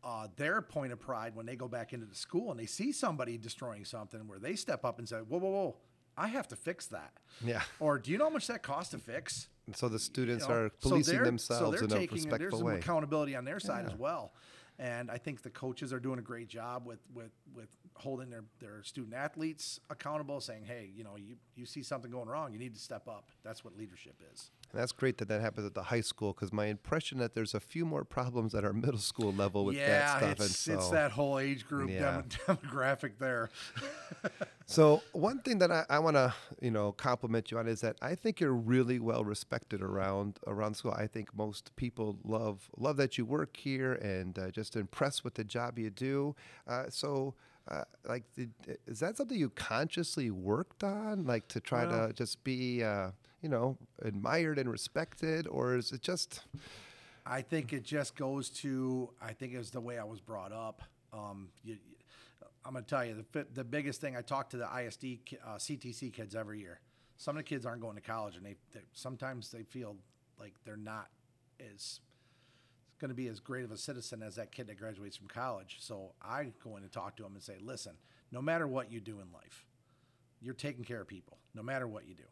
Uh, 0.04 0.28
their 0.36 0.62
point 0.62 0.92
of 0.92 1.00
pride 1.00 1.34
when 1.34 1.44
they 1.44 1.56
go 1.56 1.66
back 1.66 1.92
into 1.92 2.06
the 2.06 2.14
school 2.14 2.50
and 2.52 2.58
they 2.60 2.66
see 2.66 2.92
somebody 2.92 3.36
destroying 3.36 3.84
something, 3.84 4.26
where 4.28 4.38
they 4.38 4.54
step 4.54 4.84
up 4.84 4.98
and 5.00 5.08
say, 5.08 5.16
"Whoa, 5.18 5.38
whoa, 5.38 5.50
whoa! 5.50 5.76
I 6.16 6.28
have 6.28 6.46
to 6.48 6.56
fix 6.56 6.86
that." 6.86 7.12
Yeah. 7.44 7.62
Or 7.80 7.98
do 7.98 8.12
you 8.12 8.18
know 8.18 8.24
how 8.24 8.30
much 8.30 8.46
that 8.46 8.62
costs 8.62 8.92
to 8.92 8.98
fix? 8.98 9.48
And 9.66 9.76
so 9.76 9.88
the 9.88 9.98
students 9.98 10.44
you 10.44 10.54
know? 10.54 10.60
are 10.60 10.68
policing 10.70 11.16
they're- 11.16 11.24
themselves 11.24 11.78
so 11.80 11.84
in 11.84 11.90
a 11.90 11.94
taking, 11.94 12.08
There's 12.16 12.24
respectful 12.26 12.58
some 12.60 12.66
way. 12.68 12.76
accountability 12.76 13.34
on 13.36 13.44
their 13.44 13.58
side 13.60 13.86
as 13.86 13.94
well. 13.96 14.32
And 14.78 15.10
I 15.10 15.18
think 15.18 15.42
the 15.42 15.50
coaches 15.50 15.92
are 15.92 15.98
doing 15.98 16.20
a 16.20 16.22
great 16.22 16.46
job 16.48 16.86
with, 16.86 17.00
with, 17.12 17.32
with 17.52 17.68
holding 17.98 18.30
their, 18.30 18.44
their 18.60 18.82
student 18.82 19.14
athletes 19.14 19.80
accountable, 19.90 20.40
saying, 20.40 20.64
hey, 20.64 20.90
you 20.94 21.04
know, 21.04 21.16
you, 21.16 21.36
you 21.56 21.66
see 21.66 21.82
something 21.82 22.10
going 22.10 22.28
wrong, 22.28 22.52
you 22.52 22.58
need 22.58 22.74
to 22.74 22.80
step 22.80 23.08
up. 23.08 23.28
That's 23.44 23.64
what 23.64 23.76
leadership 23.76 24.14
is. 24.32 24.50
And 24.72 24.80
that's 24.80 24.92
great 24.92 25.18
that 25.18 25.28
that 25.28 25.40
happens 25.40 25.66
at 25.66 25.74
the 25.74 25.84
high 25.84 26.02
school 26.02 26.32
because 26.32 26.52
my 26.52 26.66
impression 26.66 27.18
that 27.18 27.34
there's 27.34 27.54
a 27.54 27.60
few 27.60 27.84
more 27.86 28.04
problems 28.04 28.54
at 28.54 28.64
our 28.64 28.72
middle 28.84 28.98
school 28.98 29.32
level 29.32 29.64
with 29.64 29.76
that 29.76 29.86
yeah, 29.86 30.18
stuff. 30.18 30.40
it's, 30.40 30.58
so, 30.58 30.72
it's 30.74 30.90
that 30.90 31.12
whole 31.12 31.38
age 31.38 31.66
group 31.66 31.90
Yeah. 31.90 31.98
demo- 32.00 32.24
demographic 32.60 33.18
there. 33.18 33.50
So 34.70 35.02
one 35.12 35.38
thing 35.40 35.60
that 35.60 35.72
I, 35.72 35.86
I 35.88 35.98
want 35.98 36.16
to 36.16 36.34
you 36.60 36.70
know 36.70 36.92
compliment 36.92 37.50
you 37.50 37.58
on 37.58 37.66
is 37.66 37.80
that 37.80 37.96
I 38.02 38.14
think 38.14 38.38
you're 38.38 38.52
really 38.52 38.98
well 38.98 39.24
respected 39.24 39.80
around 39.80 40.38
around 40.46 40.74
school. 40.76 40.92
I 40.92 41.06
think 41.06 41.34
most 41.34 41.74
people 41.76 42.18
love 42.22 42.68
love 42.76 42.98
that 42.98 43.16
you 43.16 43.24
work 43.24 43.56
here 43.56 43.94
and 43.94 44.38
uh, 44.38 44.50
just 44.50 44.76
impressed 44.76 45.24
with 45.24 45.34
the 45.34 45.44
job 45.44 45.78
you 45.78 45.88
do. 45.88 46.36
Uh, 46.66 46.84
so. 46.90 47.34
Uh, 47.70 47.84
like, 48.06 48.24
did, 48.34 48.50
is 48.86 49.00
that 49.00 49.16
something 49.16 49.38
you 49.38 49.50
consciously 49.50 50.30
worked 50.30 50.82
on, 50.82 51.24
like 51.26 51.48
to 51.48 51.60
try 51.60 51.86
Well- 51.86 52.08
to 52.08 52.12
just 52.14 52.42
be, 52.44 52.82
uh, 52.82 53.10
you 53.42 53.48
know, 53.48 53.76
admired 54.02 54.58
and 54.58 54.70
respected, 54.70 55.46
or 55.46 55.76
is 55.76 55.92
it 55.92 56.00
just? 56.00 56.40
I 57.26 57.42
think 57.42 57.72
it 57.74 57.84
just 57.84 58.16
goes 58.16 58.48
to 58.50 59.10
I 59.20 59.34
think 59.34 59.52
it 59.52 59.58
was 59.58 59.70
the 59.70 59.80
way 59.82 59.98
I 59.98 60.04
was 60.04 60.18
brought 60.20 60.50
up. 60.52 60.82
Um, 61.12 61.50
you, 61.62 61.76
I'm 62.64 62.72
gonna 62.72 62.86
tell 62.86 63.04
you 63.04 63.24
the 63.32 63.46
the 63.52 63.64
biggest 63.64 64.00
thing. 64.00 64.16
I 64.16 64.22
talk 64.22 64.48
to 64.50 64.56
the 64.56 64.64
ISD 64.66 65.04
uh, 65.46 65.56
CTC 65.56 66.12
kids 66.12 66.34
every 66.34 66.58
year. 66.60 66.80
Some 67.18 67.36
of 67.36 67.40
the 67.40 67.48
kids 67.48 67.66
aren't 67.66 67.82
going 67.82 67.96
to 67.96 68.00
college, 68.00 68.36
and 68.36 68.46
they, 68.46 68.56
they 68.72 68.80
sometimes 68.92 69.50
they 69.50 69.62
feel 69.62 69.96
like 70.40 70.54
they're 70.64 70.76
not 70.76 71.08
as 71.74 72.00
going 72.98 73.10
to 73.10 73.14
be 73.14 73.28
as 73.28 73.40
great 73.40 73.64
of 73.64 73.70
a 73.70 73.76
citizen 73.76 74.22
as 74.22 74.36
that 74.36 74.52
kid 74.52 74.66
that 74.66 74.78
graduates 74.78 75.16
from 75.16 75.28
college. 75.28 75.76
So 75.80 76.12
I 76.22 76.52
go 76.62 76.76
in 76.76 76.82
and 76.82 76.92
talk 76.92 77.16
to 77.16 77.22
them 77.22 77.34
and 77.34 77.42
say, 77.42 77.56
listen, 77.60 77.92
no 78.30 78.42
matter 78.42 78.66
what 78.66 78.92
you 78.92 79.00
do 79.00 79.20
in 79.20 79.32
life, 79.32 79.64
you're 80.40 80.54
taking 80.54 80.84
care 80.84 81.00
of 81.00 81.08
people. 81.08 81.38
No 81.54 81.62
matter 81.62 81.88
what 81.88 82.06
you 82.06 82.14
do, 82.14 82.24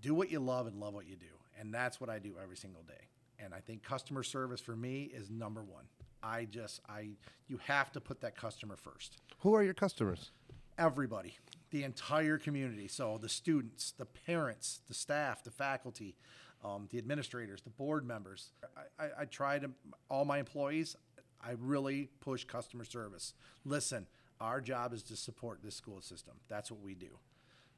do 0.00 0.14
what 0.14 0.30
you 0.30 0.40
love 0.40 0.66
and 0.66 0.78
love 0.78 0.94
what 0.94 1.08
you 1.08 1.16
do. 1.16 1.26
And 1.60 1.74
that's 1.74 2.00
what 2.00 2.08
I 2.08 2.18
do 2.18 2.34
every 2.40 2.56
single 2.56 2.82
day. 2.82 3.08
And 3.38 3.52
I 3.52 3.60
think 3.60 3.82
customer 3.82 4.22
service 4.22 4.60
for 4.60 4.76
me 4.76 5.10
is 5.14 5.30
number 5.30 5.62
one. 5.62 5.84
I 6.22 6.44
just, 6.44 6.80
I, 6.88 7.10
you 7.46 7.58
have 7.66 7.92
to 7.92 8.00
put 8.00 8.20
that 8.20 8.36
customer 8.36 8.76
first. 8.76 9.18
Who 9.40 9.54
are 9.54 9.62
your 9.62 9.74
customers? 9.74 10.30
Everybody, 10.78 11.36
the 11.70 11.84
entire 11.84 12.38
community. 12.38 12.88
So 12.88 13.18
the 13.20 13.28
students, 13.28 13.92
the 13.92 14.06
parents, 14.06 14.80
the 14.88 14.94
staff, 14.94 15.42
the 15.44 15.50
faculty, 15.50 16.16
um, 16.64 16.88
the 16.90 16.98
administrators, 16.98 17.62
the 17.62 17.70
board 17.70 18.06
members. 18.06 18.50
I, 18.98 19.04
I, 19.04 19.08
I 19.20 19.24
try 19.24 19.58
to, 19.58 19.70
all 20.10 20.24
my 20.24 20.38
employees, 20.38 20.96
I 21.40 21.52
really 21.58 22.10
push 22.20 22.44
customer 22.44 22.84
service. 22.84 23.34
Listen, 23.64 24.06
our 24.40 24.60
job 24.60 24.92
is 24.92 25.02
to 25.04 25.16
support 25.16 25.60
this 25.62 25.74
school 25.74 26.00
system. 26.00 26.34
That's 26.48 26.70
what 26.70 26.80
we 26.80 26.94
do. 26.94 27.18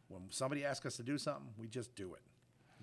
When 0.08 0.22
somebody 0.30 0.64
asks 0.64 0.86
us 0.86 0.96
to 0.96 1.02
do 1.02 1.18
something, 1.18 1.48
we 1.58 1.68
just 1.68 1.94
do 1.94 2.14
it, 2.14 2.22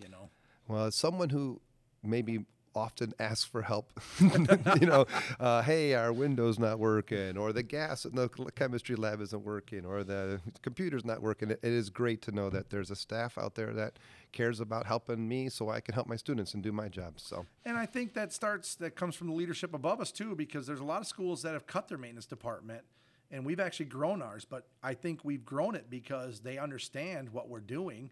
you 0.02 0.10
know? 0.10 0.30
Well, 0.68 0.86
as 0.86 0.96
someone 0.96 1.30
who 1.30 1.62
maybe 2.04 2.46
often 2.78 3.14
ask 3.20 3.50
for 3.50 3.64
help, 3.64 3.92
you 4.20 4.88
know, 4.88 5.06
uh, 5.40 5.62
hey, 5.64 5.94
our 5.96 6.14
window's 6.14 6.60
not 6.60 6.80
working, 6.80 7.38
or 7.38 7.52
the 7.52 7.64
gas 7.64 8.06
in 8.06 8.16
the 8.16 8.30
chemistry 8.56 8.96
lab 8.96 9.20
isn't 9.22 9.44
working, 9.44 9.86
or 9.86 10.04
the 10.04 10.40
computer's 10.62 11.04
not 11.04 11.22
working. 11.22 11.52
It, 11.52 11.60
it 11.64 11.72
is 11.72 11.90
great 11.90 12.22
to 12.24 12.32
know 12.32 12.50
that 12.50 12.70
there's 12.70 12.92
a 12.92 12.96
staff 12.96 13.38
out 13.38 13.56
there 13.56 13.74
that 13.74 14.00
cares 14.32 14.60
about 14.60 14.86
helping 14.86 15.28
me 15.28 15.50
so 15.50 15.70
I 15.70 15.80
can 15.80 15.94
help 15.94 16.08
my 16.08 16.16
students 16.16 16.54
and 16.54 16.62
do 16.64 16.72
my 16.72 16.88
job. 16.88 17.20
So, 17.20 17.46
And 17.66 17.78
I 17.78 17.86
think 17.86 18.14
that 18.14 18.32
starts 18.32 18.76
that 18.76 18.96
comes 18.96 19.16
from 19.16 19.28
the 19.28 19.34
leadership 19.34 19.74
above 19.74 20.00
us 20.00 20.12
too, 20.12 20.36
because 20.36 20.68
there's 20.68 20.80
a 20.80 20.86
lot 20.86 21.02
of 21.02 21.08
schools 21.08 21.42
that 21.42 21.54
have 21.54 21.68
cut 21.68 21.88
their 21.88 21.98
maintenance 21.98 22.26
department, 22.26 22.84
and 23.32 23.46
we've 23.46 23.60
actually 23.60 23.88
grown 23.88 24.22
ours. 24.22 24.46
But 24.46 24.68
I 24.84 24.94
think 24.94 25.26
we've 25.26 25.46
grown 25.46 25.76
it 25.76 25.90
because 25.90 26.42
they 26.42 26.58
understand 26.58 27.30
what 27.30 27.50
we're 27.50 27.60
doing, 27.60 28.12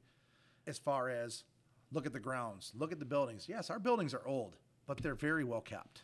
as 0.67 0.77
far 0.77 1.09
as 1.09 1.43
look 1.91 2.05
at 2.05 2.13
the 2.13 2.19
grounds, 2.19 2.71
look 2.75 2.91
at 2.91 2.99
the 2.99 3.05
buildings. 3.05 3.47
Yes, 3.47 3.69
our 3.69 3.79
buildings 3.79 4.13
are 4.13 4.25
old, 4.27 4.57
but 4.87 5.01
they're 5.01 5.15
very 5.15 5.43
well 5.43 5.61
kept. 5.61 6.03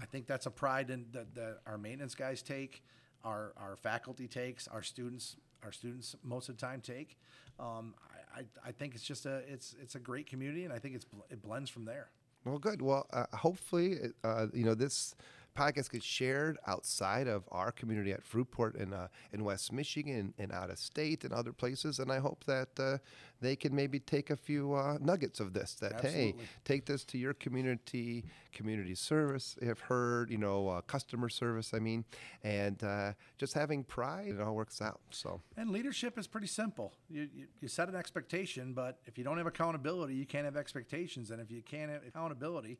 I 0.00 0.06
think 0.06 0.26
that's 0.26 0.46
a 0.46 0.50
pride 0.50 0.88
in 0.88 1.04
that, 1.12 1.34
that 1.34 1.58
our 1.66 1.76
maintenance 1.76 2.14
guys 2.14 2.40
take, 2.42 2.82
our 3.22 3.52
our 3.56 3.76
faculty 3.76 4.26
takes, 4.26 4.66
our 4.68 4.82
students 4.82 5.36
our 5.62 5.72
students 5.72 6.16
most 6.22 6.48
of 6.48 6.56
the 6.56 6.66
time 6.66 6.80
take. 6.80 7.18
Um, 7.60 7.94
I, 8.34 8.40
I, 8.40 8.68
I 8.68 8.72
think 8.72 8.94
it's 8.94 9.04
just 9.04 9.26
a 9.26 9.42
it's 9.46 9.74
it's 9.82 9.94
a 9.94 9.98
great 9.98 10.26
community, 10.26 10.64
and 10.64 10.72
I 10.72 10.78
think 10.78 10.94
it's 10.94 11.06
it 11.28 11.42
blends 11.42 11.68
from 11.68 11.84
there. 11.84 12.08
well, 12.44 12.58
good. 12.58 12.80
Well, 12.80 13.06
uh, 13.12 13.24
hopefully, 13.34 13.98
uh, 14.24 14.46
you 14.54 14.64
know, 14.64 14.74
this 14.74 15.14
podcast 15.58 15.90
gets 15.90 16.04
shared 16.04 16.56
outside 16.66 17.26
of 17.26 17.44
our 17.50 17.72
community 17.72 18.12
at 18.12 18.22
Fruitport 18.24 18.76
in, 18.80 18.92
uh, 18.92 19.08
in 19.32 19.44
West 19.44 19.72
Michigan 19.72 20.32
and 20.38 20.52
out 20.52 20.70
of 20.70 20.78
state 20.78 21.24
and 21.24 21.32
other 21.32 21.52
places. 21.52 21.98
And 21.98 22.12
I 22.12 22.18
hope 22.18 22.44
that 22.44 22.68
uh, 22.78 22.98
they 23.40 23.56
can 23.56 23.74
maybe 23.74 23.98
take 23.98 24.30
a 24.30 24.36
few 24.36 24.74
uh, 24.74 24.98
nuggets 25.00 25.40
of 25.40 25.52
this 25.52 25.74
that, 25.74 26.00
hey, 26.00 26.34
take 26.64 26.86
this 26.86 27.04
to 27.06 27.18
your 27.18 27.34
community, 27.34 28.24
community 28.52 28.94
service, 28.94 29.56
have 29.62 29.80
heard, 29.80 30.30
you 30.30 30.38
know, 30.38 30.68
uh, 30.68 30.80
customer 30.82 31.28
service, 31.28 31.72
I 31.74 31.78
mean, 31.78 32.04
and 32.42 32.82
uh, 32.84 33.12
just 33.36 33.54
having 33.54 33.82
pride, 33.84 34.34
it 34.38 34.40
all 34.40 34.54
works 34.54 34.80
out. 34.80 35.00
So, 35.10 35.40
And 35.56 35.70
leadership 35.70 36.18
is 36.18 36.26
pretty 36.26 36.46
simple. 36.46 36.92
You, 37.10 37.28
you, 37.34 37.46
you 37.60 37.68
set 37.68 37.88
an 37.88 37.96
expectation, 37.96 38.72
but 38.72 38.98
if 39.06 39.18
you 39.18 39.24
don't 39.24 39.38
have 39.38 39.46
accountability, 39.46 40.14
you 40.14 40.26
can't 40.26 40.44
have 40.44 40.56
expectations. 40.56 41.30
And 41.30 41.40
if 41.40 41.50
you 41.50 41.62
can't 41.62 41.90
have 41.90 42.02
accountability 42.06 42.78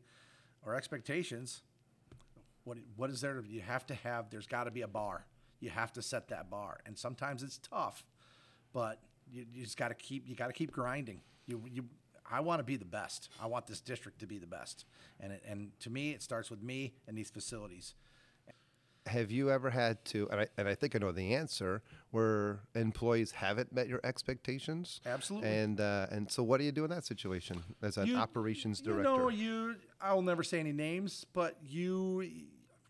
or 0.65 0.75
expectations, 0.75 1.63
what, 2.69 2.79
what 2.97 3.11
is 3.11 3.21
there? 3.21 3.41
to- 3.41 3.49
You 3.49 3.61
have 3.63 3.87
to 3.87 3.95
have, 3.95 4.31
there's 4.31 4.47
got 4.47 4.65
to 4.65 4.71
be 4.71 4.83
a 4.83 4.89
bar. 4.89 5.25
You 5.61 5.71
have 5.71 5.93
to 5.95 6.03
set 6.03 6.29
that 6.29 6.51
bar. 6.51 6.79
And 6.87 6.97
sometimes 6.97 7.43
it's 7.43 7.59
tough, 7.59 8.05
but 8.73 9.01
you, 9.31 9.45
you 9.53 9.65
just 9.65 9.77
got 9.77 9.89
to 9.89 9.95
keep, 9.95 10.29
you 10.29 10.37
got 10.37 10.47
to 10.49 10.53
keep 10.53 10.71
grinding. 10.71 11.21
You, 11.47 11.63
you, 11.69 11.85
I 12.31 12.41
want 12.41 12.61
to 12.61 12.65
be 12.65 12.77
the 12.77 12.85
best. 12.85 13.31
I 13.43 13.47
want 13.47 13.67
this 13.67 13.81
district 13.81 14.21
to 14.21 14.27
be 14.27 14.39
the 14.39 14.47
best. 14.47 14.85
And, 15.19 15.33
it, 15.33 15.43
and 15.49 15.71
to 15.81 15.91
me, 15.91 16.11
it 16.11 16.23
starts 16.23 16.51
with 16.51 16.63
me 16.63 16.93
and 17.09 17.17
these 17.17 17.31
facilities. 17.31 17.95
have 19.07 19.31
you 19.31 19.51
ever 19.51 19.71
had 19.71 20.05
to, 20.05 20.29
and 20.31 20.41
I, 20.43 20.47
and 20.59 20.69
I 20.69 20.75
think 20.75 20.95
I 20.95 20.99
know 20.99 21.11
the 21.13 21.35
answer, 21.35 21.83
where 22.11 22.61
employees 22.75 23.31
haven't 23.33 23.73
met 23.73 23.89
your 23.89 24.01
expectations? 24.05 25.01
Absolutely. 25.07 25.49
And 25.49 25.81
uh, 25.81 26.07
and 26.11 26.31
so, 26.31 26.43
what 26.43 26.59
do 26.59 26.65
you 26.65 26.73
do 26.73 26.85
in 26.85 26.91
that 26.91 27.05
situation 27.07 27.63
as 27.83 27.97
an 27.97 28.07
You- 28.07 28.17
operations 28.17 28.81
director? 28.83 29.11
You 29.11 29.17
know, 29.19 29.29
you 29.31 29.75
I'll 30.01 30.23
never 30.23 30.43
say 30.43 30.61
any 30.61 30.73
names, 30.73 31.25
but 31.33 31.57
you 31.67 32.23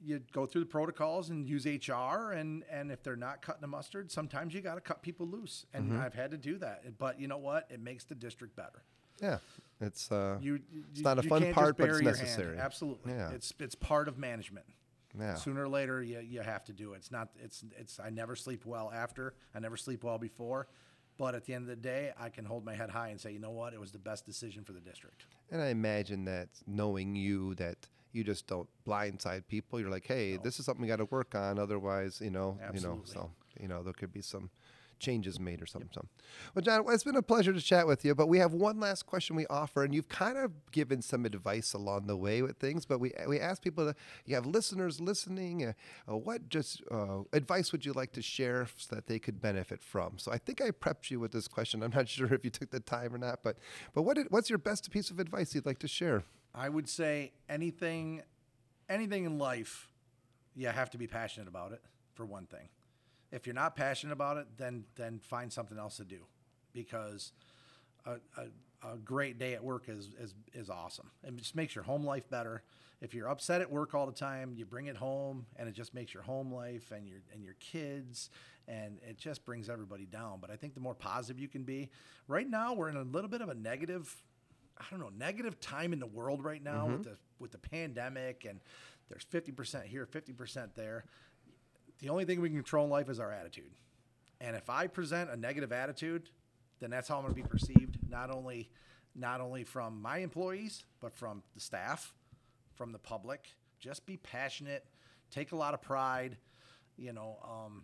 you 0.09 0.21
go 0.33 0.47
through 0.47 0.63
the 0.63 0.67
protocols 0.67 1.31
and 1.31 1.49
use 1.49 1.67
HR 1.67 2.33
and 2.33 2.65
and 2.71 2.91
if 2.91 3.03
they're 3.03 3.17
not 3.17 3.43
cutting 3.43 3.61
the 3.61 3.67
mustard, 3.69 4.11
sometimes 4.11 4.55
you 4.55 4.61
got 4.61 4.75
to 4.77 4.81
cut 4.81 5.03
people 5.03 5.27
loose. 5.27 5.67
And 5.75 5.91
Mm-hmm. 5.91 6.01
I've 6.01 6.15
had 6.15 6.31
to 6.33 6.37
do 6.39 6.59
that. 6.59 6.99
But 6.99 7.21
you 7.21 7.29
know 7.29 7.39
what? 7.39 7.67
It 7.71 7.81
makes 7.81 8.05
the 8.05 8.15
district 8.15 8.57
better. 8.57 8.83
yeah, 9.23 9.39
it's 9.81 10.11
uh, 10.11 10.39
You 10.41 10.61
it's 10.93 11.01
not 11.01 11.19
a 11.19 11.23
fun 11.23 11.53
part, 11.53 11.77
but 11.77 11.89
it's 11.91 12.01
your 12.01 12.11
hand. 12.13 12.19
necessary. 12.23 12.59
Absolutely. 12.59 13.13
Yeah. 13.13 13.31
It's 13.31 13.53
it's 13.61 13.75
part 13.75 14.09
of 14.09 14.19
management. 14.19 14.67
Yeah. 15.19 15.35
Sooner 15.35 15.63
or 15.65 15.69
later, 15.69 16.03
you, 16.03 16.21
you 16.21 16.41
have 16.43 16.65
to 16.65 16.73
do 16.73 16.93
it. 16.93 16.97
It's 16.99 17.11
not. 17.11 17.29
It's 17.43 17.65
it's. 17.79 17.99
I 17.99 18.11
never 18.11 18.37
sleep 18.37 18.65
well 18.67 18.91
after. 18.95 19.35
I 19.55 19.59
never 19.59 19.77
sleep 19.77 20.05
well 20.05 20.19
before. 20.19 20.69
But 21.17 21.35
at 21.35 21.45
the 21.47 21.55
end 21.55 21.63
of 21.65 21.69
the 21.69 21.75
day, 21.77 22.13
I 22.17 22.29
can 22.29 22.45
hold 22.45 22.65
my 22.65 22.75
head 22.77 22.91
high 22.91 23.09
and 23.09 23.21
say, 23.21 23.33
you 23.33 23.41
know 23.41 23.51
what? 23.51 23.73
It 23.75 23.81
was 23.81 23.91
the 23.91 23.99
best 23.99 24.25
decision 24.25 24.63
for 24.63 24.73
the 24.73 24.81
district. 24.81 25.25
And 25.51 25.61
I 25.61 25.69
imagine 25.71 26.25
that 26.27 26.49
knowing 26.67 27.17
you, 27.17 27.57
that 27.57 27.89
you 28.13 28.25
just 28.25 28.47
don't 28.47 28.69
blindside 28.87 29.47
people. 29.49 29.81
You're 29.81 29.91
like, 29.91 30.07
hey, 30.07 30.37
this 30.37 30.59
is 30.59 30.67
something 30.67 30.83
we 30.83 30.89
got 30.89 30.97
to 30.97 31.07
work 31.07 31.35
on. 31.35 31.59
Otherwise, 31.59 32.21
you 32.23 32.31
know, 32.31 32.59
you 32.73 32.81
know, 32.81 33.01
so 33.05 33.31
you 33.61 33.69
know, 33.69 33.83
there 33.83 33.93
could 33.93 34.13
be 34.13 34.23
some 34.23 34.51
changes 34.99 35.39
made 35.39 35.63
or 35.63 35.67
something. 35.67 35.91
So, 35.95 36.05
well, 36.55 36.63
John, 36.63 36.85
it's 36.89 37.05
been 37.05 37.17
a 37.17 37.23
pleasure 37.23 37.53
to 37.53 37.61
chat 37.61 37.87
with 37.87 38.05
you. 38.05 38.15
But 38.15 38.27
we 38.29 38.39
have 38.39 38.53
one 38.53 38.81
last 38.81 39.07
question 39.07 39.37
we 39.37 39.47
offer, 39.47 39.85
and 39.85 39.95
you've 39.95 40.09
kind 40.09 40.37
of 40.37 40.53
given 40.73 41.03
some 41.03 41.25
advice 41.25 41.73
along 41.73 42.07
the 42.07 42.17
way 42.17 42.43
with 42.43 42.59
things. 42.59 42.85
But 42.85 42.99
we 43.01 43.13
we 43.27 43.41
ask 43.41 43.63
people 43.63 43.87
to, 43.87 43.95
you 44.27 44.35
have 44.35 44.47
listeners 44.47 45.01
listening. 45.01 45.65
Uh, 45.65 45.73
uh, 46.11 46.17
what 46.17 46.49
just 46.49 46.83
uh, 46.91 47.21
advice 47.33 47.73
would 47.73 47.85
you 47.87 47.93
like 47.93 48.13
to 48.13 48.23
share 48.23 48.67
so 48.77 48.95
that 48.95 49.07
they 49.07 49.19
could 49.19 49.41
benefit 49.41 49.83
from? 49.83 50.19
So 50.19 50.33
I 50.33 50.39
think 50.39 50.61
I 50.61 50.71
prepped 50.71 51.11
you 51.11 51.21
with 51.21 51.33
this 51.33 51.49
question. 51.49 51.83
I'm 51.83 51.93
not 51.95 52.09
sure 52.09 52.33
if 52.33 52.45
you 52.45 52.51
took 52.51 52.71
the 52.71 52.81
time 52.81 53.15
or 53.15 53.19
not, 53.19 53.41
but 53.43 53.57
but 53.95 54.03
what 54.03 54.17
did, 54.17 54.27
what's 54.31 54.51
your 54.51 54.59
best 54.59 54.91
piece 54.91 55.11
of 55.11 55.19
advice 55.19 55.55
you'd 55.55 55.67
like 55.67 55.79
to 55.81 55.89
share? 55.89 56.25
I 56.59 56.69
would 56.69 56.89
say 56.89 57.33
anything, 57.49 58.23
anything 58.89 59.25
in 59.25 59.39
life, 59.39 59.89
you 60.57 60.69
have 60.69 60.91
to 60.91 60.99
be 60.99 61.07
passionate 61.07 61.49
about 61.49 61.73
it. 61.73 61.83
For 62.15 62.27
one 62.27 62.47
thing, 62.47 62.69
if 63.33 63.47
you're 63.47 63.55
not 63.55 63.77
passionate 63.77 64.13
about 64.13 64.39
it, 64.39 64.49
then 64.59 64.85
then 64.97 65.21
find 65.21 65.53
something 65.53 65.79
else 65.79 65.99
to 65.99 66.05
do. 66.05 66.27
because 66.73 67.33
a, 68.07 68.17
a, 68.39 68.93
a 68.95 68.99
great 68.99 69.39
day 69.39 69.55
at 69.55 69.65
work 69.65 69.85
is, 69.89 70.11
is 70.21 70.35
is 70.55 70.71
awesome. 70.71 71.11
It 71.25 71.37
just 71.37 71.57
makes 71.57 71.75
your 71.75 71.85
home 71.85 72.05
life 72.05 72.29
better. 72.31 72.63
If 73.01 73.15
you're 73.15 73.29
upset 73.29 73.61
at 73.63 73.71
work 73.71 73.95
all 73.95 74.07
the 74.07 74.13
time, 74.13 74.55
you 74.57 74.67
bring 74.67 74.87
it 74.87 74.97
home, 74.97 75.47
and 75.57 75.69
it 75.69 75.73
just 75.73 75.95
makes 75.95 76.15
your 76.15 76.25
home 76.25 76.53
life 76.53 76.93
and 76.93 77.09
your 77.09 77.19
and 77.35 77.45
your 77.45 77.55
kids, 77.61 78.31
and 78.69 78.99
it 79.09 79.19
just 79.19 79.45
brings 79.45 79.69
everybody 79.71 80.07
down. 80.07 80.39
But 80.41 80.51
I 80.51 80.57
think 80.57 80.75
the 80.75 80.81
more 80.81 80.95
positive 80.95 81.41
you 81.41 81.49
can 81.49 81.65
be, 81.65 81.91
right 82.29 82.49
now 82.49 82.75
we're 82.75 82.91
in 82.91 82.97
a 82.97 83.03
little 83.03 83.31
bit 83.31 83.43
of 83.43 83.49
a 83.51 83.55
negative, 83.55 84.17
I 84.79 84.85
don't 84.91 85.01
know, 85.01 85.11
negative 85.17 85.61
time 85.61 85.93
in 85.93 85.99
the 85.99 86.07
world 86.07 86.45
right 86.45 86.63
now 86.63 86.87
with 86.87 87.05
the 87.05 87.17
with 87.39 87.53
the 87.53 87.59
pandemic, 87.59 88.47
and 88.49 88.61
there's 89.09 89.25
50% 89.25 89.85
here, 89.85 90.07
50% 90.07 90.69
there. 90.75 91.05
The 92.01 92.09
only 92.09 92.25
thing 92.25 92.41
we 92.41 92.49
can 92.49 92.59
control 92.59 92.85
in 92.85 92.91
life 92.91 93.09
is 93.09 93.21
our 93.21 93.33
attitude. 93.33 93.71
And 94.41 94.55
if 94.55 94.71
I 94.71 94.87
present 94.87 95.31
a 95.31 95.37
negative 95.37 95.73
attitude, 95.73 96.31
then 96.81 96.91
that's 96.91 97.09
how 97.09 97.17
I'm 97.17 97.23
going 97.23 97.35
to 97.35 97.43
be 97.43 97.49
perceived. 97.49 97.99
Not 98.09 98.31
only, 98.31 98.71
not 99.15 99.41
only 99.41 99.65
from 99.65 100.01
my 100.01 100.19
employees, 100.19 100.85
but 101.01 101.13
from 101.13 101.43
the 101.55 101.61
staff, 101.61 102.13
from 102.75 102.93
the 102.93 102.99
public. 102.99 103.49
Just 103.81 104.07
be 104.07 104.17
passionate, 104.17 104.85
take 105.31 105.53
a 105.53 105.57
lot 105.57 105.75
of 105.75 105.83
pride. 105.83 106.37
You 106.97 107.13
know, 107.13 107.39
um, 107.45 107.83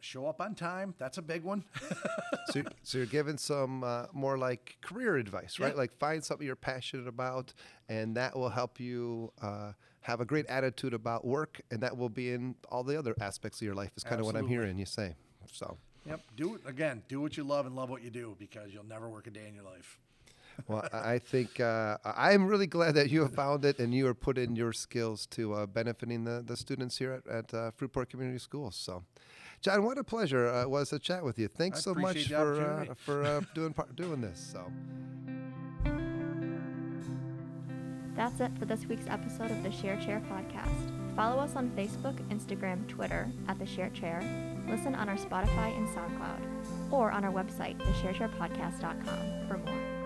show 0.00 0.26
up 0.26 0.40
on 0.40 0.54
time. 0.54 0.94
That's 0.98 1.18
a 1.18 1.22
big 1.22 1.42
one. 1.42 1.64
so, 2.50 2.62
so 2.82 2.98
you're 2.98 3.06
giving 3.06 3.38
some 3.38 3.84
uh, 3.84 4.06
more 4.12 4.38
like 4.38 4.76
career 4.80 5.16
advice, 5.16 5.58
right? 5.58 5.72
Yeah. 5.72 5.78
Like 5.78 5.96
find 5.98 6.24
something 6.24 6.46
you're 6.46 6.56
passionate 6.56 7.08
about, 7.08 7.52
and 7.88 8.16
that 8.16 8.36
will 8.36 8.50
help 8.50 8.80
you 8.80 9.32
uh, 9.42 9.72
have 10.02 10.20
a 10.20 10.24
great 10.24 10.46
attitude 10.46 10.94
about 10.94 11.24
work, 11.24 11.60
and 11.70 11.80
that 11.82 11.96
will 11.96 12.08
be 12.08 12.32
in 12.32 12.54
all 12.70 12.84
the 12.84 12.98
other 12.98 13.14
aspects 13.20 13.60
of 13.60 13.66
your 13.66 13.74
life. 13.74 13.90
Is 13.96 14.04
kind 14.04 14.20
of 14.20 14.26
what 14.26 14.36
I'm 14.36 14.48
hearing 14.48 14.78
you 14.78 14.86
say. 14.86 15.16
So, 15.52 15.78
yep. 16.06 16.20
Do 16.36 16.54
it 16.54 16.62
again. 16.66 17.02
Do 17.08 17.20
what 17.20 17.36
you 17.36 17.44
love 17.44 17.66
and 17.66 17.74
love 17.74 17.90
what 17.90 18.02
you 18.02 18.10
do 18.10 18.36
because 18.38 18.72
you'll 18.72 18.84
never 18.84 19.08
work 19.08 19.26
a 19.26 19.30
day 19.30 19.46
in 19.48 19.54
your 19.54 19.64
life. 19.64 19.98
well, 20.66 20.88
I 20.92 21.18
think 21.18 21.60
uh, 21.60 21.98
I'm 22.04 22.46
really 22.46 22.66
glad 22.66 22.94
that 22.96 23.10
you 23.10 23.20
have 23.20 23.32
found 23.32 23.64
it 23.64 23.78
and 23.78 23.94
you 23.94 24.06
are 24.08 24.14
put 24.14 24.38
in 24.38 24.56
your 24.56 24.72
skills 24.72 25.26
to 25.28 25.54
uh, 25.54 25.66
benefiting 25.66 26.24
the, 26.24 26.42
the 26.44 26.56
students 26.56 26.98
here 26.98 27.12
at, 27.12 27.32
at 27.32 27.54
uh, 27.54 27.70
Fruitport 27.78 28.08
Community 28.08 28.38
Schools. 28.38 28.74
So, 28.74 29.04
John, 29.60 29.82
what 29.82 29.98
a 29.98 30.04
pleasure 30.04 30.48
uh, 30.48 30.62
it 30.62 30.70
was 30.70 30.90
to 30.90 30.98
chat 30.98 31.24
with 31.24 31.38
you. 31.38 31.48
Thanks 31.48 31.78
I 31.78 31.80
so 31.82 31.94
much 31.94 32.28
for 32.28 32.60
uh, 32.60 32.94
for 32.94 33.24
uh, 33.24 33.40
doing 33.54 33.72
part, 33.72 33.94
doing 33.96 34.20
this. 34.20 34.38
So. 34.52 34.70
That's 38.14 38.40
it 38.40 38.50
for 38.58 38.64
this 38.64 38.84
week's 38.86 39.06
episode 39.06 39.50
of 39.52 39.62
the 39.62 39.70
Share 39.70 39.96
Chair 40.00 40.20
podcast. 40.28 41.14
Follow 41.14 41.40
us 41.40 41.54
on 41.54 41.70
Facebook, 41.70 42.16
Instagram, 42.30 42.86
Twitter 42.88 43.28
at 43.46 43.58
the 43.58 43.66
Share 43.66 43.90
Chair. 43.90 44.20
Listen 44.68 44.94
on 44.94 45.08
our 45.08 45.16
Spotify 45.16 45.76
and 45.76 45.88
SoundCloud, 45.88 46.92
or 46.92 47.10
on 47.12 47.24
our 47.24 47.32
website, 47.32 47.78
thesharechairpodcast.com, 47.78 49.48
for 49.48 49.58
more. 49.58 49.97